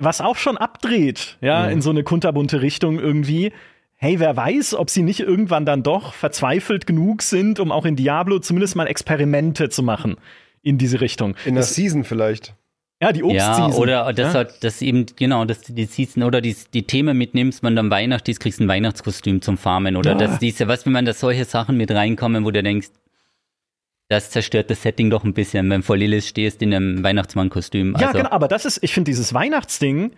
[0.00, 1.72] was auch schon abdreht, ja, Mhm.
[1.72, 3.52] in so eine kunterbunte Richtung irgendwie.
[4.00, 7.96] Hey, wer weiß, ob sie nicht irgendwann dann doch verzweifelt genug sind, um auch in
[7.96, 10.16] Diablo zumindest mal Experimente zu machen
[10.62, 11.34] in diese Richtung.
[11.44, 12.54] In der Das, Season vielleicht.
[13.02, 13.82] ja, die Ja, Obstseason.
[13.82, 14.34] oder das ja?
[14.34, 17.80] halt, das eben, genau, dass du die Season oder die, die Themen mitnimmst, wenn du
[17.80, 20.16] am Weihnachten ist, kriegst du ein Weihnachtskostüm zum Farmen oder Ja.
[20.18, 22.88] dass diese, was, wenn man da solche Sachen mit reinkommen, wo du denkst,
[24.08, 27.94] das zerstört das Setting doch ein bisschen, wenn du vor Lilith stehst in einem Weihnachtsmannkostüm.
[27.98, 30.12] Ja, Also, genau, aber das ist, ich finde dieses Weihnachtsding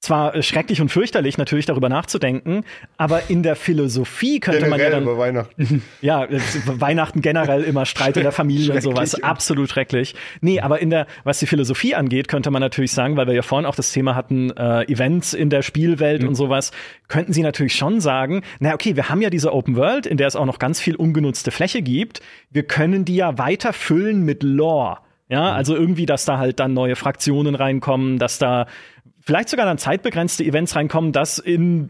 [0.00, 2.64] zwar äh, schrecklich und fürchterlich, natürlich darüber nachzudenken,
[2.96, 5.02] aber in der Philosophie könnte man ja Generell dann.
[5.02, 5.82] über Weihnachten.
[6.00, 9.10] Ja, äh, Weihnachten generell immer Streit in der Familie und sowas.
[9.10, 9.24] Schrecklich.
[9.24, 10.14] Absolut schrecklich.
[10.40, 13.42] Nee, aber in der, was die Philosophie angeht, könnte man natürlich sagen, weil wir ja
[13.42, 16.28] vorhin auch das Thema hatten, äh, Events in der Spielwelt Mhm.
[16.28, 16.70] und sowas,
[17.08, 20.28] könnten sie natürlich schon sagen, na okay, wir haben ja diese Open World, in der
[20.28, 22.20] es auch noch ganz viel ungenutzte Fläche gibt.
[22.50, 24.98] Wir können die ja weiter füllen mit Lore.
[25.28, 25.34] Mhm.
[25.34, 28.66] Ja, also irgendwie, dass da halt dann neue Fraktionen reinkommen, dass da
[29.28, 31.86] vielleicht sogar dann zeitbegrenzte Events reinkommen, dass in,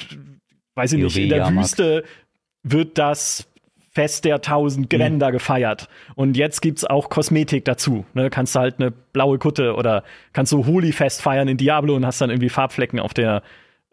[0.75, 1.55] weiß ich nicht, in der.
[1.55, 2.03] Wüste
[2.65, 3.49] wird das
[3.93, 5.89] Fest der tausend Gewänder gefeiert.
[6.17, 8.05] Und jetzt gibt's auch Kosmetik dazu.
[8.13, 12.05] Ne, kannst du halt eine blaue Kutte oder kannst du Holi-Fest feiern in Diablo und
[12.05, 13.45] hast dann irgendwie Farbflecken auf der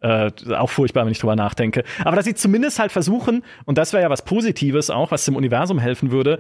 [0.02, 1.84] äh, auch furchtbar, wenn ich drüber nachdenke.
[2.04, 5.36] Aber dass sie zumindest halt versuchen, und das wäre ja was Positives auch, was dem
[5.36, 6.40] Universum helfen würde,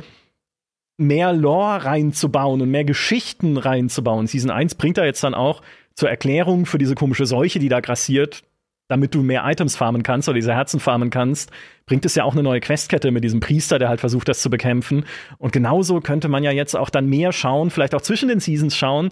[0.97, 4.25] mehr Lore reinzubauen und mehr Geschichten reinzubauen.
[4.25, 5.61] Season 1 bringt da jetzt dann auch
[5.95, 8.43] zur Erklärung für diese komische Seuche, die da grassiert,
[8.87, 11.51] damit du mehr Items farmen kannst oder diese Herzen farmen kannst,
[11.85, 14.49] bringt es ja auch eine neue Questkette mit diesem Priester, der halt versucht, das zu
[14.49, 15.05] bekämpfen.
[15.37, 18.75] Und genauso könnte man ja jetzt auch dann mehr schauen, vielleicht auch zwischen den Seasons
[18.75, 19.09] schauen.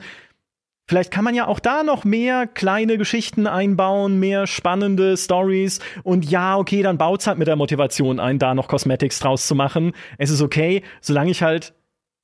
[0.87, 5.79] Vielleicht kann man ja auch da noch mehr kleine Geschichten einbauen, mehr spannende Stories.
[6.03, 9.55] Und ja, okay, dann baut's halt mit der Motivation ein, da noch Cosmetics draus zu
[9.55, 9.93] machen.
[10.17, 11.73] Es ist okay, solange ich halt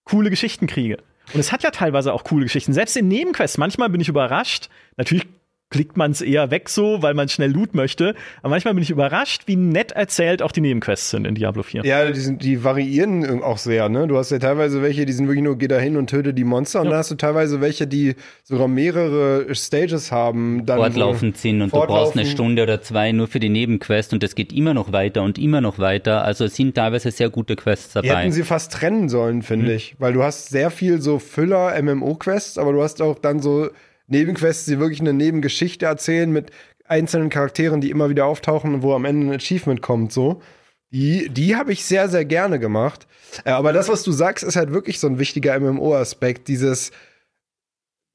[0.03, 0.97] coole Geschichten kriege.
[1.33, 2.73] Und es hat ja teilweise auch coole Geschichten.
[2.73, 4.69] Selbst in Nebenquests, manchmal bin ich überrascht.
[4.97, 5.27] Natürlich
[5.71, 8.15] klickt man es eher weg so, weil man schnell Loot möchte.
[8.41, 11.83] Aber manchmal bin ich überrascht, wie nett erzählt auch die Nebenquests sind in Diablo 4.
[11.85, 14.07] Ja, die, sind, die variieren auch sehr, ne?
[14.07, 16.43] Du hast ja teilweise welche, die sind wirklich nur, geh da hin und töte die
[16.43, 16.79] Monster.
[16.79, 16.91] Und Ja.
[16.91, 20.65] dann hast du teilweise welche, die sogar mehrere Stages haben.
[20.65, 22.25] Dann fortlaufend sind und du brauchst eine Fortlaufen.
[22.25, 25.61] Stunde oder zwei nur für die Nebenquest und es geht immer noch weiter und immer
[25.61, 26.23] noch weiter.
[26.23, 28.21] Also es sind teilweise sehr gute Quests Die dabei.
[28.23, 29.95] hätten sie fast trennen sollen, finde ich.
[29.99, 33.69] Weil du hast sehr viel so Füller-MMO-Quests, aber du hast auch dann so
[34.09, 36.51] Nebenquests, die wirklich eine Nebengeschichte erzählen mit
[36.85, 40.41] einzelnen Charakteren, die immer wieder auftauchen und wo am Ende ein Achievement kommt, so.
[40.91, 43.07] Die, die habe ich sehr, sehr gerne gemacht.
[43.45, 46.47] Äh, aber das, was du sagst, ist halt wirklich so ein wichtiger MMO-Aspekt.
[46.47, 46.91] Dieses,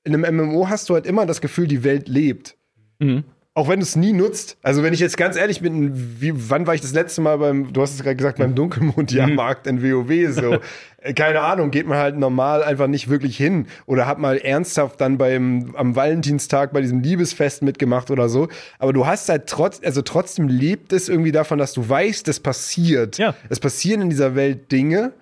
[0.03, 2.57] in einem MMO hast du halt immer das Gefühl, die Welt lebt.
[2.99, 3.25] Mhm.
[3.57, 4.57] Auch wenn du es nie nutzt.
[4.63, 7.73] Also wenn ich jetzt ganz ehrlich bin, wie, wann war ich das letzte Mal beim,
[7.73, 10.59] du hast es gerade gesagt, beim Dunkelmond-Jahrmarkt in WoW so.
[10.99, 13.69] Äh, Keine Ahnung, geht man halt normal einfach nicht wirklich hin.
[13.87, 18.49] Oder hat mal ernsthaft dann beim, am Valentinstag bei diesem Liebesfest mitgemacht oder so.
[18.81, 22.41] Aber du hast halt trotz, also trotzdem lebt es irgendwie davon, dass du weißt, es
[22.41, 23.19] passiert.
[23.19, 23.37] Ja.
[23.51, 25.13] Es passieren in dieser Welt Dinge.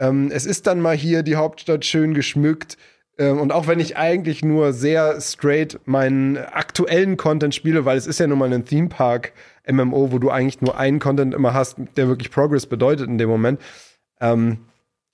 [0.00, 2.76] Ähm, es ist dann mal hier die Hauptstadt schön geschmückt.
[3.20, 8.06] Ähm, und auch wenn ich eigentlich nur sehr straight meinen aktuellen Content spiele, weil es
[8.06, 9.32] ist ja nun mal ein Theme Park
[9.70, 13.28] MMO, wo du eigentlich nur einen Content immer hast, der wirklich Progress bedeutet in dem
[13.28, 13.60] Moment,
[14.20, 14.60] ähm,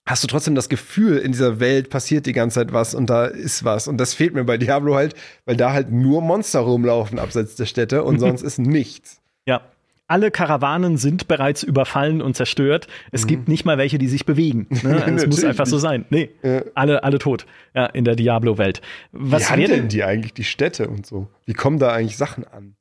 [0.07, 3.27] hast du trotzdem das Gefühl, in dieser Welt passiert die ganze Zeit was und da
[3.27, 3.89] ist was.
[3.89, 7.67] Und das fehlt mir bei Diablo halt, weil da halt nur Monster rumlaufen abseits der
[7.67, 9.21] Städte und sonst ist nichts.
[9.47, 9.63] Ja.
[10.09, 12.87] Alle Karawanen sind bereits überfallen und zerstört.
[13.11, 14.69] Es gibt nicht mal welche, die sich bewegen.
[14.83, 15.03] Ne?
[15.17, 15.49] Es muss Mhm.
[15.49, 16.05] Einfach so sein.
[16.11, 16.63] Nee, Ja.
[16.75, 17.45] alle, alle tot.
[17.75, 18.83] Ja, in der Diablo-Welt.
[19.13, 21.29] Was Wie handeln denn die eigentlich, die Städte und so?
[21.45, 22.77] Wie kommen da eigentlich Sachen an?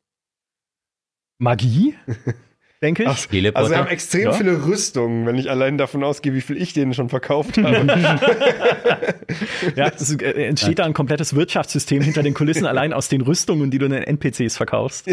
[1.40, 1.96] Magie?
[2.82, 3.10] Denke ich.
[3.10, 3.70] Ach, also Teleporter?
[3.70, 4.34] wir haben extrem Ja.
[4.34, 7.86] viele Rüstungen, wenn ich allein davon ausgehe, wie viel ich denen schon verkauft habe.
[9.76, 13.72] Ja, es äh, entsteht da ein komplettes Wirtschaftssystem hinter den Kulissen allein aus den Rüstungen,
[13.72, 15.10] die du den NPCs verkaufst.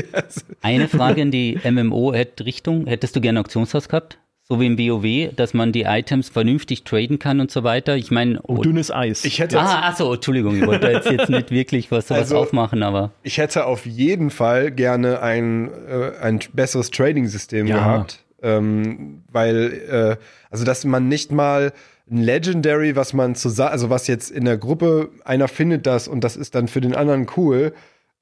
[0.60, 2.86] Eine Frage in die MMO-Richtung.
[2.86, 4.18] Hättest du gerne ein Auktionshaus gehabt?
[4.44, 7.96] So wie im WoW, dass man die Items vernünftig traden kann und so weiter.
[7.96, 9.24] Ich meine, Oh, dünnes Eis.
[9.24, 12.82] Ich hätte, ah, achso, Entschuldigung, ich wollte jetzt, jetzt nicht wirklich was sowas Also- aufmachen,
[12.82, 17.76] aber ich hätte auf jeden Fall gerne ein, äh, ein besseres Trading-System Ja.
[17.76, 18.24] gehabt.
[18.42, 20.16] Ähm, weil, äh,
[20.50, 21.72] also dass man nicht mal
[22.10, 26.24] ein Legendary, was man zusammen, also was jetzt in der Gruppe einer findet das und
[26.24, 27.72] das ist dann für den anderen cool,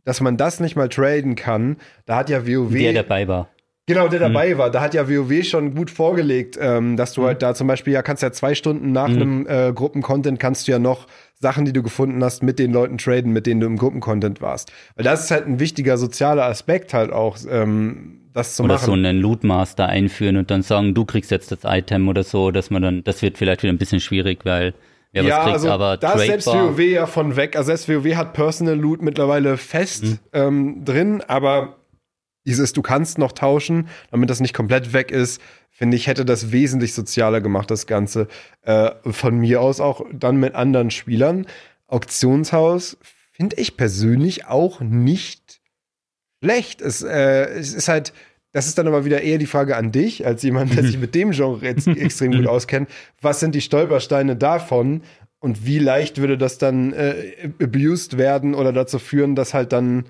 [0.04, 1.76] dass man das nicht mal traden kann.
[2.04, 2.72] Da hat ja WoW.
[2.74, 3.48] der dabei war.
[3.92, 4.70] Genau, der dabei war.
[4.70, 8.02] Da hat ja WoW schon gut vorgelegt, ähm, dass du halt da zum Beispiel, ja,
[8.02, 11.06] kannst ja zwei Stunden nach einem äh, Gruppencontent kannst du ja noch
[11.40, 14.70] Sachen, die du gefunden hast, mit den Leuten traden, mit denen du im Gruppencontent warst.
[14.94, 18.86] Weil das ist halt ein wichtiger sozialer Aspekt halt auch, ähm, das zu Oder machen.
[18.86, 22.70] so einen Lootmaster einführen und dann sagen, du kriegst jetzt das Item oder so, dass
[22.70, 24.72] man dann, das wird vielleicht wieder ein bisschen schwierig, weil
[25.12, 26.46] wer was kriegt, aber da ist selbst.
[26.46, 27.56] WoW ja von weg.
[27.56, 30.18] Also selbst WoW hat Personal Loot mittlerweile fest Mhm.
[30.32, 31.79] ähm, drin, aber
[32.46, 35.40] dieses, du kannst noch tauschen, damit das nicht komplett weg ist,
[35.70, 38.28] finde ich, hätte das wesentlich sozialer gemacht, das Ganze.
[38.62, 41.46] Äh, von mir aus auch dann mit anderen Spielern.
[41.86, 42.98] Auktionshaus
[43.32, 45.60] finde ich persönlich auch nicht
[46.42, 46.82] schlecht.
[46.82, 48.12] Es, äh, es ist halt,
[48.52, 51.14] das ist dann aber wieder eher die Frage an dich, als jemand, der sich mit
[51.14, 52.88] dem Genre jetzt extrem gut auskennt.
[53.20, 55.02] Was sind die Stolpersteine davon?
[55.38, 60.04] Und wie leicht würde das dann äh, abused werden oder dazu führen, dass halt dann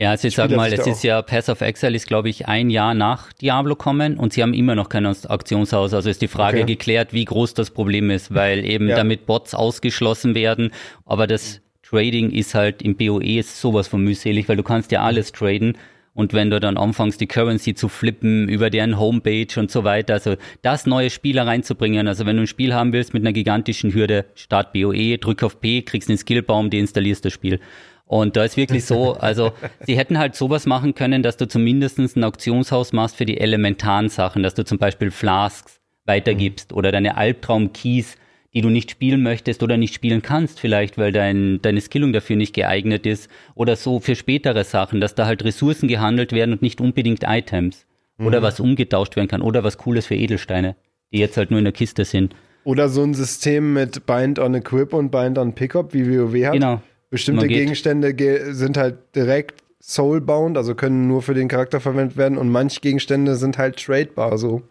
[0.00, 2.70] ja, also ich sag mal, es ist ja Pass of Exile ist, glaube ich, ein
[2.70, 5.92] Jahr nach Diablo kommen und sie haben immer noch kein Auktionshaus.
[5.92, 6.66] Also ist die Frage okay.
[6.66, 8.96] geklärt, wie groß das Problem ist, weil eben ja.
[8.96, 10.70] damit Bots ausgeschlossen werden.
[11.04, 15.02] Aber das Trading ist halt im BOE ist sowas von mühselig, weil du kannst ja
[15.02, 15.76] alles traden.
[16.14, 20.14] Und wenn du dann anfängst, die Currency zu flippen über deren Homepage und so weiter,
[20.14, 22.06] also das neue Spieler reinzubringen.
[22.06, 25.60] Also wenn du ein Spiel haben willst mit einer gigantischen Hürde, start BOE, drück auf
[25.60, 27.60] P, kriegst einen Skillbaum, deinstallierst das Spiel.
[28.08, 29.52] Und da ist wirklich so, also
[29.86, 34.08] sie hätten halt sowas machen können, dass du zumindest ein Auktionshaus machst für die elementaren
[34.08, 38.16] Sachen, dass du zum Beispiel Flasks weitergibst oder deine Albtraum-Keys,
[38.54, 42.36] die du nicht spielen möchtest oder nicht spielen kannst, vielleicht, weil dein, deine Skillung dafür
[42.36, 46.62] nicht geeignet ist oder so für spätere Sachen, dass da halt Ressourcen gehandelt werden und
[46.62, 47.84] nicht unbedingt Items
[48.18, 48.44] oder mhm.
[48.44, 50.76] was umgetauscht werden kann oder was Cooles für Edelsteine,
[51.12, 52.34] die jetzt halt nur in der Kiste sind.
[52.64, 56.54] Oder so ein System mit Bind on Equip und Bind on Pickup, wie WoW hat.
[56.54, 56.80] Genau.
[57.10, 62.36] Bestimmte Gegenstände ge sind halt direkt soulbound, also können nur für den Charakter verwendet werden
[62.36, 64.62] und manche Gegenstände sind halt tradebar, so.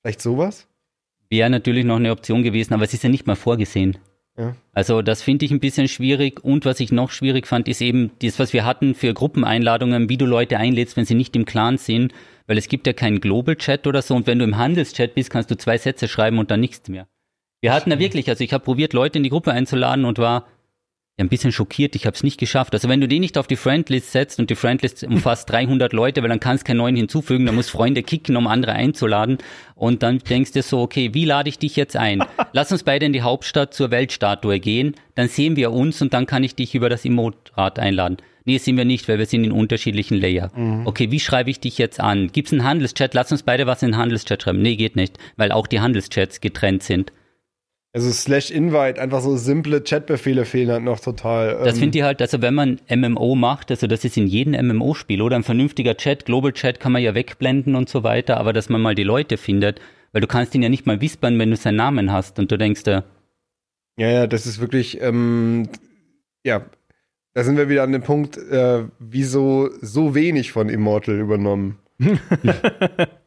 [0.00, 0.66] Vielleicht sowas?
[1.28, 3.98] Wäre natürlich noch eine Option gewesen, aber es ist ja nicht mal vorgesehen.
[4.38, 4.56] Ja.
[4.72, 8.12] Also das finde ich ein bisschen schwierig und was ich noch schwierig fand, ist eben
[8.22, 11.76] das, was wir hatten für Gruppeneinladungen, wie du Leute einlädst, wenn sie nicht im Clan
[11.76, 12.14] sind,
[12.46, 15.30] weil es gibt ja keinen Global Chat oder so und wenn du im Handelschat bist,
[15.30, 17.06] kannst du zwei Sätze schreiben und dann nichts mehr.
[17.60, 20.40] Wir hatten da wirklich, also ich habe probiert, Leute in die Gruppe einzuladen und war
[20.40, 20.46] ja,
[21.20, 22.74] ein bisschen schockiert, ich habe es nicht geschafft.
[22.74, 26.22] Also wenn du den nicht auf die Friendlist setzt und die Friendlist umfasst 300 Leute,
[26.22, 29.38] weil dann kannst keinen neuen hinzufügen, dann musst Freunde kicken, um andere einzuladen
[29.74, 32.22] und dann denkst du so, okay, wie lade ich dich jetzt ein?
[32.52, 36.26] Lass uns beide in die Hauptstadt zur Weltstatue gehen, dann sehen wir uns und dann
[36.26, 38.16] kann ich dich über das Emotrad einladen.
[38.44, 40.50] Nee, sind wir nicht, weil wir sind in unterschiedlichen Layer.
[40.56, 40.86] Mhm.
[40.86, 42.32] Okay, wie schreibe ich dich jetzt an?
[42.32, 43.14] Gibt's einen Handelschat?
[43.14, 44.62] Lass uns beide was in den Handelschat schreiben.
[44.62, 47.12] Nee, geht nicht, weil auch die Handelschats getrennt sind.
[47.92, 51.58] Also slash invite, einfach so simple Chatbefehle fehlen halt noch total.
[51.64, 51.80] Das ähm.
[51.80, 55.34] finde ich halt, also wenn man MMO macht, also das ist in jedem MMO-Spiel oder
[55.34, 58.80] ein vernünftiger Chat, Global Chat kann man ja wegblenden und so weiter, aber dass man
[58.80, 59.80] mal die Leute findet,
[60.12, 62.58] weil du kannst ihn ja nicht mal wispern, wenn du seinen Namen hast und du
[62.58, 63.02] denkst, äh,
[63.96, 65.68] ja, ja, das ist wirklich, ähm,
[66.44, 66.64] ja,
[67.34, 71.78] da sind wir wieder an dem Punkt, äh, wieso so wenig von Immortal übernommen.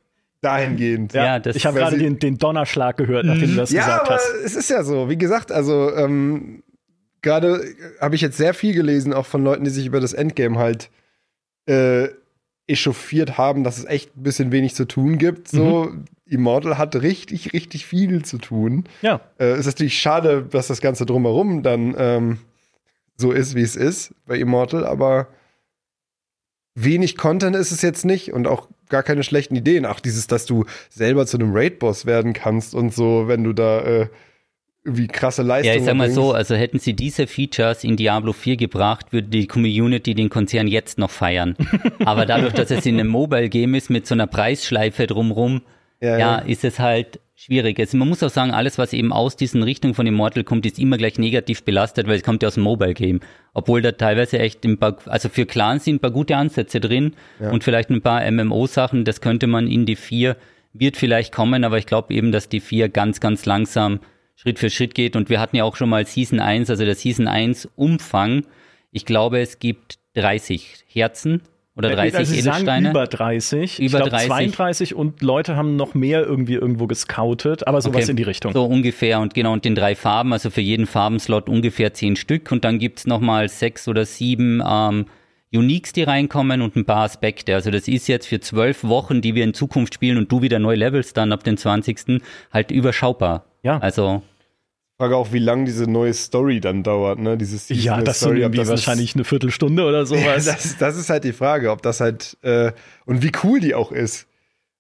[0.44, 1.14] dahingehend.
[1.14, 4.16] Ja, ja ich habe gerade den, den, Donnerschlag gehört, nachdem du das ja, gesagt aber
[4.16, 4.34] hast.
[4.44, 6.64] Es ist ja so, wie gesagt, also ähm,
[7.22, 7.64] gerade
[8.00, 10.90] habe ich jetzt sehr viel gelesen, auch von Leuten, die sich über das Endgame halt
[11.66, 12.10] äh,
[12.68, 15.48] echauffiert haben, dass es echt ein bisschen wenig zu tun gibt.
[15.48, 16.06] So, mhm.
[16.26, 18.86] Immortal hat richtig, richtig viel zu tun.
[19.02, 19.22] Ja.
[19.38, 22.40] Äh, es ist natürlich schade, dass das Ganze drumherum dann ähm,
[23.16, 25.28] so ist, wie es ist bei Immortal, aber
[26.76, 29.86] wenig Content ist es jetzt nicht und auch gar keine schlechten Ideen.
[29.88, 33.82] Ach, dieses, dass du selber zu einem Raid-Boss werden kannst und so, wenn du da
[33.82, 34.08] äh,
[34.84, 35.74] wie krasse Leistungen.
[35.74, 39.30] Ja, ich sag mal so, also hätten sie diese Features in Diablo 4 gebracht, würde
[39.30, 41.56] die Community den Konzern jetzt noch feiern.
[42.06, 45.64] Aber dadurch, dass es in einem Mobile-Game ist mit so einer Preisschleife drumrum,
[46.00, 47.80] ja, ja, ja, ist es halt schwierig.
[47.80, 50.80] Also man muss auch sagen, alles, was eben aus diesen Richtungen von Immortal kommt, ist
[50.80, 53.20] immer gleich negativ belastet, weil es kommt ja aus dem Mobile-Game.
[53.54, 57.16] Obwohl da teilweise echt ein paar, also für Clans sind ein paar gute Ansätze drin
[57.40, 57.52] ja.
[57.52, 60.38] und vielleicht ein paar MMO-Sachen, das könnte man in die vier,
[60.74, 64.00] wird vielleicht kommen, aber ich glaube eben, dass die vier ganz, ganz langsam
[64.36, 66.96] Schritt für Schritt geht und wir hatten ja auch schon mal Season 1, also der
[66.96, 68.46] Season 1 Umfang.
[68.92, 71.42] Ich glaube, es gibt 30 Herzen
[71.76, 72.90] oder 30 also Edelsteine?
[72.92, 73.80] über 30.
[73.80, 78.12] Über ich glaube 32 und Leute haben noch mehr irgendwie irgendwo gescoutet, aber sowas okay.
[78.12, 78.54] in die Richtung.
[78.54, 82.52] So ungefähr und genau und den drei Farben, also für jeden Farbenslot ungefähr zehn Stück
[82.52, 85.08] und dann gibt's nochmal sechs oder sieben ähm,
[85.52, 87.56] Uniques, die reinkommen und ein paar Aspekte.
[87.56, 90.60] Also das ist jetzt für zwölf Wochen, die wir in Zukunft spielen und du wieder
[90.60, 92.22] neue Levels dann ab den 20.
[92.52, 93.46] halt überschaubar.
[93.64, 93.78] Ja.
[93.78, 94.24] Also
[94.98, 97.38] Frage auch, wie lang diese neue Story dann dauert, ne?
[97.38, 100.46] Dieses ja, das Story, irgendwie das wahrscheinlich ist, eine Viertelstunde oder sowas.
[100.46, 102.72] Ja, das, das ist halt die Frage, ob das halt äh,
[103.06, 104.28] und wie cool die auch ist.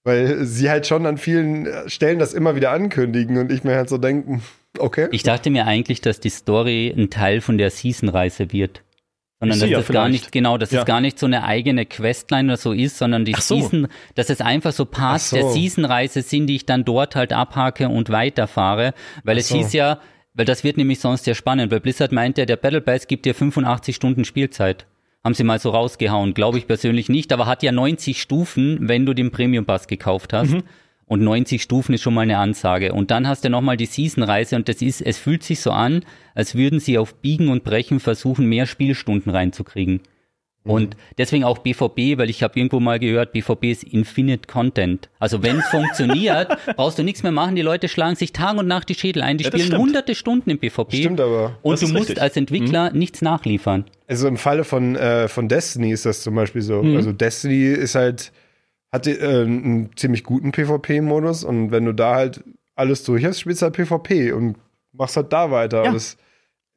[0.05, 3.87] Weil sie halt schon an vielen Stellen das immer wieder ankündigen und ich mir halt
[3.87, 4.43] so denken,
[4.77, 5.07] okay.
[5.11, 8.83] Ich dachte mir eigentlich, dass die Story ein Teil von der Season-Reise wird.
[9.51, 10.79] Sondern dass das gar nicht, genau, dass ja.
[10.79, 13.55] es gar nicht so eine eigene Questline oder so ist, sondern die so.
[13.55, 15.35] Season, dass es einfach so Parts so.
[15.35, 18.93] der Season-Reise sind, die ich dann dort halt abhake und weiterfahre.
[19.23, 19.55] Weil Ach es so.
[19.55, 19.99] hieß ja,
[20.33, 23.25] weil das wird nämlich sonst sehr spannend, weil Blizzard meint ja, der Battle Pass gibt
[23.25, 24.87] dir 85 Stunden Spielzeit.
[25.23, 26.33] Haben sie mal so rausgehauen.
[26.33, 30.33] Glaube ich persönlich nicht, aber hat ja 90 Stufen, wenn du den Premium Pass gekauft
[30.33, 30.51] hast.
[30.51, 30.63] Mhm.
[31.05, 32.93] Und 90 Stufen ist schon mal eine Ansage.
[32.93, 36.05] Und dann hast du nochmal die Season-Reise und das ist, es fühlt sich so an,
[36.33, 40.01] als würden sie auf Biegen und Brechen versuchen, mehr Spielstunden reinzukriegen.
[40.65, 45.09] Und deswegen auch BVB, weil ich habe irgendwo mal gehört, BVB ist Infinite Content.
[45.19, 47.55] Also wenn es funktioniert, brauchst du nichts mehr machen.
[47.57, 49.37] Die Leute schlagen sich Tag und Nacht die Schädel ein.
[49.37, 50.93] Die Ja, das spielen hunderte Stunden im BVB.
[50.95, 51.57] Stimmt aber.
[51.63, 52.21] Und Das du musst richtig.
[52.21, 53.83] als Entwickler nichts nachliefern.
[54.07, 56.81] Also im Falle von, äh, von Destiny ist das zum Beispiel so.
[56.81, 56.95] Mhm.
[56.95, 58.31] Also Destiny ist halt,
[58.93, 62.43] hat äh, einen ziemlich guten PvP-Modus und wenn du da halt
[62.75, 64.55] alles durch hast, spielst du halt PvP und
[64.93, 65.83] machst halt da weiter.
[65.83, 65.89] Ja.
[65.89, 66.17] Und es,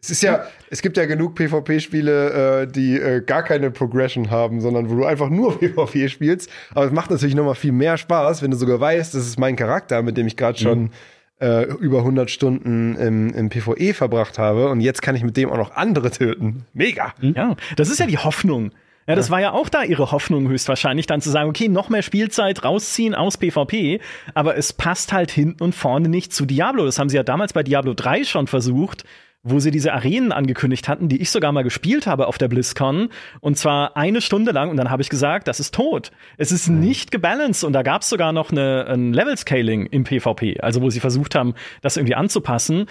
[0.00, 4.88] ist ja, es gibt ja genug PvP-Spiele, äh, die äh, gar keine Progression haben, sondern
[4.90, 6.50] wo du einfach nur PvP spielst.
[6.74, 9.56] Aber es macht natürlich nochmal viel mehr Spaß, wenn du sogar weißt, das ist mein
[9.56, 10.90] Charakter, mit dem ich gerade schon
[11.38, 15.50] äh, über 100 Stunden im, im PvE verbracht habe und jetzt kann ich mit dem
[15.50, 16.64] auch noch andere töten.
[16.72, 17.12] Mega!
[17.20, 18.70] Ja, das ist ja die Hoffnung.
[19.06, 22.02] Ja, das war ja auch da ihre Hoffnung höchstwahrscheinlich, dann zu sagen, okay, noch mehr
[22.02, 24.00] Spielzeit rausziehen aus PvP,
[24.34, 26.84] aber es passt halt hinten und vorne nicht zu Diablo.
[26.84, 29.04] Das haben sie ja damals bei Diablo 3 schon versucht,
[29.44, 33.10] wo sie diese Arenen angekündigt hatten, die ich sogar mal gespielt habe auf der BlizzCon.
[33.40, 36.10] Und zwar eine Stunde lang und dann habe ich gesagt, das ist tot.
[36.36, 40.58] Es ist nicht gebalanced und da gab es sogar noch eine, ein Level-Scaling im PvP,
[40.60, 42.86] also wo sie versucht haben, das irgendwie anzupassen.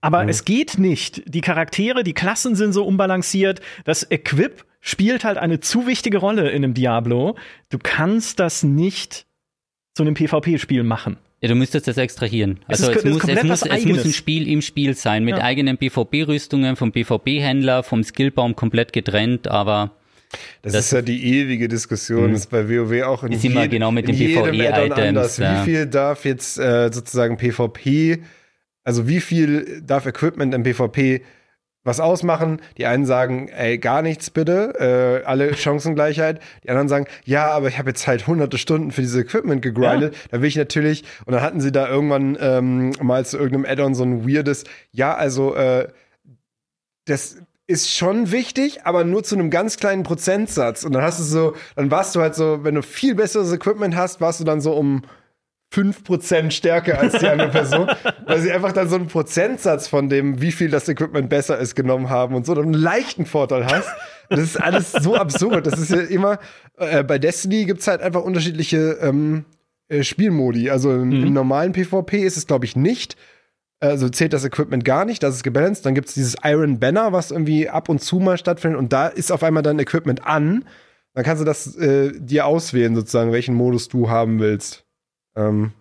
[0.00, 1.22] Aber es geht nicht.
[1.26, 3.60] Die Charaktere, die Klassen sind so unbalanciert.
[3.84, 7.36] Das Equip spielt halt eine zu wichtige Rolle in einem Diablo.
[7.70, 9.26] Du kannst das nicht
[9.94, 11.16] zu einem PvP-Spiel machen.
[11.40, 12.58] Ja, du müsstest das extrahieren.
[12.68, 14.12] Es Also ist- es, es ist muss, es, komplett muss, es muss ein.
[14.12, 15.44] Spiel im Spiel sein, mit Ja.
[15.44, 19.92] eigenen BVB-Rüstungen, vom BVB-Händler, vom Skillbaum komplett getrennt, aber
[20.62, 23.66] Das, Das- ist ja die ewige Diskussion, das ist bei WoW auch in Ist immer
[23.66, 25.62] genau mit in den jedem PvE-Items, ja.
[25.62, 28.18] Wie viel darf jetzt äh, sozusagen PvP,
[28.84, 31.22] also wie viel darf Equipment im PvP
[31.88, 32.60] was ausmachen?
[32.76, 36.40] Die einen sagen, ey, gar nichts bitte, äh, alle Chancengleichheit.
[36.62, 40.14] Die anderen sagen, ja, aber ich habe jetzt halt hunderte Stunden für dieses Equipment gegrindet.
[40.30, 43.94] Da will ich natürlich, und dann hatten sie da irgendwann ähm, mal zu irgendeinem Add-on
[43.94, 45.88] so ein weirdes, ja, also äh,
[47.06, 50.84] das ist schon wichtig, aber nur zu einem ganz kleinen Prozentsatz.
[50.84, 53.94] Und dann hast du so, dann warst du halt so, wenn du viel besseres Equipment
[53.94, 55.02] hast, warst du dann so um
[55.72, 57.88] 5% stärker als die andere Person,
[58.26, 61.74] weil sie einfach dann so einen Prozentsatz von dem, wie viel das Equipment besser ist,
[61.74, 63.88] genommen haben und so, dann einen leichten Vorteil hast.
[64.30, 65.66] Das ist alles so absurd.
[65.66, 66.38] Das ist ja immer,
[66.76, 69.44] äh, bei Destiny gibt's halt einfach unterschiedliche ähm,
[69.88, 70.70] äh, Spielmodi.
[70.70, 73.16] Also im, im normalen PvP ist es, glaube ich, nicht.
[73.80, 75.86] Also zählt das Equipment gar nicht, das ist gebalanced.
[75.86, 78.78] Dann gibt's dieses Iron Banner, was irgendwie ab und zu mal stattfindet.
[78.78, 80.64] Und da ist auf einmal dein Equipment an.
[81.14, 84.84] Dann kannst du das äh, dir auswählen, sozusagen, welchen Modus du haben willst.
[85.38, 85.72] Ähm,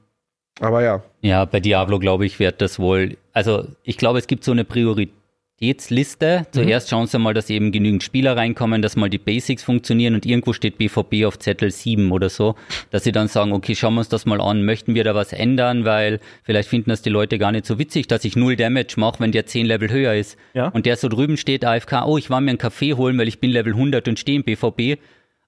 [0.60, 1.04] aber ja.
[1.22, 3.18] Ja, bei Diablo, glaube ich, wird das wohl.
[3.34, 6.48] Also, ich glaube, es gibt so eine Prioritätsliste.
[6.52, 10.26] Zuerst schauen sie mal, dass eben genügend Spieler reinkommen, dass mal die Basics funktionieren und
[10.26, 12.56] irgendwo steht BVB auf Zettel 7 oder so,
[12.90, 15.34] dass sie dann sagen, okay, schauen wir uns das mal an, möchten wir da was
[15.34, 18.96] ändern, weil vielleicht finden das die Leute gar nicht so witzig, dass ich null Damage
[18.98, 20.38] mache, wenn der 10 Level höher ist.
[20.54, 20.70] Ja.
[20.70, 23.40] Und der so drüben steht, AFK, oh, ich war mir einen Kaffee holen, weil ich
[23.40, 25.00] bin Level 100 und stehe im BVB.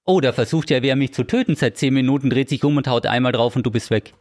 [0.06, 2.88] Oh, da versucht ja wer mich zu töten seit 10 Minuten, dreht sich um und
[2.88, 4.14] haut einmal drauf und du bist weg.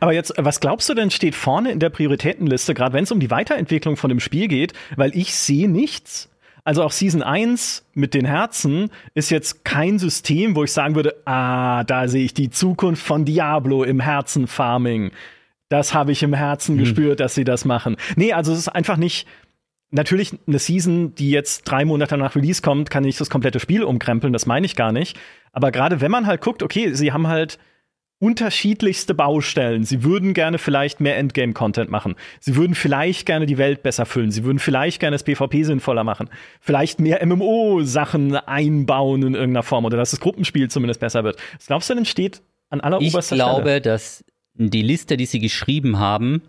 [0.00, 3.20] Aber jetzt, was glaubst du denn, steht vorne in der Prioritätenliste, gerade wenn es um
[3.20, 4.72] die Weiterentwicklung von dem Spiel geht?
[4.96, 6.30] Weil ich sehe nichts.
[6.64, 11.14] Also auch Season 1 mit den Herzen ist jetzt kein System, wo ich sagen würde,
[11.24, 15.12] ah, da sehe ich die Zukunft von Diablo im Herzen-Farming.
[15.70, 17.96] Das habe ich im Herzen gespürt, dass sie das machen.
[18.16, 19.26] Nee, also es ist einfach nicht.
[19.90, 23.82] Natürlich, eine Season, die jetzt drei Monate nach Release kommt, kann nicht das komplette Spiel
[23.82, 25.18] umkrempeln, das meine ich gar nicht.
[25.52, 27.58] Aber gerade wenn man halt guckt, okay, sie haben halt
[28.20, 29.84] unterschiedlichste Baustellen.
[29.84, 32.16] Sie würden gerne vielleicht mehr Endgame-Content machen.
[32.40, 34.32] Sie würden vielleicht gerne die Welt besser füllen.
[34.32, 36.28] Sie würden vielleicht gerne das PvP sinnvoller machen.
[36.60, 41.38] Vielleicht mehr MMO-Sachen einbauen in irgendeiner Form oder dass das Gruppenspiel zumindest besser wird.
[41.56, 43.80] Was glaubst du denn steht an aller Ich oberster glaube, Stelle?
[43.82, 44.24] dass
[44.54, 46.42] die Liste, die sie geschrieben haben,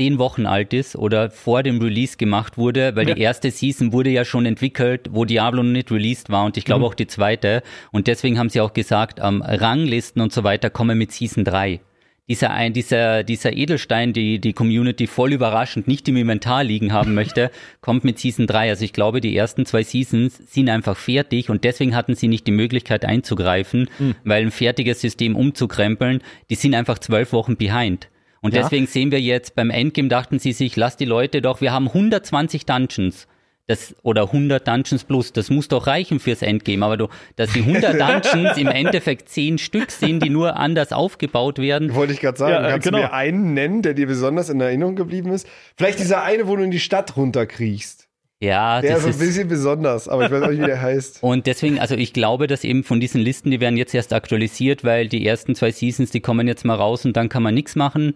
[0.00, 3.14] zehn Wochen alt ist oder vor dem Release gemacht wurde, weil Ja.
[3.14, 6.64] die erste Season wurde ja schon entwickelt, wo Diablo noch nicht released war und ich
[6.64, 6.86] glaube Mhm.
[6.86, 7.62] auch die zweite.
[7.92, 11.80] Und deswegen haben sie auch gesagt, ähm, Ranglisten und so weiter kommen mit Season 3.
[12.28, 17.14] Dieser, ein, dieser, dieser Edelstein, die die Community voll überraschend nicht im Inventar liegen haben
[17.36, 17.50] möchte,
[17.80, 18.70] kommt mit Season 3.
[18.70, 22.48] Also ich glaube, die ersten zwei Seasons sind einfach fertig und deswegen hatten sie nicht
[22.48, 24.14] die Möglichkeit einzugreifen, Mhm.
[24.24, 28.08] weil ein fertiges System umzukrempeln, die sind einfach zwölf Wochen behind.
[28.44, 28.62] Und Ja.
[28.62, 31.88] deswegen sehen wir jetzt beim Endgame dachten sie sich, lass die Leute doch, wir haben
[31.88, 33.26] 120 Dungeons.
[33.66, 37.60] Das, oder 100 Dungeons plus, das muss doch reichen fürs Endgame, aber du, dass die
[37.60, 37.98] 100
[38.34, 41.94] Dungeons im Endeffekt 10 Stück sind, die nur anders aufgebaut werden.
[41.94, 42.98] Wollte ich gerade sagen, Ja, äh, kannst genau.
[42.98, 45.48] du mir einen nennen, der dir besonders in Erinnerung geblieben ist?
[45.78, 48.06] Vielleicht dieser eine, wo du in die Stadt runterkriechst.
[48.40, 50.82] Ja, Der das ist ein ist, bisschen besonders, aber ich weiß auch nicht, wie der
[50.82, 51.18] heißt.
[51.22, 54.84] und deswegen, also ich glaube, dass eben von diesen Listen, die werden jetzt erst aktualisiert,
[54.84, 57.76] weil die ersten zwei Seasons, die kommen jetzt mal raus und dann kann man nichts
[57.76, 58.12] machen.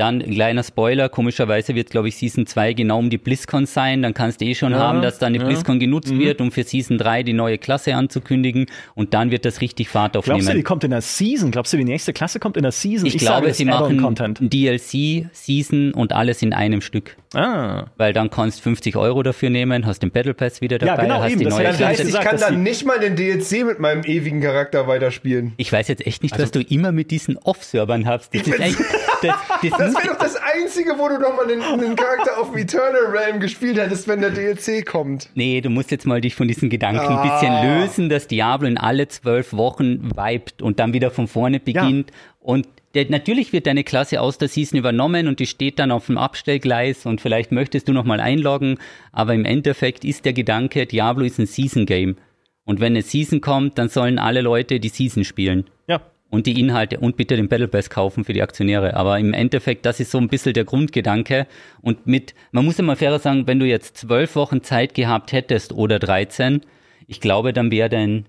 [0.00, 4.00] Dann ein kleiner Spoiler, komischerweise wird, glaube ich, Season 2 genau um die BlizzCon sein.
[4.00, 5.44] Dann kannst du eh schon Ja, haben, dass dann die ja.
[5.44, 6.20] BlizzCon genutzt Mhm.
[6.20, 8.66] wird, um für Season 3 die neue Klasse anzukündigen.
[8.94, 10.64] Und dann wird das richtig Fahrt Glaubst du, die aufnehmen.
[10.64, 11.50] kommt in der Season?
[11.50, 13.06] Glaubst du, die nächste Klasse kommt in der Season?
[13.06, 13.98] Ich, sage, glaube, das sie machen.
[14.40, 17.16] DLC, Season und alles in einem Stück.
[17.34, 17.84] Ah.
[17.96, 21.02] Weil dann kannst du 50 Euro dafür nehmen, hast den Battle Pass wieder Ja, dabei,
[21.04, 22.18] genau, hast eben, die neue Das heißt, Klasse.
[22.18, 25.52] ich kann dann nicht mal den DLC mit meinem ewigen Charakter weiterspielen.
[25.56, 28.34] Ich weiß jetzt echt nicht, Also was du immer mit diesen Off-Servern hast.
[28.34, 28.78] Das ist echt,
[29.22, 29.34] das,
[29.78, 32.58] das, Das wäre doch das Einzige, wo du noch mal den, den Charakter auf dem
[32.58, 35.28] Eternal Realm gespielt hättest, wenn der DLC kommt.
[35.34, 37.62] Nee, du musst jetzt mal dich von diesen Gedanken ein bisschen Ah.
[37.80, 42.10] lösen, dass Diablo in alle zwölf Wochen vibet und dann wieder von vorne beginnt.
[42.40, 46.06] Und der, natürlich wird deine Klasse aus der Season übernommen und die steht dann auf
[46.06, 48.78] dem Abstellgleis und vielleicht möchtest du nochmal einloggen,
[49.12, 52.16] aber im Endeffekt ist der Gedanke, Diablo ist ein Season-Game.
[52.64, 55.64] Und wenn eine Season kommt, dann sollen alle Leute die Season spielen.
[55.86, 56.00] Ja.
[56.30, 58.94] Und die Inhalte und bitte den Battle Pass kaufen für die Aktionäre.
[58.94, 61.48] Aber im Endeffekt, das ist so ein bisschen der Grundgedanke.
[61.82, 65.72] Und mit, man muss immer fairer sagen, wenn du jetzt zwölf Wochen Zeit gehabt hättest
[65.72, 66.60] oder 13,
[67.08, 68.26] ich glaube, dann wäre dein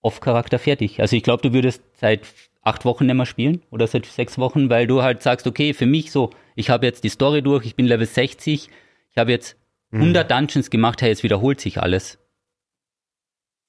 [0.00, 1.00] Off-Charakter fertig.
[1.00, 2.22] Also ich glaube, du würdest seit
[2.62, 5.86] acht Wochen nicht mehr spielen oder seit sechs Wochen, weil du halt sagst, okay, für
[5.86, 8.68] mich so, ich habe jetzt die Story durch, ich bin Level 60,
[9.10, 9.56] ich habe jetzt
[9.92, 12.18] 100 Dungeons gemacht, hey, jetzt wiederholt sich alles.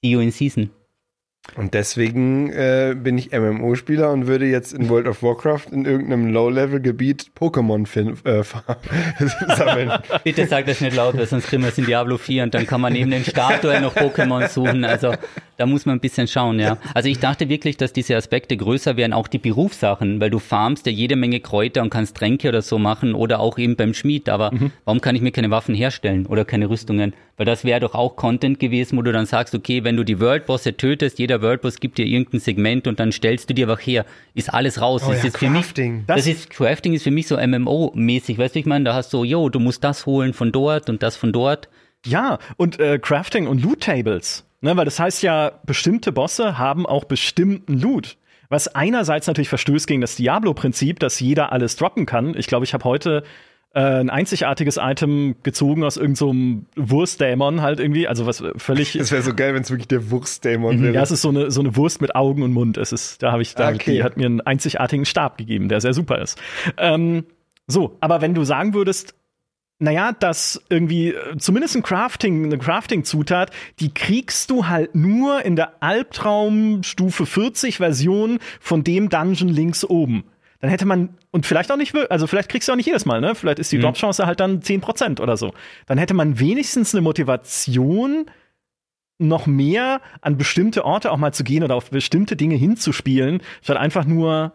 [0.02, 0.70] See you in Season.
[1.56, 6.32] Und deswegen äh, bin ich MMO-Spieler und würde jetzt in World of Warcraft in irgendeinem
[6.32, 7.86] Low-Level-Gebiet Pokémon
[8.26, 8.44] äh,
[9.56, 9.92] sammeln.
[10.24, 12.66] Bitte sag das nicht laut, weil sonst kriegen wir es in Diablo 4 und dann
[12.66, 14.84] kann man neben den Statuen noch Pokémon suchen.
[14.84, 15.14] Also
[15.58, 16.78] da muss man ein bisschen schauen, ja.
[16.96, 20.86] Also ich dachte wirklich, dass diese Aspekte größer wären, auch die Berufssachen, weil du farmst
[20.88, 24.30] ja jede Menge Kräuter und kannst Tränke oder so machen oder auch eben beim Schmied.
[24.30, 24.52] Aber
[24.86, 27.14] warum kann ich mir keine Waffen herstellen oder keine Rüstungen?
[27.36, 30.20] Weil das wäre doch auch Content gewesen, wo du dann sagst, okay, wenn du die
[30.20, 34.06] Worldbosse tötest, jeder Worldboss gibt dir irgendein Segment und dann stellst du dir einfach her.
[34.36, 35.02] Ist alles raus.
[35.06, 36.04] Oh das ja, ist für mich Crafting.
[36.06, 38.86] das, ist Crafting ist für mich so MMO-mäßig, weißt du, ich meine?
[38.86, 41.70] Da hast du, yo, du musst das holen von dort und das von dort.
[42.06, 44.46] Ja, und äh, Crafting und Loot-Tables.
[44.62, 48.16] Ne, weil das heißt ja, bestimmte Bosse haben auch bestimmten Loot.
[48.48, 52.34] Was einerseits natürlich verstößt gegen das Diablo-Prinzip, dass jeder alles droppen kann.
[52.38, 53.24] Ich glaube, ich habe heute
[53.76, 58.08] ein einzigartiges Item gezogen aus irgendeinem so Wurstdämon halt irgendwie.
[58.08, 58.94] Also was völlig.
[58.98, 60.94] Das wäre so geil, wenn es wirklich der Wurstdämon wäre.
[60.94, 62.78] ja, es ist so eine, so eine Wurst mit Augen und Mund.
[62.78, 63.94] Es ist, da habe ich, da hab Okay.
[63.96, 66.40] die hat mir einen einzigartigen Stab gegeben, der sehr super ist.
[66.78, 67.26] Ähm,
[67.66, 69.16] so, aber wenn du sagen würdest,
[69.80, 75.56] naja, dass irgendwie äh, zumindest ein Crafting, eine Crafting-Zutat, die kriegst du halt nur in
[75.56, 80.24] der Albtraum Stufe 40 Version von dem Dungeon links oben.
[80.64, 83.20] Dann hätte man, und vielleicht auch nicht, also vielleicht kriegst du auch nicht jedes Mal,
[83.20, 83.36] ne?
[83.36, 85.54] Vielleicht ist die Drop-Chance halt dann 10% oder so.
[85.88, 88.28] Dann hätte man wenigstens eine Motivation,
[89.18, 93.76] noch mehr an bestimmte Orte auch mal zu gehen oder auf bestimmte Dinge hinzuspielen, statt
[93.76, 94.54] einfach nur,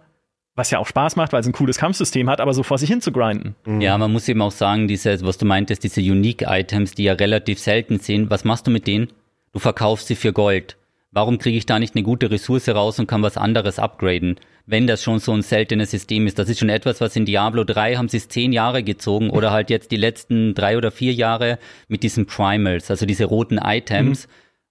[0.55, 2.89] was ja auch Spaß macht, weil es ein cooles Kampfsystem hat, aber so vor sich
[2.89, 3.55] hin zu grinden.
[3.83, 7.59] Ja, man muss eben auch sagen, diese, was du meintest, diese Unique-Items, die ja relativ
[7.59, 9.09] selten sind, was machst du mit denen?
[9.53, 10.79] Du verkaufst sie für Gold.
[11.11, 14.39] Warum kriege ich da nicht eine gute Ressource raus und kann was anderes upgraden?
[14.67, 16.39] Wenn das schon so ein seltenes System ist.
[16.39, 19.51] Das ist schon etwas, was in Diablo 3 haben sie es zehn Jahre gezogen oder
[19.51, 21.59] halt jetzt die letzten drei oder vier Jahre
[21.89, 24.29] mit diesen Primals, also diese roten Items,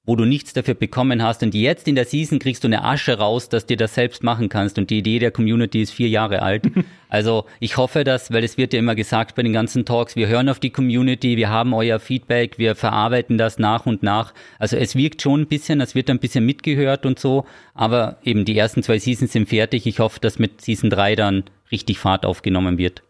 [0.08, 3.18] wo du nichts dafür bekommen hast und jetzt in der Season kriegst du eine Asche
[3.20, 6.42] raus, dass dir das selbst machen kannst und die Idee der Community ist vier Jahre
[6.42, 6.64] alt.
[7.10, 10.28] Also ich hoffe, dass, weil es wird ja immer gesagt bei den ganzen Talks, wir
[10.28, 14.34] hören auf die Community, wir haben euer Feedback, wir verarbeiten das nach und nach.
[14.60, 18.44] Also es wirkt schon ein bisschen, es wird ein bisschen mitgehört und so, aber eben
[18.44, 19.88] die ersten zwei Seasons sind fertig.
[19.88, 23.04] Ich hoffe, dass mit Season 3 dann richtig Fahrt aufgenommen wird.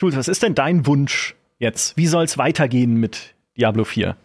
[0.00, 1.96] Jules, was ist denn dein Wunsch jetzt?
[1.96, 4.16] Wie soll es weitergehen mit Diablo 4?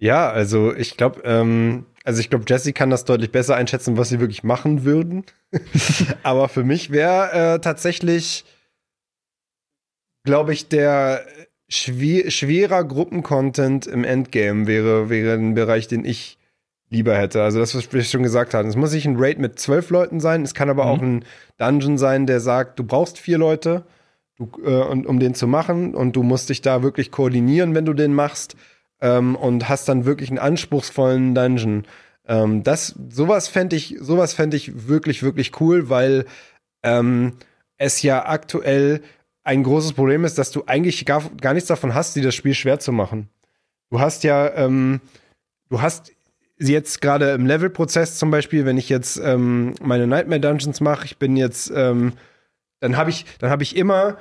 [0.00, 4.08] Ja, also ich glaube, ähm, also ich glaube, Jesse kann das deutlich besser einschätzen, was
[4.08, 5.24] sie wirklich machen würden.
[6.22, 8.46] Aber für mich wäre äh, tatsächlich,
[10.24, 11.22] glaube ich, der
[11.68, 16.38] schwer, schwerer Gruppencontent im Endgame wäre, wäre ein Bereich, den ich
[16.88, 17.42] lieber hätte.
[17.42, 18.70] Also das, was wir schon gesagt haben.
[18.70, 20.42] Es muss nicht ein Raid mit zwölf Leuten sein.
[20.42, 21.26] Es kann aber auch ein
[21.58, 23.84] Dungeon sein, der sagt, du brauchst vier Leute,
[24.38, 25.94] du, äh, und, um den zu machen.
[25.94, 28.56] Und du musst dich da wirklich koordinieren, wenn du den machst.
[29.00, 31.84] Ähm, und hast dann wirklich einen anspruchsvollen Dungeon.
[32.26, 36.26] Ähm, das, sowas fände ich, sowas fände ich wirklich, wirklich cool, weil
[36.82, 37.34] ähm,
[37.78, 39.00] es ja aktuell
[39.42, 42.54] ein großes Problem ist, dass du eigentlich gar, gar nichts davon hast, dir das Spiel
[42.54, 43.28] schwer zu machen.
[43.90, 45.00] Du hast ja, ähm,
[45.70, 46.12] du hast
[46.58, 51.16] jetzt gerade im Levelprozess zum Beispiel, wenn ich jetzt ähm, meine Nightmare Dungeons mache, ich
[51.16, 52.12] bin jetzt, ähm,
[52.80, 54.18] dann habe ich, dann habe ich immer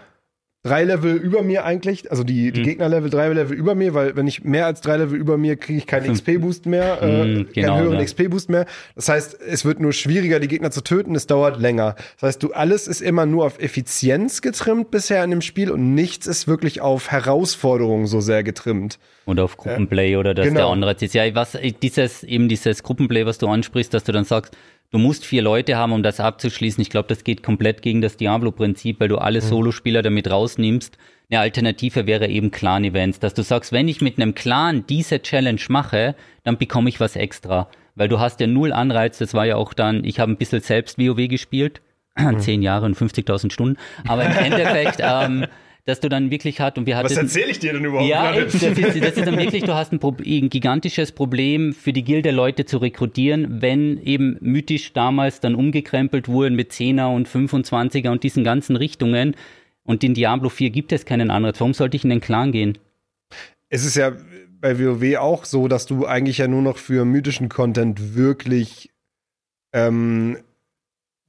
[0.64, 2.65] drei Level über mir eigentlich, also die, die Mhm.
[2.65, 5.77] Gegner-Level drei Level über mir, weil wenn ich mehr als drei Level über mir kriege
[5.80, 6.19] ich keinen Fünf.
[6.19, 8.03] XP-Boost mehr, äh, Mhm, genau, keinen höheren ja.
[8.03, 8.65] XP-Boost mehr.
[8.95, 11.95] Das heißt, es wird nur schwieriger, die Gegner zu töten, es dauert länger.
[12.19, 15.94] Das heißt, du alles ist immer nur auf Effizienz getrimmt bisher in dem Spiel und
[15.95, 18.99] nichts ist wirklich auf Herausforderungen so sehr getrimmt.
[19.26, 20.60] Oder auf Gruppenplay oder dass genau.
[20.60, 21.14] der Anreiz ist.
[21.14, 24.57] Ja, was, dieses, eben dieses Gruppenplay, was du ansprichst, dass du dann sagst,
[24.91, 26.82] du musst vier Leute haben, um das abzuschließen.
[26.82, 30.98] Ich glaube, das geht komplett gegen das Diablo-Prinzip, weil du alle Solospieler damit rausnimmst.
[31.30, 35.61] Eine Alternative wäre eben Clan-Events, dass du sagst, wenn ich mit einem Clan diese Challenge
[35.70, 37.70] mache, dann bekomme ich was extra.
[37.95, 40.61] Weil du hast ja null Anreiz, das war ja auch dann, ich habe ein bisschen
[40.61, 41.82] selbst WoW gespielt,
[42.40, 45.45] zehn Jahre und 50.000 Stunden, aber im Endeffekt, ähm,
[45.90, 48.07] dass du dann wirklich hat und wir hatten erzähle ich dir denn überhaupt?
[48.07, 52.03] ja, das ist, das ist dann wirklich, du hast ein, ein gigantisches Problem für die
[52.03, 58.10] Gilde Leute zu rekrutieren, wenn eben mythisch damals dann umgekrempelt wurden mit 10er und 25er
[58.10, 59.36] und diesen ganzen Richtungen.
[59.84, 61.60] Und in Diablo 4 gibt es keinen Anreiz.
[61.60, 62.78] Warum sollte ich in den Clan gehen?
[63.70, 64.11] Es ist ja
[64.61, 68.91] bei WoW auch so, dass du eigentlich ja nur noch für mythischen Content wirklich
[69.74, 70.38] ähm,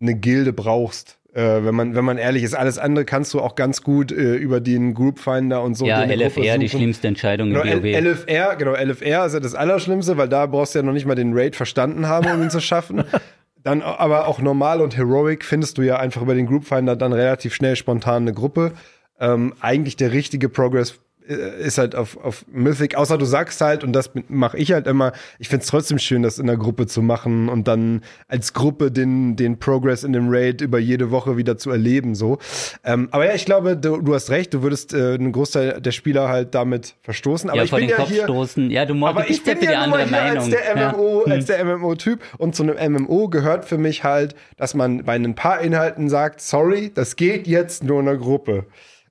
[0.00, 1.19] eine Gilde brauchst.
[1.32, 4.34] Äh, wenn, man, wenn man ehrlich ist, alles andere kannst du auch ganz gut äh,
[4.34, 5.86] über den Groupfinder und so.
[5.86, 7.84] ja, LFR, die schlimmste Entscheidung Genau, in WoW.
[7.84, 11.06] L- LFR, genau, LFR ist ja das Allerschlimmste, weil da brauchst du ja noch nicht
[11.06, 13.04] mal den Raid verstanden haben, um ihn zu schaffen.
[13.62, 17.54] Dann aber auch normal und Heroic findest du ja einfach über den Groupfinder dann relativ
[17.54, 18.72] schnell spontan eine Gruppe.
[19.20, 20.98] Ähm, eigentlich der richtige Progress
[21.34, 25.12] ist halt auf, auf Mythic, außer du sagst halt, und das mache ich halt immer,
[25.38, 29.36] ich find's trotzdem schön, das in der Gruppe zu machen und dann als Gruppe den,
[29.36, 32.14] den Progress in dem Raid über jede Woche wieder zu erleben.
[32.14, 32.38] so.
[32.84, 35.92] Ähm, aber ja, ich glaube, du, du hast recht, du würdest äh, einen Großteil der
[35.92, 37.48] Spieler halt damit verstoßen.
[37.48, 38.24] Aber ja, ich vor bin den ja Kopf hier.
[38.24, 38.70] stoßen.
[38.70, 40.38] Ja, du, Aber ich ja bin ja andere hier Meinung.
[40.38, 40.92] als der ja.
[40.92, 42.20] MMO, als der MMO-Typ.
[42.38, 46.40] Und zu einem MMO gehört für mich halt, dass man bei ein paar Inhalten sagt,
[46.40, 48.66] sorry, das geht jetzt nur in einer Gruppe.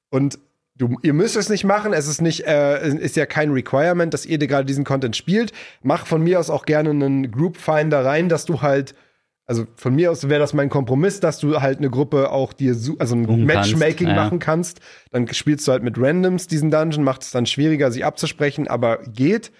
[0.09, 0.39] Und
[0.79, 1.93] du, ihr müsst es nicht machen.
[1.93, 5.51] Es ist nicht, äh, ist ja kein Requirement, dass ihr dir gerade diesen Content spielt.
[5.83, 8.95] Mach von mir aus auch gerne einen Group Finder rein, dass du halt
[9.45, 12.75] also von mir aus wäre das mein Kompromiss, dass du halt eine Gruppe auch dir,
[12.99, 14.13] also ein kannst, Matchmaking ja.
[14.13, 14.79] machen kannst.
[15.09, 18.99] Dann spielst du halt mit Randoms diesen Dungeon, macht es dann schwieriger, sie abzusprechen, aber
[19.07, 19.51] geht.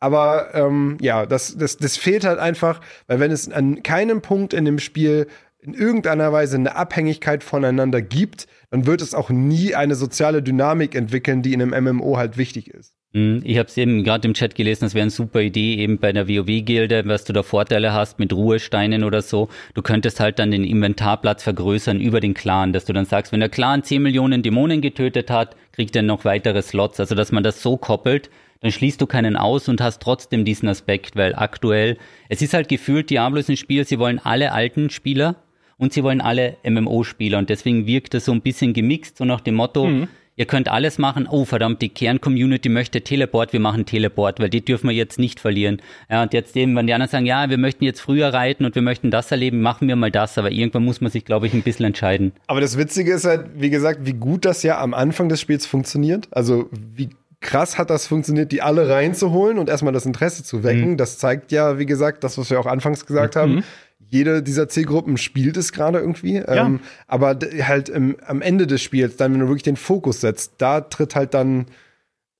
[0.00, 4.52] Aber ähm, ja, das, das, das fehlt halt einfach, weil wenn es an keinem Punkt
[4.52, 5.28] in dem Spiel
[5.62, 10.94] in irgendeiner Weise eine Abhängigkeit voneinander gibt, dann wird es auch nie eine soziale Dynamik
[10.96, 12.94] entwickeln, die in einem MMO halt wichtig ist.
[13.14, 15.98] Hm, Ich habe es eben gerade im Chat gelesen, das wäre eine super Idee, eben
[15.98, 19.50] bei der WoW-Gilde, was du da Vorteile hast mit Ruhesteinen oder so.
[19.74, 23.40] Du könntest halt dann den Inventarplatz vergrößern über den Clan, dass du dann sagst, wenn
[23.40, 26.98] der Clan 10 Millionen Dämonen getötet hat, kriegt er noch weitere Slots.
[26.98, 28.30] Also, dass man das so koppelt,
[28.60, 31.98] dann schließt du keinen aus und hast trotzdem diesen Aspekt, weil aktuell,
[32.28, 35.36] es ist halt gefühlt, Diablo ist ein Spiel, sie wollen alle alten Spieler
[35.82, 39.40] und sie wollen alle MMO-Spieler und deswegen wirkt das so ein bisschen gemixt, so nach
[39.40, 39.90] dem Motto,
[40.36, 44.64] ihr könnt alles machen, oh verdammt, die Kern-Community möchte Teleport, wir machen Teleport, weil die
[44.64, 45.82] dürfen wir jetzt nicht verlieren.
[46.08, 48.76] Ja, und jetzt eben, wenn die anderen sagen, ja, wir möchten jetzt früher reiten und
[48.76, 51.52] wir möchten das erleben, machen wir mal das, aber irgendwann muss man sich, glaube ich,
[51.52, 52.30] ein bisschen entscheiden.
[52.46, 55.66] Aber das Witzige ist halt, wie gesagt, wie gut das ja am Anfang des Spiels
[55.66, 56.28] funktioniert.
[56.30, 57.10] Also wie
[57.40, 60.96] krass hat das funktioniert, die alle reinzuholen und erstmal das Interesse zu wecken.
[60.96, 63.64] Das zeigt ja, wie gesagt, das, was wir auch anfangs gesagt haben.
[64.12, 66.36] Jede dieser Zielgruppen spielt es gerade irgendwie.
[66.36, 70.52] Ähm, aber halt im, am Ende des Spiels, dann, wenn du wirklich den Fokus setzt,
[70.58, 71.64] da tritt halt dann,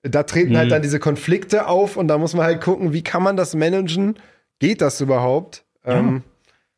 [0.03, 3.23] da treten halt dann diese Konflikte auf und da muss man halt gucken, wie kann
[3.23, 4.17] man das managen?
[4.59, 5.65] Geht das überhaupt?
[5.85, 6.23] Ähm,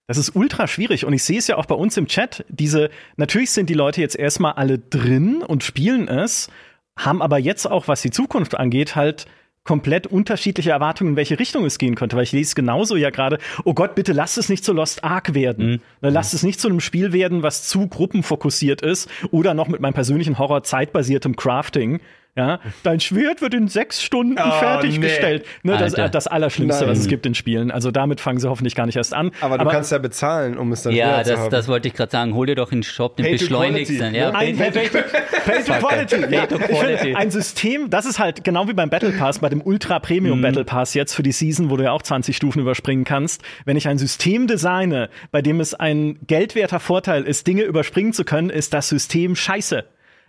[0.07, 2.45] Das ist ultra schwierig und ich sehe es ja auch bei uns im Chat.
[2.49, 6.49] Diese, natürlich sind die Leute jetzt erstmal alle drin und spielen es,
[6.97, 9.27] haben aber jetzt auch, was die Zukunft angeht, halt
[9.65, 12.17] komplett unterschiedliche Erwartungen, in welche Richtung es gehen könnte.
[12.17, 15.35] Weil ich lese genauso ja gerade, oh Gott, bitte lasst es nicht zu Lost Ark
[15.35, 15.81] werden.
[16.03, 19.81] Ne, Lasst es nicht zu einem Spiel werden, was zu gruppenfokussiert ist oder noch mit
[19.81, 22.01] meinem persönlichen Horror zeitbasiertem Crafting.
[22.37, 25.47] Ja, dein Schwert wird in sechs Stunden Oh, fertiggestellt.
[25.63, 26.91] Ne, das, das Allerschlimmste, Nein.
[26.91, 27.71] was es gibt in Spielen.
[27.71, 29.31] Also damit fangen sie hoffentlich gar nicht erst an.
[29.41, 31.51] aber du kannst ja bezahlen, um es dann Ja, schneller zu das, haben.
[31.51, 32.35] das wollte ich gerade sagen.
[32.35, 33.99] Hol dir doch in den Shop den beschleunigsten.
[33.99, 34.37] quality, Ja, ne?
[34.37, 36.17] Ein Pay, Pay, Pay to Quality.
[36.23, 37.15] Pay Ja, to ich quality.
[37.15, 40.65] ein System, das ist halt genau wie beim Battle Pass, bei dem Ultra Premium Battle
[40.65, 43.43] Pass jetzt für die Season, wo du ja auch 20 Stufen überspringen kannst.
[43.65, 48.25] Wenn ich ein System designe, bei dem es ein geldwerter Vorteil ist, Dinge überspringen zu
[48.25, 49.85] können, ist das System scheiße.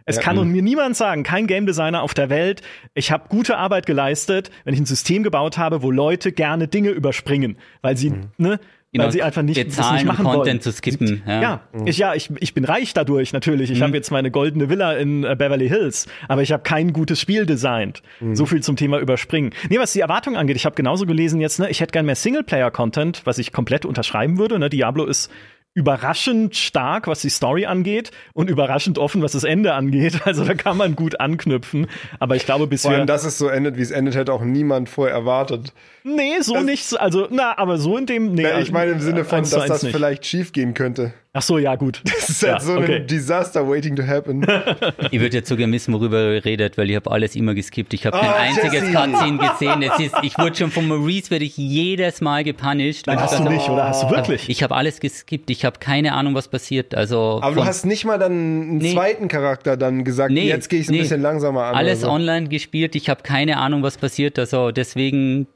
[0.06, 2.62] Es kann und mir niemand sagen, kein Game Designer auf der Welt,
[2.94, 6.90] ich habe gute Arbeit geleistet, wenn ich ein System gebaut habe, wo Leute gerne Dinge
[6.90, 8.60] überspringen, weil sie, ne,
[8.96, 10.62] Genau, weil sie einfach nicht, das bezahlen, nicht um machen Content wollen.
[10.62, 11.22] zu skippen.
[11.28, 11.42] Ja.
[11.42, 13.70] Ja, ich, ja ich, ich bin reich dadurch natürlich.
[13.70, 17.20] Ich habe jetzt meine goldene Villa in äh, Beverly Hills, aber ich habe kein gutes
[17.20, 18.04] Spiel designt.
[18.32, 19.52] So viel zum Thema Überspringen.
[19.70, 22.16] Nee, was die Erwartung angeht, ich habe genauso gelesen jetzt, ne, ich hätte gern mehr
[22.16, 24.58] Singleplayer-Content, was ich komplett unterschreiben würde.
[24.60, 24.70] Ne?
[24.70, 25.30] Diablo ist
[25.76, 30.22] überraschend stark, was die Story angeht und überraschend offen, was das Ende angeht.
[30.26, 31.88] Also da kann man gut anknüpfen.
[32.20, 34.44] Aber ich glaube, bis Vor allem, dass es so endet, wie es endet, hätte auch
[34.44, 35.72] niemand vorher erwartet.
[36.04, 37.00] Nee, so nicht.
[37.00, 38.34] Also, na, aber so in dem.
[38.34, 39.94] Nee, Ja, ich meine im Sinne von, dass das nicht.
[39.94, 41.14] vielleicht schief gehen könnte.
[41.38, 42.02] Ach so, ja, gut.
[42.16, 42.96] Das ist ja, halt so okay.
[42.96, 44.46] ein Disaster waiting to happen.
[45.12, 47.94] Ich würde jetzt sogar wissen, worüber ihr redet, weil ich habe alles immer geskippt.
[47.94, 48.92] Ich habe kein Ah, einziges.
[48.92, 49.82] Cutscene gesehen.
[49.84, 53.06] Es ist, ich wurde schon von Maurice werde ich jedes Mal gepunished.
[53.08, 53.88] Nein, Und hast ich du dachte, nicht, oder?
[53.90, 54.50] Hast du wirklich?
[54.50, 55.50] Ich habe alles geskippt.
[55.50, 56.96] Ich habe keine Ahnung, was passiert.
[56.96, 58.94] Also Aber du hast nicht mal dann einen Nee.
[58.94, 61.02] zweiten Charakter dann gesagt, Nee, jetzt gehe ich es ein nee.
[61.02, 61.76] bisschen langsamer an.
[61.76, 62.10] alles so.
[62.10, 62.96] online gespielt.
[62.96, 64.40] Ich habe keine Ahnung, was passiert.
[64.40, 65.48] Also deswegen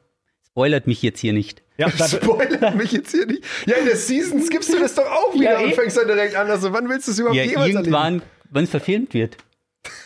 [0.52, 1.62] spoilert mich jetzt hier nicht.
[1.78, 3.44] Ja, Spoilert mich jetzt hier nicht.
[3.66, 5.74] Ja, in der Season skippst du das doch auch wieder Ja, und eh.
[5.74, 6.50] fängst dann direkt an.
[6.50, 7.78] Also, wann willst du es überhaupt Ja, jemals erleben?
[7.86, 8.22] irgendwann,
[8.52, 9.38] wenn es verfilmt wird.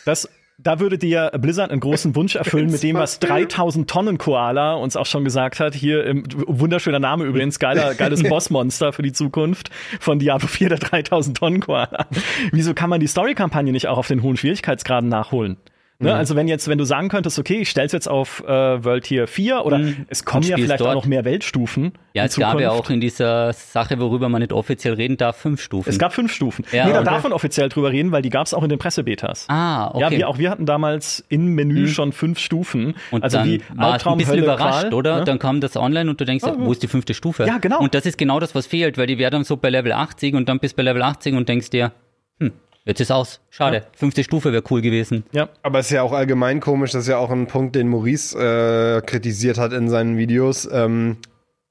[0.05, 0.29] das,
[0.59, 4.95] da würde dir Blizzard einen großen Wunsch erfüllen mit dem, was 3000 Tonnen Koala uns
[4.95, 5.73] auch schon gesagt hat.
[5.73, 10.77] Hier, im, wunderschöner Name übrigens, geiler, geiles Bossmonster für die Zukunft von Diablo 4, der
[10.77, 12.05] 3000 Tonnen Koala.
[12.51, 15.57] Wieso kann man die Story-Kampagne nicht auch auf den hohen Schwierigkeitsgraden nachholen?
[16.03, 16.15] Ne, Mhm.
[16.17, 19.27] Also wenn jetzt, wenn du sagen könntest, okay, ich stell's jetzt auf äh, World Tier
[19.27, 20.95] 4 oder es kommen ja vielleicht auch dort.
[20.95, 21.93] noch mehr Weltstufen.
[22.13, 25.61] Ja, es gab ja auch in dieser Sache, worüber man nicht offiziell reden darf, fünf
[25.61, 25.89] Stufen.
[25.89, 26.65] Es gab fünf Stufen.
[26.71, 28.79] Ja, nee, da darf man offiziell drüber reden, weil die gab es auch in den
[28.79, 29.47] Pressebetas.
[29.49, 29.99] ah, okay.
[30.01, 32.95] Ja, wir, auch wir hatten damals im Menü schon fünf Stufen.
[33.11, 35.19] Und also dann wie war Albtraum, ein bisschen Hölle, überrascht, Qual, oder?
[35.19, 35.23] ne?
[35.25, 37.45] Dann kam das online und du denkst, wo ist die fünfte Stufe?
[37.45, 37.79] Ja, genau.
[37.79, 40.35] Und das ist genau das, was fehlt, weil die wäre dann so bei Level 80
[40.35, 41.91] und dann bist du bei Level 80 und denkst dir,
[42.39, 42.51] hm,
[42.85, 43.39] jetzt ist aus.
[43.49, 43.85] Schade.
[43.93, 45.23] Fünfte Stufe wäre cool gewesen.
[45.31, 45.49] Ja.
[45.61, 48.37] Aber es ist ja auch allgemein komisch, das ist ja auch ein Punkt, den Maurice
[48.37, 51.17] äh, kritisiert hat in seinen Videos, ähm,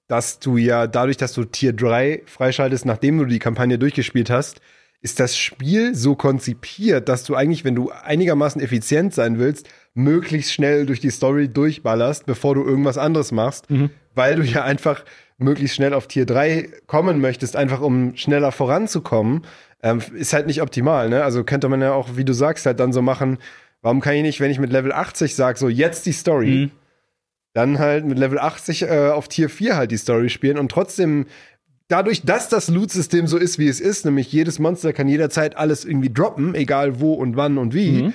[0.08, 4.60] dass du ja dadurch, dass du Tier 3 freischaltest, nachdem du die Kampagne durchgespielt hast,
[5.00, 10.52] ist das Spiel so konzipiert, dass du eigentlich, wenn du einigermaßen effizient sein willst, möglichst
[10.52, 13.66] schnell durch die Story durchballerst, bevor du irgendwas anderes machst,
[14.14, 15.04] weil du ja einfach
[15.38, 19.42] möglichst schnell auf Tier 3 kommen möchtest, einfach um schneller voranzukommen,
[19.82, 21.22] ähm, ist halt nicht optimal, ne?
[21.24, 23.38] Also könnte man ja auch, wie du sagst, halt dann so machen,
[23.82, 26.70] warum kann ich nicht, wenn ich mit Level 80 sage, so jetzt die Story, Mhm.
[27.54, 31.26] dann halt mit Level 80 äh, auf Tier 4 halt die Story spielen und trotzdem
[31.88, 35.84] dadurch, dass das Loot-System so ist, wie es ist, nämlich jedes Monster kann jederzeit alles
[35.84, 38.12] irgendwie droppen, egal wo und wann und wie,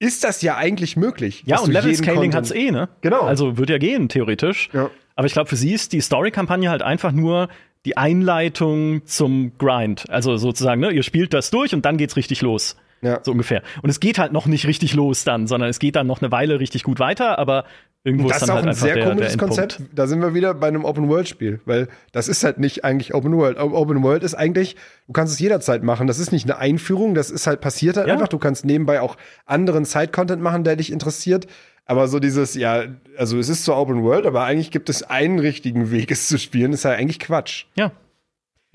[0.00, 1.42] ist das ja eigentlich möglich.
[1.46, 2.88] Ja, und du Level jeden Scaling Content- hat's eh, ne?
[3.00, 3.20] Genau.
[3.22, 4.70] Also wird ja gehen, theoretisch.
[4.72, 4.90] Ja.
[5.16, 7.48] Aber ich glaube, für sie ist die Story-Kampagne halt einfach nur
[7.84, 10.04] die Einleitung zum Grind.
[10.10, 12.76] Also sozusagen, ne, ihr spielt das durch und dann geht's richtig los.
[13.00, 13.20] Ja.
[13.22, 13.62] So ungefähr.
[13.82, 16.32] Und es geht halt noch nicht richtig los dann, sondern es geht dann noch eine
[16.32, 17.64] Weile richtig gut weiter, aber
[18.02, 19.38] irgendwo Das ist ist dann auch halt ein einfach sehr komisches.
[19.38, 19.80] Konzept.
[19.94, 23.58] Da sind wir wieder bei einem Open-World-Spiel, weil das ist halt nicht eigentlich Open-World.
[23.58, 24.74] Open-World ist eigentlich,
[25.06, 26.08] du kannst es jederzeit machen.
[26.08, 28.14] Das ist nicht eine Einführung, das ist halt passiert halt Ja.
[28.14, 28.28] einfach.
[28.28, 31.46] Du kannst nebenbei auch anderen Side-Content machen, der dich interessiert.
[31.88, 32.84] Aber so dieses, ja,
[33.16, 36.74] also es ist zwar Open-World, aber eigentlich gibt es einen richtigen Weg, es zu spielen.
[36.74, 37.64] Ist halt eigentlich Quatsch.
[37.76, 37.92] Ja.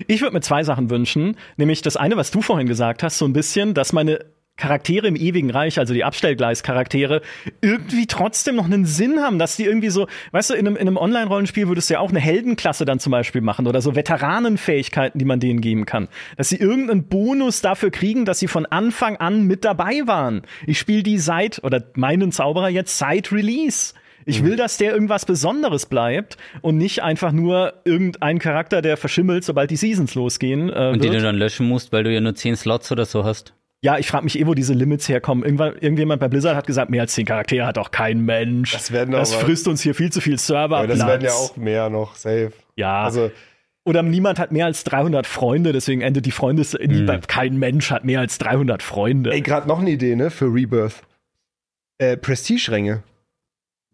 [0.08, 3.24] Ich würde mir zwei Sachen wünschen, nämlich das eine, was du vorhin gesagt hast, so
[3.24, 4.24] ein bisschen, dass meine
[4.56, 7.22] Charaktere im ewigen Reich, also die Abstellgleis-Charaktere,
[7.60, 10.82] irgendwie trotzdem noch einen Sinn haben, dass die irgendwie so, weißt du, in einem, in
[10.82, 15.18] einem Online-Rollenspiel würdest du ja auch eine Heldenklasse dann zum Beispiel machen oder so Veteranenfähigkeiten,
[15.18, 16.08] die man denen geben kann.
[16.36, 20.42] Dass sie irgendeinen Bonus dafür kriegen, dass sie von Anfang an mit dabei waren.
[20.66, 23.94] Ich spiele die seit, oder meinen Zauberer jetzt seit Release.
[24.26, 29.44] Ich will, dass der irgendwas Besonderes bleibt und nicht einfach nur irgendein Charakter, der verschimmelt,
[29.44, 30.70] sobald die Seasons losgehen.
[30.70, 31.20] Äh, Und die wird.
[31.20, 33.52] du dann löschen musst, weil du ja nur zehn Slots oder so hast.
[33.84, 35.44] Ja, ich frage mich eh, wo diese Limits herkommen.
[35.44, 38.72] Irgendwann, irgendjemand bei Blizzard hat gesagt, mehr als zehn Charaktere hat auch kein Mensch.
[38.72, 40.78] Das werden das aber- frisst uns hier viel zu viel Server.
[40.78, 42.52] Aber das werden ja auch mehr noch, safe.
[42.76, 43.02] Ja.
[43.04, 43.30] Also,
[43.84, 46.72] Oder niemand hat mehr als 300 Freunde, deswegen endet die Freundes.
[46.72, 47.06] Mhm.
[47.28, 49.30] Kein Mensch hat mehr als 300 Freunde.
[49.30, 51.02] ey, gerade noch eine Idee, ne, für Rebirth.
[51.98, 53.02] Äh, Prestige-Ränge.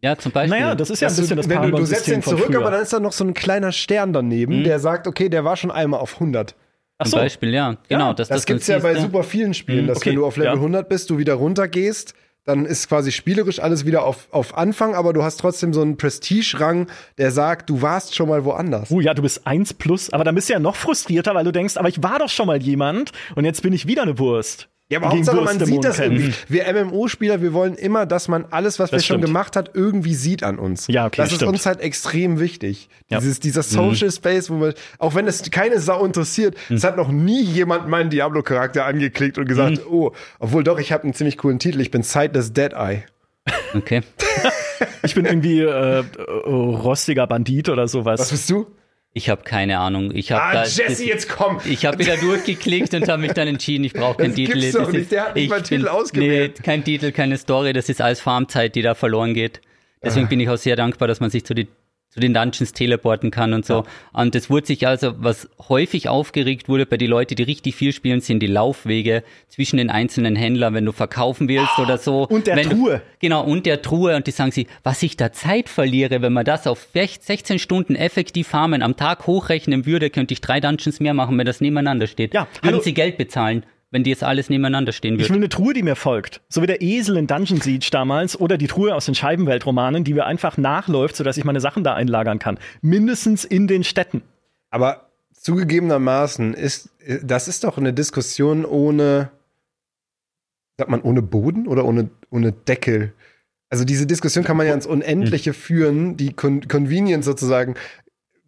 [0.02, 0.56] Ja, zum Beispiel.
[0.60, 2.70] naja, das ist ja ein bisschen du, das wenn du, du setzt den zurück, aber
[2.70, 4.64] dann ist da noch so ein kleiner Stern daneben, Mhm.
[4.64, 6.54] der sagt, okay, der war schon einmal auf 100.
[7.00, 7.16] Ach so.
[7.16, 7.76] Beispiel, ja.
[7.88, 9.88] Genau, dass Das das dann gibt's ja bei super vielen Spielen, Mhm.
[9.88, 10.60] dass Okay, wenn du auf Level ja.
[10.60, 12.14] 100 bist, du wieder runtergehst,
[12.44, 15.98] dann ist quasi spielerisch alles wieder auf, auf Anfang, aber du hast trotzdem so einen
[15.98, 18.90] Prestige-Rang, der sagt, du warst schon mal woanders.
[18.90, 21.52] Oh ja, du bist 1 plus, aber dann bist du ja noch frustrierter, weil du
[21.52, 24.69] denkst, aber ich war doch schon mal jemand und jetzt bin ich wieder eine Wurst.
[24.90, 26.34] Ja, aber Hauptsache, man sieht das irgendwie.
[26.48, 29.26] Wir MMO-Spieler, wir wollen immer, dass man alles, was wir Das schon stimmt.
[29.26, 30.88] gemacht hat, irgendwie sieht an uns.
[30.88, 31.52] Ja, okay, Das ist stimmt.
[31.52, 32.88] uns halt extrem wichtig.
[33.08, 33.18] Ja.
[33.18, 33.22] Mhm.
[33.22, 36.76] Dieses, dieser Social Space, wo wir, auch wenn es keine Sau interessiert, Mhm.
[36.76, 39.92] es hat noch nie jemand meinen Diablo-Charakter angeklickt und gesagt, Mhm.
[39.92, 43.04] oh, obwohl doch, ich habe einen ziemlich coolen Titel, ich bin Sightless Dead Eye.
[43.74, 44.02] Okay.
[45.02, 46.02] Ich bin irgendwie äh, äh,
[46.46, 48.18] rostiger Bandit oder sowas.
[48.20, 48.66] Was bist du?
[49.12, 50.14] Ich habe keine Ahnung.
[50.14, 51.58] Ich habe Ah, da, Jesse, das- jetzt komm!
[51.64, 54.52] Ich habe wieder durchgeklickt und habe mich dann entschieden, ich brauche keinen Titel.
[54.60, 55.10] gibt's doch Das nicht.
[55.12, 56.58] Der hat nicht ich mal Titel ausgewählt.
[56.58, 57.72] Nee, kein Titel, keine Story.
[57.72, 59.60] Das ist alles Farmzeit, die da verloren geht.
[60.02, 61.66] Deswegen bin ich auch sehr dankbar, dass man sich zu die
[62.10, 63.74] zu den Dungeons teleporten kann und so.
[63.74, 63.84] Ja.
[64.12, 67.92] Und es wurde sich also, was häufig aufgeregt wurde bei den Leuten, die richtig viel
[67.92, 72.26] spielen, sind die Laufwege zwischen den einzelnen Händlern, wenn du verkaufen willst oh, oder so.
[72.26, 72.96] Und der wenn Truhe.
[72.96, 74.16] Du, genau, und der Truhe.
[74.16, 77.94] Und die sagen sie, was ich da Zeit verliere, wenn man das auf 16 Stunden
[77.94, 82.08] effektiv farmen am Tag hochrechnen würde, könnte ich drei Dungeons mehr machen, wenn das nebeneinander
[82.08, 82.34] steht.
[82.34, 82.80] Ja, Würden hallo.
[82.82, 85.24] sie Geld bezahlen wenn die jetzt alles nebeneinander stehen würde.
[85.24, 86.40] Ich will eine Truhe, die mir folgt.
[86.48, 90.14] So wie der Esel in Dungeon Siege damals oder die Truhe aus den Scheibenweltromanen, die
[90.14, 92.58] mir einfach nachläuft, sodass ich meine Sachen da einlagern kann.
[92.82, 94.22] Mindestens in den Städten.
[94.70, 96.90] Aber zugegebenermaßen ist,
[97.22, 99.30] das ist doch eine Diskussion ohne,
[100.78, 103.12] sagt man, ohne Boden oder ohne, ohne Deckel?
[103.70, 107.74] Also diese Diskussion kann man ja ins Unendliche führen, die Con Convenience sozusagen.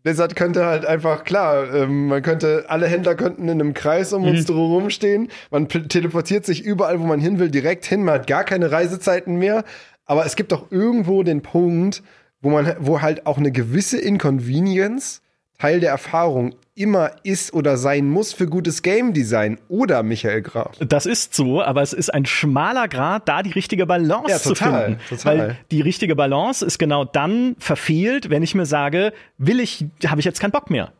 [0.03, 4.23] Blizzard könnte halt einfach, klar, ähm, man könnte, alle Händler könnten in einem Kreis um
[4.23, 4.29] mhm.
[4.29, 5.29] uns drumherum stehen.
[5.51, 8.05] Man teleportiert sich überall, wo man hin will, direkt hin.
[8.05, 9.65] Man hat gar keine Reisezeiten mehr.
[10.05, 12.03] Aber es gibt doch irgendwo den Punkt,
[12.41, 15.22] wo man, wo halt auch eine gewisse Inconvenience
[15.63, 20.73] Teil der Erfahrung immer ist oder sein muss für gutes Game Design oder Michael Graf.
[20.81, 24.55] Das ist so, aber es ist ein schmaler Grad, da die richtige Balance ja, total,
[24.55, 25.01] zu finden.
[25.09, 25.39] Total.
[25.39, 30.21] Weil die richtige Balance ist genau dann verfehlt, wenn ich mir sage, will ich, habe
[30.21, 30.93] ich jetzt keinen Bock mehr.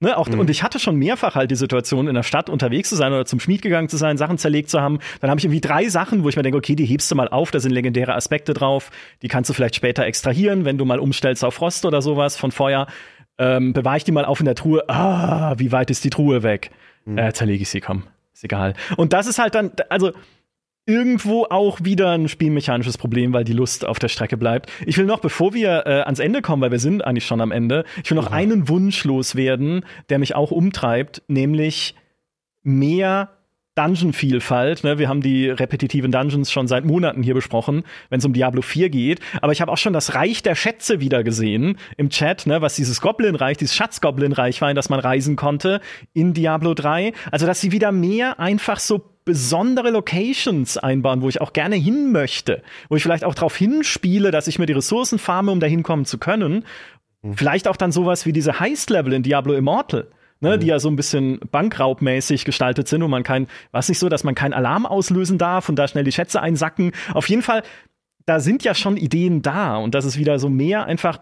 [0.00, 0.38] Ne, auch, mhm.
[0.38, 3.26] Und ich hatte schon mehrfach halt die Situation, in der Stadt unterwegs zu sein oder
[3.26, 5.00] zum Schmied gegangen zu sein, Sachen zerlegt zu haben.
[5.20, 7.28] Dann habe ich irgendwie drei Sachen, wo ich mir denke, okay, die hebst du mal
[7.28, 8.90] auf, da sind legendäre Aspekte drauf.
[9.22, 12.52] Die kannst du vielleicht später extrahieren, wenn du mal umstellst auf Frost oder sowas von
[12.52, 12.86] Feuer
[13.38, 14.88] ähm, bewahre ich die mal auf in der Truhe.
[14.88, 16.70] Ah, wie weit ist die Truhe weg?
[17.04, 17.18] Mhm.
[17.18, 18.04] Äh, zerlege ich sie, komm.
[18.32, 18.74] Ist egal.
[18.96, 20.12] Und das ist halt dann, also
[20.86, 24.70] irgendwo auch wieder ein spielmechanisches Problem, weil die Lust auf der Strecke bleibt.
[24.86, 27.52] Ich will noch, bevor wir äh, ans Ende kommen, weil wir sind eigentlich schon am
[27.52, 28.36] Ende, ich will noch ja.
[28.36, 31.94] einen Wunsch loswerden, der mich auch umtreibt, nämlich
[32.62, 33.37] mehr
[33.78, 34.82] Dungeon-Vielfalt.
[34.82, 34.98] Ne?
[34.98, 38.90] Wir haben die repetitiven Dungeons schon seit Monaten hier besprochen, wenn es um Diablo 4
[38.90, 39.20] geht.
[39.40, 42.60] Aber ich habe auch schon das Reich der Schätze wieder gesehen im Chat, ne?
[42.60, 45.80] was dieses Goblin-Reich, dieses Schatz-Goblin-Reich war, in das man reisen konnte
[46.12, 47.12] in Diablo 3.
[47.30, 52.10] Also, dass sie wieder mehr einfach so besondere Locations einbauen, wo ich auch gerne hin
[52.10, 55.66] möchte, wo ich vielleicht auch darauf hinspiele, dass ich mir die Ressourcen farme, um da
[55.66, 56.64] hinkommen zu können.
[57.22, 57.36] Mhm.
[57.36, 60.08] Vielleicht auch dann sowas wie diese Heist-Level in Diablo Immortal
[60.40, 60.60] ne, mhm.
[60.60, 64.24] die ja so ein bisschen bankraubmäßig gestaltet sind und man kein, was nicht so, dass
[64.24, 66.92] man keinen Alarm auslösen darf und da schnell die Schätze einsacken.
[67.14, 67.62] Auf jeden Fall,
[68.26, 71.20] da sind ja schon Ideen da und dass es wieder so mehr einfach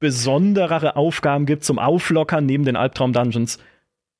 [0.00, 3.58] besonderere Aufgaben gibt zum Auflockern neben den Albtraum-Dungeons.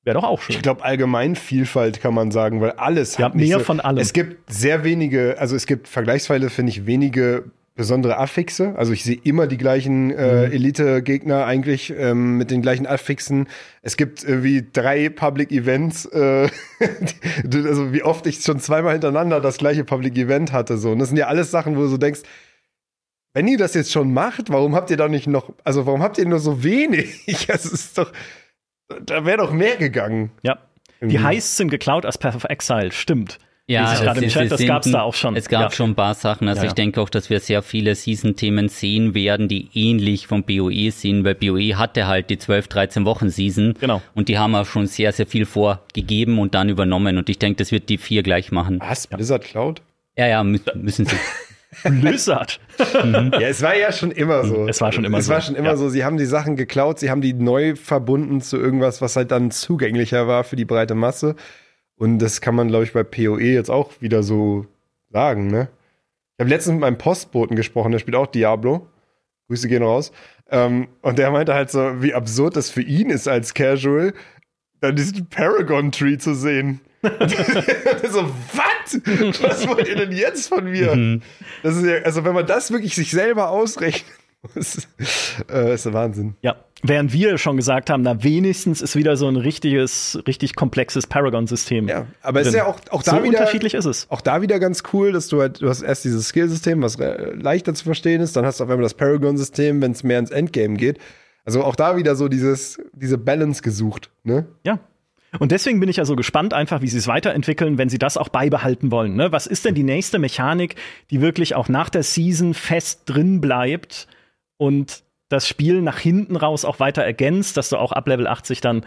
[0.03, 0.55] Wäre doch auch schön.
[0.55, 3.97] Ich glaube, allgemein Vielfalt kann man sagen, weil alles ja, hat mehr so, von allem.
[3.97, 8.73] Es gibt sehr wenige, also es gibt vergleichsweise, finde ich, wenige besondere Affixe.
[8.77, 10.53] Also ich sehe immer die gleichen äh, mhm.
[10.53, 13.47] Elite-Gegner eigentlich ähm, mit den gleichen Affixen.
[13.81, 16.49] Es gibt irgendwie drei Public Events, äh,
[17.53, 20.77] also wie oft ich schon zweimal hintereinander das gleiche Public Event hatte.
[20.77, 20.91] So.
[20.91, 22.21] Und das sind ja alles Sachen, wo du so denkst,
[23.33, 26.17] wenn ihr das jetzt schon macht, warum habt ihr da nicht noch, also warum habt
[26.17, 27.27] ihr nur so wenig?
[27.49, 28.13] Es ist doch,
[29.03, 30.31] da wäre doch mehr gegangen.
[30.43, 30.59] Ja.
[31.01, 31.17] Irgendwie.
[31.17, 33.37] Die Heists sind geklaut aus Path of Exile, stimmt.
[33.67, 35.35] Ja, es, es, Chat, das gab es da auch schon.
[35.35, 35.71] Es gab ja.
[35.71, 36.47] schon ein paar Sachen.
[36.47, 36.69] Also ja, ja.
[36.69, 41.23] ich denke auch, dass wir sehr viele Season-Themen sehen werden, die ähnlich vom BOE sind,
[41.23, 43.73] weil BOE hatte halt die 12, 13 Wochen Season.
[43.79, 44.03] Genau.
[44.13, 47.17] Und die haben auch schon sehr, sehr viel vorgegeben und dann übernommen.
[47.17, 48.79] Und ich denke, das wird die vier gleich machen.
[48.81, 49.07] Was?
[49.07, 49.81] Blizzard Cloud?
[50.15, 51.15] Ja, ja, mü müssen sie.
[51.89, 52.59] Blizzard.
[53.03, 53.31] mhm.
[53.33, 54.67] Ja, es war ja schon immer so.
[54.67, 55.31] Es war schon immer es so.
[55.31, 55.75] Es war schon immer ja.
[55.75, 55.89] so.
[55.89, 59.49] Sie haben die Sachen geklaut, sie haben die neu verbunden zu irgendwas, was halt dann
[59.49, 61.35] zugänglicher war für die breite Masse.
[61.97, 64.65] Und das kann man, glaube ich, bei PoE jetzt auch wieder so
[65.09, 65.69] sagen, ne?
[66.37, 68.87] Ich habe letztens mit meinem Postboten gesprochen, der spielt auch Diablo.
[69.47, 70.11] Grüße gehen raus.
[70.49, 74.13] Ähm, und der meinte halt so, wie absurd das für ihn ist als Casual,
[74.81, 76.81] dann diesen Paragon-Tree zu sehen.
[77.01, 78.99] so, was?
[79.41, 80.95] Was wollt ihr denn jetzt von mir?
[80.95, 81.21] Mhm.
[81.63, 84.05] Das ist ja, also wenn man das wirklich sich selber ausrechnet,
[84.55, 84.87] ist,
[85.51, 86.35] äh, ist der Wahnsinn.
[86.41, 86.55] Ja,
[86.87, 91.87] während wir schon gesagt haben, na wenigstens ist wieder so ein richtiges, richtig komplexes Paragon-System.
[91.87, 94.07] Ja, aber es ist ja auch, auch da so wieder, unterschiedlich ist es.
[94.09, 97.73] Auch da wieder ganz cool, dass du halt, du hast erst dieses Skill-System, was leichter
[97.73, 100.75] zu verstehen ist, dann hast du auf einmal das Paragon-System, wenn es mehr ins Endgame
[100.75, 100.99] geht.
[101.45, 104.47] Also auch da wieder so dieses, diese Balance gesucht, ne?
[104.63, 104.79] Ja,
[105.39, 108.17] und deswegen bin ich ja so gespannt, einfach, wie sie es weiterentwickeln, wenn sie das
[108.17, 109.15] auch beibehalten wollen.
[109.15, 109.31] Ne?
[109.31, 110.75] Was ist denn die nächste Mechanik,
[111.11, 114.07] die wirklich auch nach der Season fest drin bleibt
[114.57, 118.61] und das Spiel nach hinten raus auch weiter ergänzt, dass du auch ab Level 80
[118.61, 118.85] dann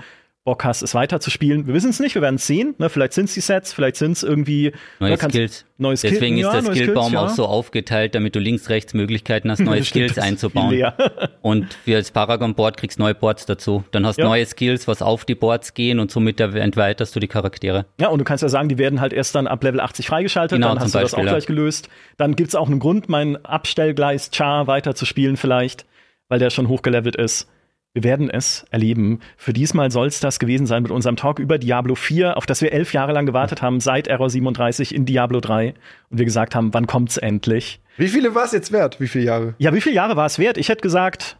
[0.48, 1.66] Bock hast, es weiterzuspielen.
[1.66, 2.74] Wir wissen es nicht, wir werden es sehen.
[2.78, 2.88] Ne?
[2.88, 5.66] Vielleicht sind es die Sets, vielleicht sind es irgendwie neue ja, Skills.
[5.76, 7.20] Neue Deswegen ist der Skillbaum ja.
[7.20, 10.82] auch so aufgeteilt, damit du links, rechts Möglichkeiten hast, neue Skills einzubauen.
[11.42, 13.84] und für das Paragon-Board kriegst du neue Boards dazu.
[13.90, 14.28] Dann hast du ja.
[14.28, 17.84] neue Skills, was auf die Boards gehen und somit entweiterst du die Charaktere.
[18.00, 20.56] Ja, und du kannst ja sagen, die werden halt erst dann ab Level 80 freigeschaltet,
[20.56, 21.90] genau, dann hast du Beispiel, das auch gleich gelöst.
[22.16, 25.84] Dann gibt es auch einen Grund, mein Abstellgleis Char weiter zu spielen vielleicht.
[26.28, 27.48] Weil der schon hochgelevelt ist.
[27.94, 29.20] Wir werden es erleben.
[29.36, 32.60] Für diesmal soll es das gewesen sein mit unserem Talk über Diablo 4, auf das
[32.60, 35.74] wir elf Jahre lang gewartet haben, seit Error 37 in Diablo 3.
[36.10, 37.80] Und wir gesagt haben, wann kommt's endlich?
[37.96, 39.00] Wie viele war es jetzt wert?
[39.00, 39.54] Wie viele Jahre?
[39.58, 40.58] Ja, wie viele Jahre war es wert?
[40.58, 41.38] Ich hätte gesagt,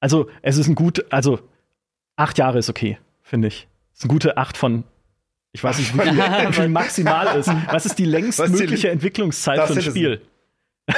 [0.00, 1.38] also es ist ein gut, also
[2.16, 3.68] acht Jahre ist okay, finde ich.
[3.92, 4.84] Es ist eine gute acht von,
[5.52, 7.50] ich weiß nicht, wie viel, maximal ist.
[7.70, 9.82] Was ist die längst Was ist die- mögliche Entwicklungszeit für ein.
[9.82, 10.22] Spiel?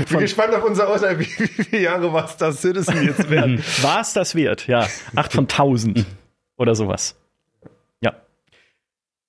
[0.00, 3.30] Ich bin gespannt auf unser Urteil, wie, wie viele Jahre war es das Citizen jetzt
[3.82, 4.66] war es das wert?
[4.66, 6.06] Ja, acht von tausend
[6.56, 7.16] oder sowas.
[8.00, 8.14] Ja.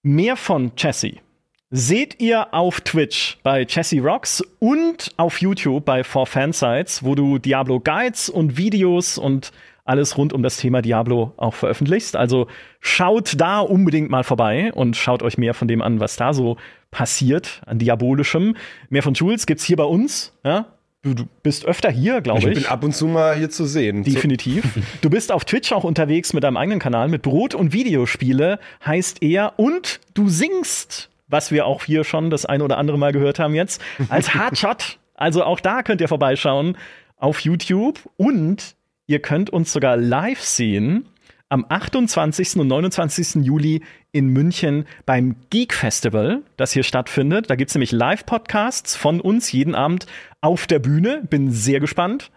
[0.02, 1.22] Mehr von Chessie
[1.70, 7.38] seht ihr auf Twitch bei Chessie Rocks und auf YouTube bei For Fansites, wo du
[7.38, 9.52] Diablo Guides und Videos und
[9.84, 12.16] alles rund um das Thema Diablo auch veröffentlichst.
[12.16, 12.48] Also
[12.80, 16.58] schaut da unbedingt mal vorbei und schaut euch mehr von dem an, was da so
[16.92, 18.56] passiert an Diabolischem.
[18.90, 20.34] Mehr von Jules gibt's hier bei uns.
[20.44, 20.66] Ja?
[21.04, 22.54] Du, du bist öfter hier, glaube Ich ich.
[22.56, 24.04] bin ab und zu mal hier zu sehen.
[24.04, 24.66] Definitiv.
[25.02, 29.22] Du bist auf Twitch auch unterwegs mit deinem eigenen Kanal mit Brot und Videospiele, heißt
[29.22, 29.54] er.
[29.58, 33.54] Und du singst, was wir auch hier schon das eine oder andere Mal gehört haben
[33.54, 34.98] jetzt, als Hardshot.
[35.14, 36.78] Also auch da könnt ihr vorbeischauen
[37.18, 38.00] auf YouTube.
[38.18, 41.06] Und ihr könnt uns sogar live sehen
[41.50, 42.58] am 28.
[42.58, 43.44] und 29.
[43.44, 47.50] Juli in München beim Geek Festival, das hier stattfindet.
[47.50, 50.08] Da gibt's nämlich Live-Podcasts von uns jeden Abend
[50.42, 51.24] auf der Bühne.
[51.30, 52.32] Bin sehr gespannt.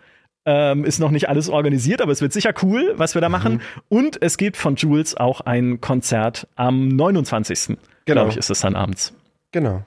[0.46, 3.60] Ähm, ist noch nicht alles organisiert, aber es wird sicher cool, was wir da machen.
[3.88, 7.66] Und es gibt von Jules auch ein Konzert am 29.
[7.66, 7.78] Genau.
[8.06, 9.12] Glaube ich, ist es dann abends.
[9.52, 9.82] Genau.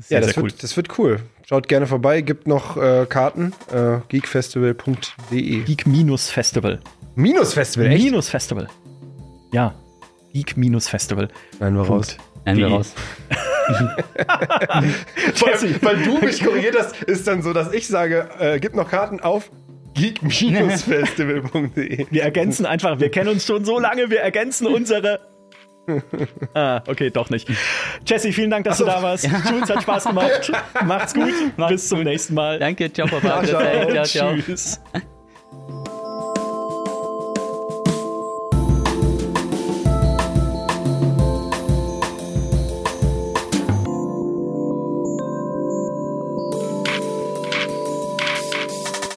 [0.00, 0.50] Sehr, ja, das, sehr cool.
[0.50, 1.20] wird, das wird cool.
[1.46, 3.52] Schaut gerne vorbei, gibt noch äh, Karten.
[3.72, 5.62] Äh, geekfestival.de.
[5.62, 6.80] Geek-Festival.
[7.14, 8.04] Minusfestival, echt?
[8.04, 8.68] Minus Festival.
[9.52, 9.74] Ja.
[10.32, 11.28] Geek-Festival.
[11.60, 12.16] Nein, wir raus.
[12.44, 12.94] Nein, wir raus.
[15.34, 15.82] Jesse.
[15.82, 18.90] Weil, weil du mich korrigiert hast, ist dann so, dass ich sage, äh, gib noch
[18.90, 19.50] Karten auf
[19.94, 22.06] geek-festival.de.
[22.10, 25.20] Wir ergänzen einfach, wir kennen uns schon so lange, wir ergänzen unsere.
[26.54, 27.48] Ah, okay, doch nicht.
[28.06, 29.26] Jesse, vielen Dank, dass du da warst.
[29.26, 30.52] Jules hat Spaß gemacht.
[30.86, 31.34] Macht's gut.
[31.68, 32.60] Bis zum nächsten Mal.
[32.60, 33.44] Danke, ciao, Papa.
[33.44, 33.90] Ciao, ciao.
[33.90, 34.36] ciao, ciao.
[34.36, 34.80] Tschüss.